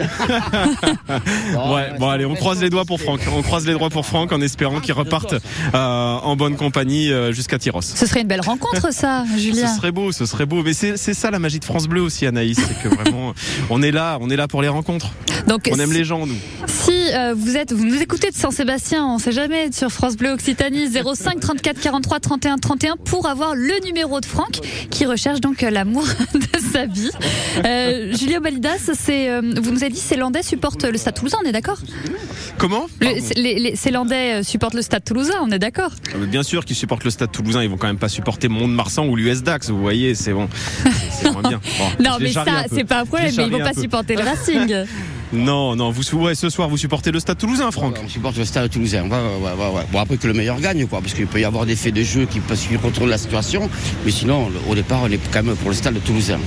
ouais, 1.54 1.98
bon 1.98 2.08
allez, 2.08 2.24
on 2.24 2.34
croise 2.34 2.60
les 2.60 2.70
doigts 2.70 2.84
pour 2.84 3.00
Franck. 3.00 3.20
On 3.32 3.42
croise 3.42 3.66
les 3.66 3.74
doigts 3.74 3.90
pour 3.90 4.06
Franck 4.06 4.32
en 4.32 4.40
espérant 4.40 4.80
qu'il 4.80 4.94
reparte 4.94 5.34
euh, 5.34 5.78
en 5.78 6.36
bonne 6.36 6.56
compagnie 6.56 7.12
euh, 7.12 7.32
jusqu'à 7.32 7.58
Tyros. 7.58 7.82
Ce 7.82 8.06
serait 8.06 8.22
une 8.22 8.28
belle 8.28 8.40
rencontre 8.40 8.92
ça, 8.92 9.24
Julien. 9.36 9.66
Ce 9.66 9.76
serait 9.76 9.92
beau, 9.92 10.12
ce 10.12 10.26
serait 10.26 10.46
beau. 10.46 10.62
Mais 10.62 10.72
c'est 10.72 10.96
ça 10.96 11.30
la 11.30 11.38
magie 11.38 11.60
de 11.60 11.64
France 11.64 11.86
Bleu 11.86 12.02
aussi, 12.02 12.11
Anaïs, 12.26 12.58
c'est 12.58 12.88
que 12.88 12.94
vraiment 12.94 13.32
on 13.70 13.82
est 13.82 13.90
là, 13.90 14.18
on 14.20 14.30
est 14.30 14.36
là 14.36 14.48
pour 14.48 14.62
les 14.62 14.68
rencontres. 14.68 15.12
Donc 15.46 15.68
on 15.70 15.78
aime 15.78 15.92
les 15.92 16.04
gens, 16.04 16.26
nous. 16.26 16.36
Si 16.66 16.92
euh, 17.14 17.34
vous 17.36 17.56
êtes, 17.56 17.72
vous 17.72 17.84
nous 17.84 18.00
écoutez 18.00 18.30
de 18.30 18.36
Saint-Sébastien, 18.36 19.06
on 19.06 19.18
sait 19.18 19.32
jamais 19.32 19.72
sur 19.72 19.90
France 19.90 20.16
Bleu 20.16 20.30
Occitanie 20.30 20.88
05 20.88 21.40
34 21.40 21.80
43 21.80 22.20
31 22.20 22.58
31 22.58 22.96
pour 22.96 23.26
avoir 23.26 23.54
le 23.54 23.84
numéro 23.84 24.20
de 24.20 24.26
Franck 24.26 24.60
qui 24.90 25.04
recherche 25.06 25.40
donc 25.40 25.62
l'amour 25.62 26.04
de 26.34 26.58
sa 26.72 26.86
vie. 26.86 27.10
Julien 28.16 28.40
Balidas, 28.40 28.90
c'est, 28.94 29.40
vous 29.40 29.70
nous 29.70 29.82
avez 29.82 29.92
dit, 29.92 30.00
c'est 30.00 30.16
Landais 30.16 30.42
supporte 30.42 30.84
le 30.84 30.98
Stade 30.98 31.14
Toulousain, 31.14 31.38
on 31.44 31.48
est 31.48 31.52
d'accord? 31.52 31.78
Comment 32.62 32.86
les, 33.00 33.74
Célandais 33.74 34.34
euh, 34.34 34.42
supportent 34.44 34.74
le 34.74 34.82
Stade 34.82 35.02
Toulousain, 35.02 35.34
on 35.42 35.50
est 35.50 35.58
d'accord 35.58 35.90
ah, 36.14 36.18
Bien 36.28 36.44
sûr 36.44 36.64
qu'ils 36.64 36.76
supportent 36.76 37.02
le 37.02 37.10
Stade 37.10 37.32
Toulousain, 37.32 37.64
ils 37.64 37.68
vont 37.68 37.76
quand 37.76 37.88
même 37.88 37.98
pas 37.98 38.08
supporter 38.08 38.48
Mont-de-Marsan 38.48 39.04
ou 39.08 39.16
l'US 39.16 39.42
Dax, 39.42 39.70
vous 39.70 39.80
voyez, 39.80 40.14
c'est 40.14 40.32
bon. 40.32 40.48
C'est 41.10 41.32
moins 41.32 41.42
bien. 41.42 41.60
non, 41.98 42.18
mais 42.20 42.30
ça, 42.30 42.44
c'est 42.72 42.84
pas 42.84 43.00
un 43.00 43.04
problème, 43.04 43.34
mais 43.36 43.46
ils 43.46 43.52
vont 43.52 43.58
pas 43.58 43.74
supporter 43.74 44.14
le 44.14 44.22
Racing. 44.22 44.74
Non, 45.32 45.76
non, 45.76 45.90
vous, 45.90 46.02
ouais, 46.18 46.34
ce 46.34 46.50
soir, 46.50 46.68
vous 46.68 46.76
supportez 46.76 47.10
le 47.10 47.18
Stade 47.18 47.38
Toulousain, 47.38 47.70
Franck 47.70 47.96
On 48.04 48.08
supporte 48.08 48.36
le 48.36 48.44
Stade 48.44 48.70
Toulousain, 48.70 49.04
ouais, 49.04 49.10
ouais, 49.10 49.74
ouais, 49.74 49.82
Bon, 49.90 49.98
après 49.98 50.18
que 50.18 50.26
le 50.26 50.34
meilleur 50.34 50.60
gagne, 50.60 50.86
quoi, 50.86 51.00
parce 51.00 51.14
qu'il 51.14 51.26
peut 51.26 51.40
y 51.40 51.44
avoir 51.44 51.64
des 51.64 51.76
faits 51.76 51.94
de 51.94 52.02
jeu 52.02 52.26
qui, 52.26 52.40
parce 52.40 52.60
qu'il 52.66 52.78
contrôle 52.78 53.08
la 53.08 53.18
situation, 53.18 53.70
mais 54.04 54.10
sinon, 54.10 54.50
au 54.68 54.74
départ, 54.74 55.00
on 55.02 55.10
est 55.10 55.20
quand 55.32 55.42
même 55.42 55.56
pour 55.56 55.70
le 55.70 55.74
Stade 55.74 56.02
Toulousain. 56.04 56.38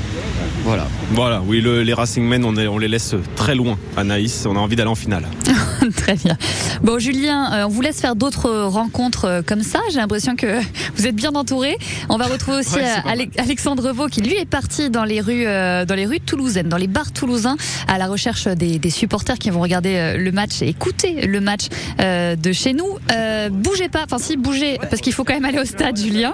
Voilà. 0.65 0.87
Voilà, 1.11 1.43
oui, 1.45 1.61
les 1.61 1.93
Racing 1.93 2.23
Men, 2.23 2.43
on, 2.43 2.57
on, 2.57 2.77
les 2.79 2.87
laisse 2.87 3.13
très 3.35 3.53
loin, 3.53 3.77
Anaïs. 3.95 4.47
On 4.47 4.55
a 4.55 4.59
envie 4.59 4.75
d'aller 4.75 4.89
en 4.89 4.95
finale. 4.95 5.25
très 5.95 6.15
bien. 6.15 6.35
Bon, 6.81 6.97
Julien, 6.97 7.53
euh, 7.53 7.65
on 7.65 7.69
vous 7.69 7.81
laisse 7.81 8.01
faire 8.01 8.15
d'autres 8.15 8.49
rencontres 8.49 9.25
euh, 9.25 9.41
comme 9.45 9.61
ça. 9.61 9.79
J'ai 9.91 9.99
l'impression 9.99 10.35
que 10.35 10.59
vous 10.95 11.05
êtes 11.05 11.15
bien 11.15 11.35
entouré. 11.35 11.77
On 12.09 12.17
va 12.17 12.25
retrouver 12.25 12.57
aussi 12.57 12.79
euh, 12.79 13.25
Alexandre 13.37 13.91
Vaux, 13.91 14.07
qui 14.07 14.21
lui 14.21 14.35
est 14.35 14.49
parti 14.49 14.89
dans 14.89 15.03
les 15.03 15.21
rues, 15.21 15.45
dans 15.45 15.95
les 15.95 16.07
rues 16.07 16.19
toulousaines, 16.19 16.67
dans 16.67 16.77
les 16.77 16.87
bars 16.87 17.11
toulousains, 17.11 17.57
à 17.87 17.99
la 17.99 18.07
recherche 18.07 18.47
des, 18.47 18.74
supporters 18.89 19.37
qui 19.37 19.49
vont 19.49 19.61
regarder 19.61 20.15
le 20.17 20.31
match 20.31 20.61
et 20.61 20.67
écouter 20.67 21.25
le 21.25 21.41
match 21.41 21.67
de 21.99 22.51
chez 22.51 22.73
nous. 22.73 22.97
bougez 23.51 23.89
pas, 23.89 24.03
enfin 24.05 24.19
si, 24.19 24.37
bougez, 24.37 24.77
parce 24.89 25.01
qu'il 25.01 25.13
faut 25.13 25.23
quand 25.23 25.33
même 25.33 25.45
aller 25.45 25.59
au 25.59 25.65
stade, 25.65 25.97
Julien. 25.97 26.33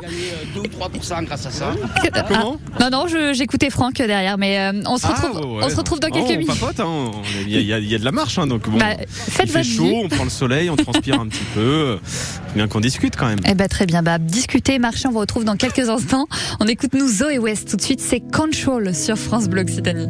2 0.55 0.59
ou 0.59 0.63
3% 0.63 1.25
grâce 1.25 1.45
à 1.45 1.51
ça. 1.51 1.73
Comment? 2.27 2.57
Non, 2.79 2.89
non, 2.91 3.05
j'écoutais 3.33 3.69
Franck 3.69 3.95
derrière 3.95 4.31
mais 4.37 4.59
euh, 4.59 4.81
on, 4.87 4.97
se 4.97 5.05
ah, 5.05 5.13
retrouve, 5.13 5.59
on 5.61 5.69
se 5.69 5.75
retrouve 5.75 5.99
dans 5.99 6.09
quelques 6.09 6.25
oh, 6.29 6.37
minutes. 6.37 6.79
Hein. 6.79 7.11
Il 7.45 7.61
y, 7.61 7.73
a 7.73 7.99
de 7.99 8.05
la 8.05 8.11
marche, 8.11 8.37
hein, 8.37 8.47
donc 8.47 8.69
bon. 8.69 8.77
Bah, 8.77 8.95
il 9.39 9.47
fait 9.47 9.63
chaud, 9.63 10.01
on 10.03 10.09
prend 10.09 10.23
le 10.23 10.29
soleil, 10.29 10.69
on 10.69 10.75
transpire 10.75 11.19
un 11.19 11.27
petit 11.27 11.43
peu. 11.53 11.99
Bien 12.55 12.67
qu'on 12.67 12.79
discute 12.79 13.15
quand 13.15 13.27
même. 13.27 13.39
Eh 13.47 13.53
ben 13.53 13.67
très 13.67 13.85
bien. 13.85 14.01
Bah, 14.03 14.17
discuter, 14.17 14.79
marcher, 14.79 15.07
on 15.07 15.11
vous 15.11 15.19
retrouve 15.19 15.43
dans 15.45 15.55
quelques 15.55 15.89
instants. 15.89 16.27
On 16.59 16.67
écoute 16.67 16.93
nous 16.93 17.07
Zoé 17.07 17.37
West 17.37 17.69
tout 17.69 17.77
de 17.77 17.81
suite. 17.81 18.01
C'est 18.01 18.19
Control 18.19 18.93
sur 18.95 19.17
France 19.17 19.47
Bleu 19.47 19.61
Occitanie. 19.61 20.09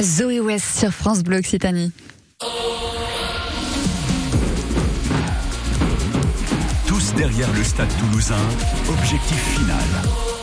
sur 0.00 0.92
France 0.92 1.22
Bleu 1.22 1.38
Occitanie. 1.38 1.92
Tous 6.86 7.14
derrière 7.14 7.52
le 7.52 7.64
stade 7.64 7.88
toulousain, 7.98 8.36
objectif 8.88 9.38
final. 9.56 10.37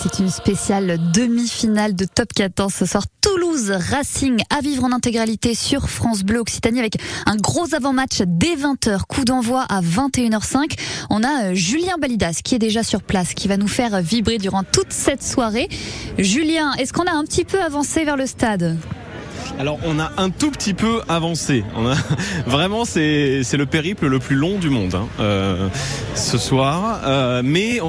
C'est 0.00 0.20
une 0.20 0.30
spéciale 0.30 0.98
demi-finale 1.12 1.94
de 1.94 2.04
top 2.04 2.32
14 2.32 2.72
ce 2.72 2.86
soir. 2.86 3.04
Toulouse 3.20 3.72
Racing 3.90 4.40
à 4.48 4.60
vivre 4.60 4.84
en 4.84 4.92
intégralité 4.92 5.54
sur 5.54 5.88
France 5.88 6.22
Bleu 6.22 6.38
Occitanie 6.38 6.78
avec 6.78 6.96
un 7.26 7.36
gros 7.36 7.74
avant-match 7.74 8.22
dès 8.26 8.54
20h. 8.54 9.00
Coup 9.08 9.24
d'envoi 9.24 9.62
à 9.62 9.80
21h05. 9.80 10.78
On 11.10 11.22
a 11.24 11.46
euh, 11.46 11.54
Julien 11.54 11.96
Balidas 12.00 12.40
qui 12.44 12.54
est 12.54 12.60
déjà 12.60 12.82
sur 12.82 13.02
place, 13.02 13.34
qui 13.34 13.48
va 13.48 13.56
nous 13.56 13.68
faire 13.68 14.00
vibrer 14.00 14.38
durant 14.38 14.62
toute 14.62 14.92
cette 14.92 15.22
soirée. 15.22 15.68
Julien, 16.18 16.72
est-ce 16.74 16.92
qu'on 16.92 17.06
a 17.06 17.12
un 17.12 17.24
petit 17.24 17.44
peu 17.44 17.60
avancé 17.60 18.04
vers 18.04 18.16
le 18.16 18.26
stade? 18.26 18.76
Alors 19.58 19.78
on 19.84 19.98
a 19.98 20.12
un 20.16 20.30
tout 20.30 20.50
petit 20.50 20.74
peu 20.74 21.00
avancé. 21.08 21.64
On 21.76 21.88
a, 21.88 21.96
vraiment 22.46 22.84
c'est 22.84 23.42
le 23.52 23.66
périple 23.66 24.06
le 24.06 24.20
plus 24.20 24.36
long 24.36 24.58
du 24.58 24.70
monde 24.70 24.94
hein, 24.94 25.08
euh, 25.18 25.68
ce 26.14 26.38
soir. 26.38 27.00
Euh, 27.04 27.42
mais. 27.44 27.80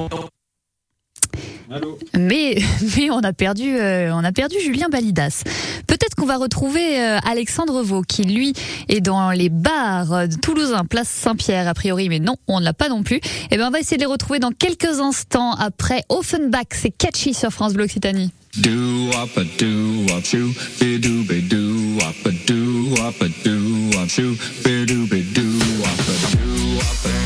Mais, 2.18 2.58
mais 2.96 3.10
on 3.10 3.20
a 3.20 3.32
perdu, 3.32 3.76
euh, 3.76 4.12
on 4.12 4.24
a 4.24 4.32
perdu 4.32 4.56
Julien 4.60 4.88
Balidas. 4.88 5.42
Peut-être 5.86 6.14
qu'on 6.14 6.26
va 6.26 6.36
retrouver 6.36 6.98
Alexandre 7.24 7.82
Vaux, 7.82 8.02
qui 8.02 8.24
lui 8.24 8.52
est 8.88 9.00
dans 9.00 9.30
les 9.30 9.48
bars 9.48 10.28
de 10.28 10.36
Toulousain, 10.36 10.84
place 10.84 11.08
Saint-Pierre 11.08 11.68
a 11.68 11.74
priori, 11.74 12.08
mais 12.08 12.18
non, 12.18 12.36
on 12.48 12.60
ne 12.60 12.64
l'a 12.64 12.72
pas 12.72 12.88
non 12.88 13.02
plus. 13.02 13.16
Et 13.16 13.22
eh 13.52 13.56
ben 13.56 13.68
on 13.68 13.70
va 13.70 13.80
essayer 13.80 13.96
de 13.96 14.02
les 14.02 14.06
retrouver 14.06 14.38
dans 14.38 14.50
quelques 14.50 15.00
instants 15.00 15.52
après 15.52 16.04
Offenbach. 16.08 16.66
C'est 16.72 16.90
catchy 16.90 17.34
sur 17.34 17.50
France 17.50 17.74
Bleu 17.74 17.84
Occitanie. 17.84 18.30
Do 18.56 19.10
up 19.20 19.36
a 19.36 19.42
do 19.58 20.06
up 20.14 20.24
shoo, 20.24 20.54
be 20.78 21.00
do 21.00 21.24
be 21.24 21.42
do 21.42 21.98
up 21.98 22.14
a 22.24 22.30
do 22.46 22.94
up 23.02 23.20
a 23.20 23.28
do 23.42 23.90
up 23.98 24.08
shoo, 24.08 24.36
be 24.62 24.86
do 24.86 25.08
be 25.08 25.22
do 25.22 25.58
up 25.82 25.98
a 25.98 26.36
do 26.36 26.78
up 26.78 27.04
a 27.04 27.23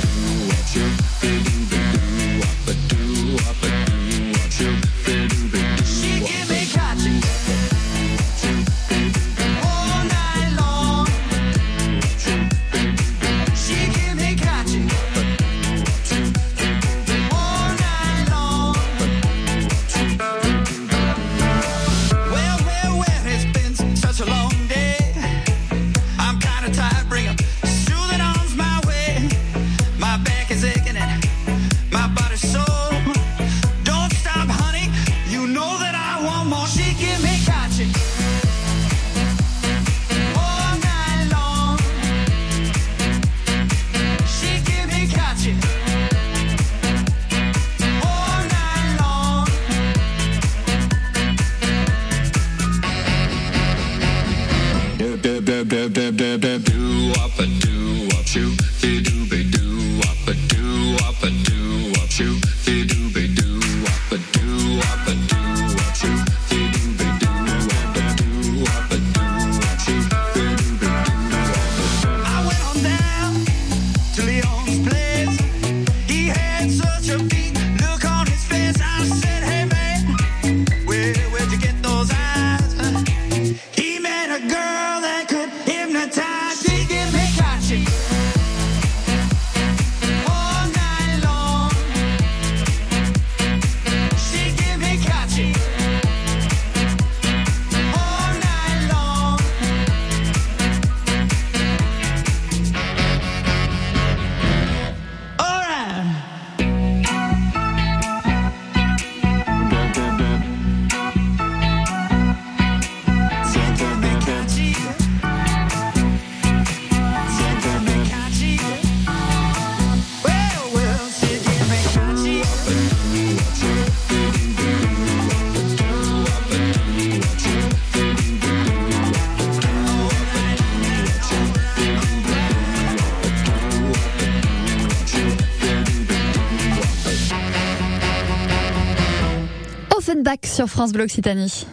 Sur 140.45 140.69
France 140.69 140.93
Bleu 140.93 141.05
Occitanie. 141.05 141.67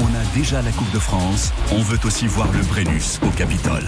On 0.00 0.06
a 0.06 0.36
déjà 0.36 0.60
la 0.60 0.72
Coupe 0.72 0.90
de 0.92 0.98
France, 0.98 1.52
on 1.70 1.78
veut 1.78 2.00
aussi 2.04 2.26
voir 2.26 2.48
le 2.52 2.58
Brennus 2.64 3.20
au 3.22 3.30
Capitole. 3.30 3.84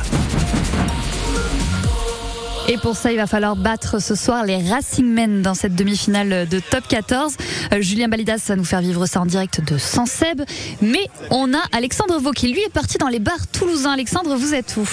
Et 2.68 2.78
pour 2.78 2.96
ça, 2.96 3.10
il 3.10 3.16
va 3.16 3.26
falloir 3.26 3.56
battre 3.56 4.00
ce 4.00 4.14
soir 4.14 4.44
les 4.44 4.58
Racing 4.70 5.04
Men 5.04 5.42
dans 5.42 5.54
cette 5.54 5.74
demi-finale 5.74 6.48
de 6.48 6.60
top 6.60 6.86
14. 6.86 7.36
Euh, 7.72 7.80
Julien 7.80 8.06
Balidas 8.06 8.44
va 8.46 8.54
nous 8.54 8.64
faire 8.64 8.82
vivre 8.82 9.04
ça 9.06 9.20
en 9.20 9.26
direct 9.26 9.60
de 9.68 9.76
Sanseb. 9.76 10.42
Mais 10.80 11.08
on 11.32 11.52
a 11.52 11.62
Alexandre 11.72 12.20
Vaux 12.20 12.30
qui 12.30 12.52
lui 12.52 12.60
est 12.60 12.72
parti 12.72 12.98
dans 12.98 13.08
les 13.08 13.18
bars 13.18 13.48
toulousains. 13.52 13.94
Alexandre, 13.94 14.36
vous 14.36 14.54
êtes 14.54 14.76
où? 14.76 14.88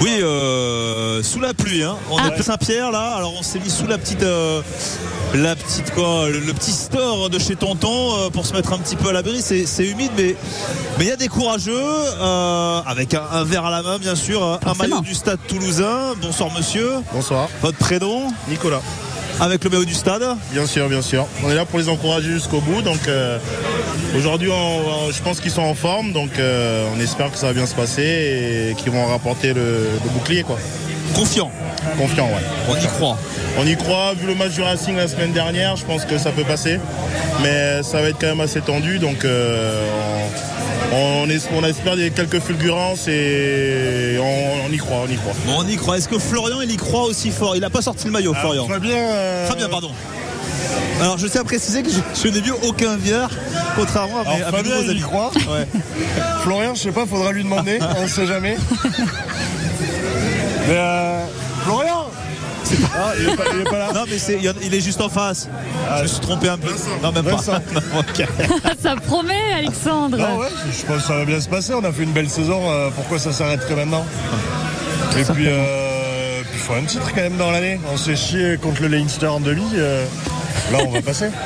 Oui, 0.00 0.18
euh, 0.22 1.22
sous 1.22 1.40
la 1.40 1.54
pluie. 1.54 1.82
Hein. 1.82 1.96
On 2.10 2.16
Ah. 2.18 2.28
est 2.28 2.40
à 2.40 2.42
Saint-Pierre 2.42 2.90
là, 2.90 3.14
alors 3.16 3.34
on 3.38 3.42
s'est 3.42 3.58
mis 3.58 3.70
sous 3.70 3.86
la 3.86 3.98
petite, 3.98 4.22
euh, 4.22 4.62
la 5.34 5.54
petite 5.56 5.92
quoi, 5.94 6.28
le, 6.28 6.38
le 6.40 6.52
petit 6.52 6.72
store 6.72 7.30
de 7.30 7.38
chez 7.38 7.56
Tonton 7.56 8.16
euh, 8.18 8.30
pour 8.30 8.46
se 8.46 8.52
mettre 8.52 8.72
un 8.72 8.78
petit 8.78 8.96
peu 8.96 9.08
à 9.08 9.12
l'abri. 9.12 9.40
C'est, 9.42 9.66
c'est 9.66 9.84
humide, 9.86 10.10
mais 10.16 10.34
mais 10.98 11.04
il 11.04 11.08
y 11.08 11.12
a 11.12 11.16
des 11.16 11.28
courageux 11.28 11.72
euh, 11.74 12.80
avec 12.86 13.14
un, 13.14 13.22
un 13.32 13.44
verre 13.44 13.66
à 13.66 13.70
la 13.70 13.82
main 13.82 13.98
bien 13.98 14.14
sûr, 14.16 14.42
un- 14.42 14.58
un 14.66 14.74
maillot 14.74 15.00
du 15.00 15.14
Stade 15.14 15.38
Toulousain. 15.46 16.14
Bonsoir 16.20 16.50
monsieur. 16.52 16.90
Bonsoir. 17.12 17.48
Votre 17.62 17.78
prénom? 17.78 18.28
Nicolas. 18.48 18.82
Avec 19.40 19.64
le 19.64 19.70
maillot 19.70 19.84
du 19.84 19.94
stade. 19.94 20.24
Bien 20.52 20.66
sûr, 20.66 20.88
bien 20.88 21.02
sûr. 21.02 21.26
On 21.44 21.50
est 21.50 21.54
là 21.54 21.64
pour 21.64 21.78
les 21.78 21.88
encourager 21.88 22.30
jusqu'au 22.30 22.60
bout. 22.60 22.82
Donc 22.82 23.06
euh, 23.06 23.38
aujourd'hui, 24.16 24.50
je 25.12 25.22
pense 25.22 25.40
qu'ils 25.40 25.50
sont 25.50 25.62
en 25.62 25.74
forme. 25.74 26.12
Donc 26.12 26.38
euh, 26.38 26.86
on 26.94 27.00
espère 27.00 27.30
que 27.30 27.38
ça 27.38 27.48
va 27.48 27.52
bien 27.52 27.66
se 27.66 27.74
passer 27.74 28.70
et 28.70 28.74
qu'ils 28.74 28.92
vont 28.92 29.06
rapporter 29.06 29.52
le, 29.54 29.88
bouclier. 30.12 30.42
Quoi. 30.42 30.58
Confiant. 31.14 31.50
Confiant, 31.96 32.26
ouais. 32.26 32.42
On 32.68 32.76
y 32.76 32.86
croit. 32.86 33.18
On 33.58 33.66
y 33.66 33.76
croit. 33.76 34.14
Vu 34.14 34.26
le 34.26 34.34
match 34.34 34.52
du 34.52 34.62
Racing 34.62 34.96
la 34.96 35.08
semaine 35.08 35.32
dernière, 35.32 35.76
je 35.76 35.84
pense 35.84 36.04
que 36.04 36.18
ça 36.18 36.30
peut 36.30 36.44
passer. 36.44 36.78
Mais 37.42 37.82
ça 37.82 38.02
va 38.02 38.08
être 38.08 38.18
quand 38.20 38.28
même 38.28 38.40
assez 38.40 38.60
tendu. 38.60 38.98
Donc 38.98 39.24
euh, 39.24 39.84
on, 40.57 40.57
espère 41.68 41.96
des 41.96 42.10
quelques 42.10 42.40
fulgurances 42.40 43.08
et 43.08 44.18
on, 44.20 44.72
y 44.72 44.78
croit, 44.78 45.04
on 45.06 45.10
y 45.10 45.16
croit. 45.16 45.34
Bon, 45.46 45.56
on 45.58 45.68
y 45.68 45.76
croit. 45.76 45.98
Est-ce 45.98 46.08
que 46.08 46.18
Florian, 46.18 46.60
il 46.62 46.70
y 46.70 46.76
croit 46.76 47.04
aussi 47.04 47.30
fort? 47.30 47.54
Il 47.54 47.60
n'a 47.60 47.70
pas 47.70 47.82
sorti 47.82 48.06
le 48.06 48.12
maillot, 48.12 48.34
Florian. 48.34 48.66
Fabien. 48.66 48.96
Euh... 48.96 49.46
Fabien, 49.46 49.68
pardon. 49.68 49.90
Alors 51.00 51.16
je 51.16 51.28
tiens 51.28 51.42
à 51.42 51.44
préciser 51.44 51.82
que 51.82 51.90
je, 51.90 52.28
n'ai 52.28 52.40
vu 52.40 52.52
aucun 52.64 52.96
VR, 52.96 53.30
contrairement 53.76 54.20
à, 54.20 54.24
mes, 54.36 54.42
à 54.42 54.50
Fabien, 54.50 54.76
il 54.82 54.98
y 54.98 55.00
croit. 55.00 55.30
Florian, 56.42 56.74
je 56.74 56.82
sais 56.82 56.90
pas, 56.90 57.06
faudra 57.06 57.30
lui 57.30 57.44
demander, 57.44 57.78
on 57.98 58.02
ne 58.02 58.08
sait 58.08 58.26
jamais. 58.26 58.56
Mais 60.68 60.76
euh, 60.76 61.07
ah, 62.94 63.12
il, 63.18 63.28
est 63.28 63.64
pas, 63.64 63.78
là. 63.78 63.92
Non, 63.92 64.04
mais 64.08 64.16
il, 64.62 64.74
est 64.74 64.80
juste 64.80 65.00
en 65.00 65.08
face. 65.08 65.48
je 65.96 66.02
me 66.02 66.06
suis 66.06 66.20
trompé 66.20 66.48
un 66.48 66.58
peu. 66.58 66.70
Non, 67.02 67.12
même 67.12 67.24
pas. 67.24 67.38
ça 68.82 68.96
promet, 68.96 69.52
Alexandre. 69.56 70.18
Ah 70.20 70.36
ouais, 70.36 70.48
je 70.66 70.86
pense 70.86 71.02
que 71.02 71.08
ça 71.08 71.16
va 71.16 71.24
bien 71.24 71.40
se 71.40 71.48
passer. 71.48 71.74
On 71.74 71.84
a 71.84 71.92
fait 71.92 72.02
une 72.02 72.12
belle 72.12 72.28
saison. 72.28 72.60
Euh, 72.70 72.90
pourquoi 72.94 73.18
ça 73.18 73.32
s'arrêterait 73.32 73.76
maintenant? 73.76 74.04
Et 75.16 75.24
puis, 75.24 75.46
euh, 75.48 76.42
il 76.52 76.58
faut 76.58 76.74
un 76.74 76.84
titre 76.84 77.10
quand 77.14 77.22
même 77.22 77.36
dans 77.36 77.50
l'année. 77.50 77.80
On 77.92 77.96
s'est 77.96 78.16
chié 78.16 78.56
contre 78.60 78.82
le 78.82 78.88
Leinster 78.88 79.26
en 79.26 79.40
demi. 79.40 79.64
Euh, 79.74 80.04
là, 80.72 80.78
on 80.86 80.90
va 80.90 81.02
passer. 81.02 81.28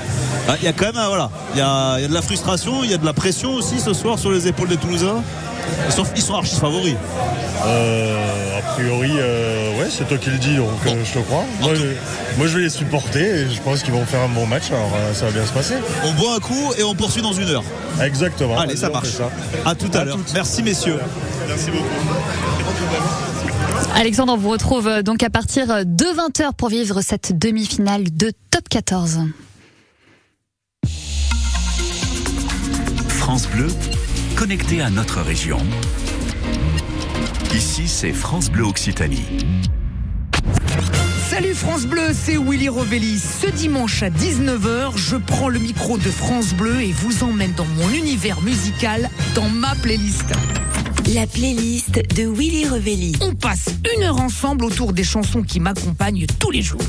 Ah, 0.48 0.56
il 0.60 0.64
y 0.64 0.68
a 0.68 0.72
quand 0.72 0.86
même, 0.86 1.06
voilà, 1.06 1.30
il 1.52 1.58
y 1.58 1.62
a, 1.62 2.00
y 2.00 2.04
a, 2.04 2.08
de 2.08 2.12
la 2.12 2.20
frustration, 2.20 2.82
il 2.82 2.90
y 2.90 2.94
a 2.94 2.98
de 2.98 3.06
la 3.06 3.12
pression 3.12 3.54
aussi 3.54 3.78
ce 3.78 3.92
soir 3.92 4.18
sur 4.18 4.32
les 4.32 4.48
épaules 4.48 4.68
des 4.68 4.76
Toulousains. 4.76 5.22
Ils 5.86 5.92
sont, 5.92 6.04
ils 6.16 6.22
sont 6.22 6.34
archi 6.34 6.56
favoris. 6.56 6.96
Euh, 7.64 8.51
a 8.64 8.72
priori, 8.74 9.10
euh, 9.16 9.78
ouais, 9.78 9.88
c'est 9.90 10.06
toi 10.06 10.18
qui 10.18 10.30
le 10.30 10.38
dis, 10.38 10.56
donc 10.56 10.68
euh, 10.86 11.04
je 11.04 11.12
te 11.12 11.18
crois. 11.18 11.44
Moi, 11.60 11.74
je, 12.46 12.56
vais 12.56 12.62
les 12.62 12.70
supporter 12.70 13.20
et 13.20 13.50
je 13.50 13.60
pense 13.60 13.82
qu'ils 13.82 13.92
vont 13.92 14.04
faire 14.04 14.22
un 14.22 14.28
bon 14.28 14.46
match, 14.46 14.70
alors 14.70 14.90
ça 15.14 15.26
va 15.26 15.32
bien 15.32 15.46
se 15.46 15.52
passer. 15.52 15.74
On 16.04 16.12
boit 16.12 16.36
un 16.36 16.38
coup 16.38 16.72
et 16.78 16.82
on 16.82 16.94
poursuit 16.94 17.22
dans 17.22 17.32
une 17.32 17.48
heure. 17.48 17.64
Exactement. 18.02 18.58
Allez, 18.58 18.76
ça 18.76 18.88
marche. 18.88 19.10
Ça. 19.10 19.30
À 19.64 19.74
tout 19.74 19.90
à, 19.94 20.04
l'heure. 20.04 20.18
Merci 20.34 20.62
messieurs. 20.62 20.98
Merci 21.48 21.70
beaucoup. 21.70 21.84
Alexandre, 23.94 24.32
on 24.32 24.36
vous 24.36 24.50
retrouve 24.50 25.02
donc 25.02 25.22
à 25.22 25.30
partir 25.30 25.84
de 25.84 26.04
20h 26.04 26.54
pour 26.56 26.68
vivre 26.68 27.02
cette 27.02 27.38
demi-finale 27.38 28.04
de 28.14 28.32
Top 28.50 28.68
14. 28.68 29.20
France 33.08 33.46
Bleu, 33.48 33.68
connecté 34.36 34.82
à 34.82 34.90
notre 34.90 35.20
région. 35.20 35.58
Ici, 37.54 37.86
c'est 37.86 38.12
France 38.12 38.50
Bleu 38.50 38.64
Occitanie. 38.64 39.24
Salut 41.28 41.54
France 41.54 41.84
Bleu, 41.84 42.12
c'est 42.14 42.38
Willy 42.38 42.70
Rovelli. 42.70 43.18
Ce 43.18 43.46
dimanche 43.46 44.02
à 44.02 44.08
19h, 44.08 44.96
je 44.96 45.16
prends 45.16 45.50
le 45.50 45.58
micro 45.58 45.98
de 45.98 46.10
France 46.10 46.54
Bleu 46.54 46.80
et 46.80 46.92
vous 46.92 47.24
emmène 47.24 47.52
dans 47.52 47.66
mon 47.76 47.90
univers 47.90 48.40
musical, 48.40 49.10
dans 49.34 49.50
ma 49.50 49.74
playlist. 49.74 50.32
La 51.14 51.26
playlist 51.26 52.00
de 52.16 52.26
Willy 52.26 52.66
Revelli. 52.66 53.16
On 53.20 53.34
passe 53.34 53.66
une 53.94 54.02
heure 54.02 54.20
ensemble 54.20 54.64
autour 54.64 54.94
des 54.94 55.04
chansons 55.04 55.42
qui 55.42 55.60
m'accompagnent 55.60 56.26
tous 56.38 56.50
les 56.50 56.62
jours. 56.62 56.80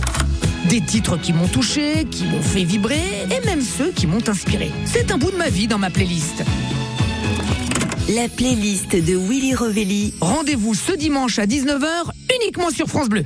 Des 0.69 0.79
titres 0.79 1.17
qui 1.17 1.33
m'ont 1.33 1.49
touché, 1.49 2.05
qui 2.09 2.23
m'ont 2.23 2.41
fait 2.41 2.63
vibrer 2.63 3.03
et 3.29 3.45
même 3.45 3.61
ceux 3.61 3.91
qui 3.91 4.07
m'ont 4.07 4.27
inspiré. 4.29 4.71
C'est 4.85 5.11
un 5.11 5.17
bout 5.17 5.31
de 5.31 5.37
ma 5.37 5.49
vie 5.49 5.67
dans 5.67 5.77
ma 5.77 5.89
playlist. 5.89 6.43
La 8.09 8.27
playlist 8.27 8.91
de 8.91 9.15
Willy 9.15 9.55
Rovelli. 9.55 10.13
Rendez-vous 10.19 10.73
ce 10.73 10.91
dimanche 10.91 11.39
à 11.39 11.45
19h 11.45 11.87
uniquement 12.35 12.69
sur 12.69 12.87
France 12.87 13.07
Bleu. 13.07 13.23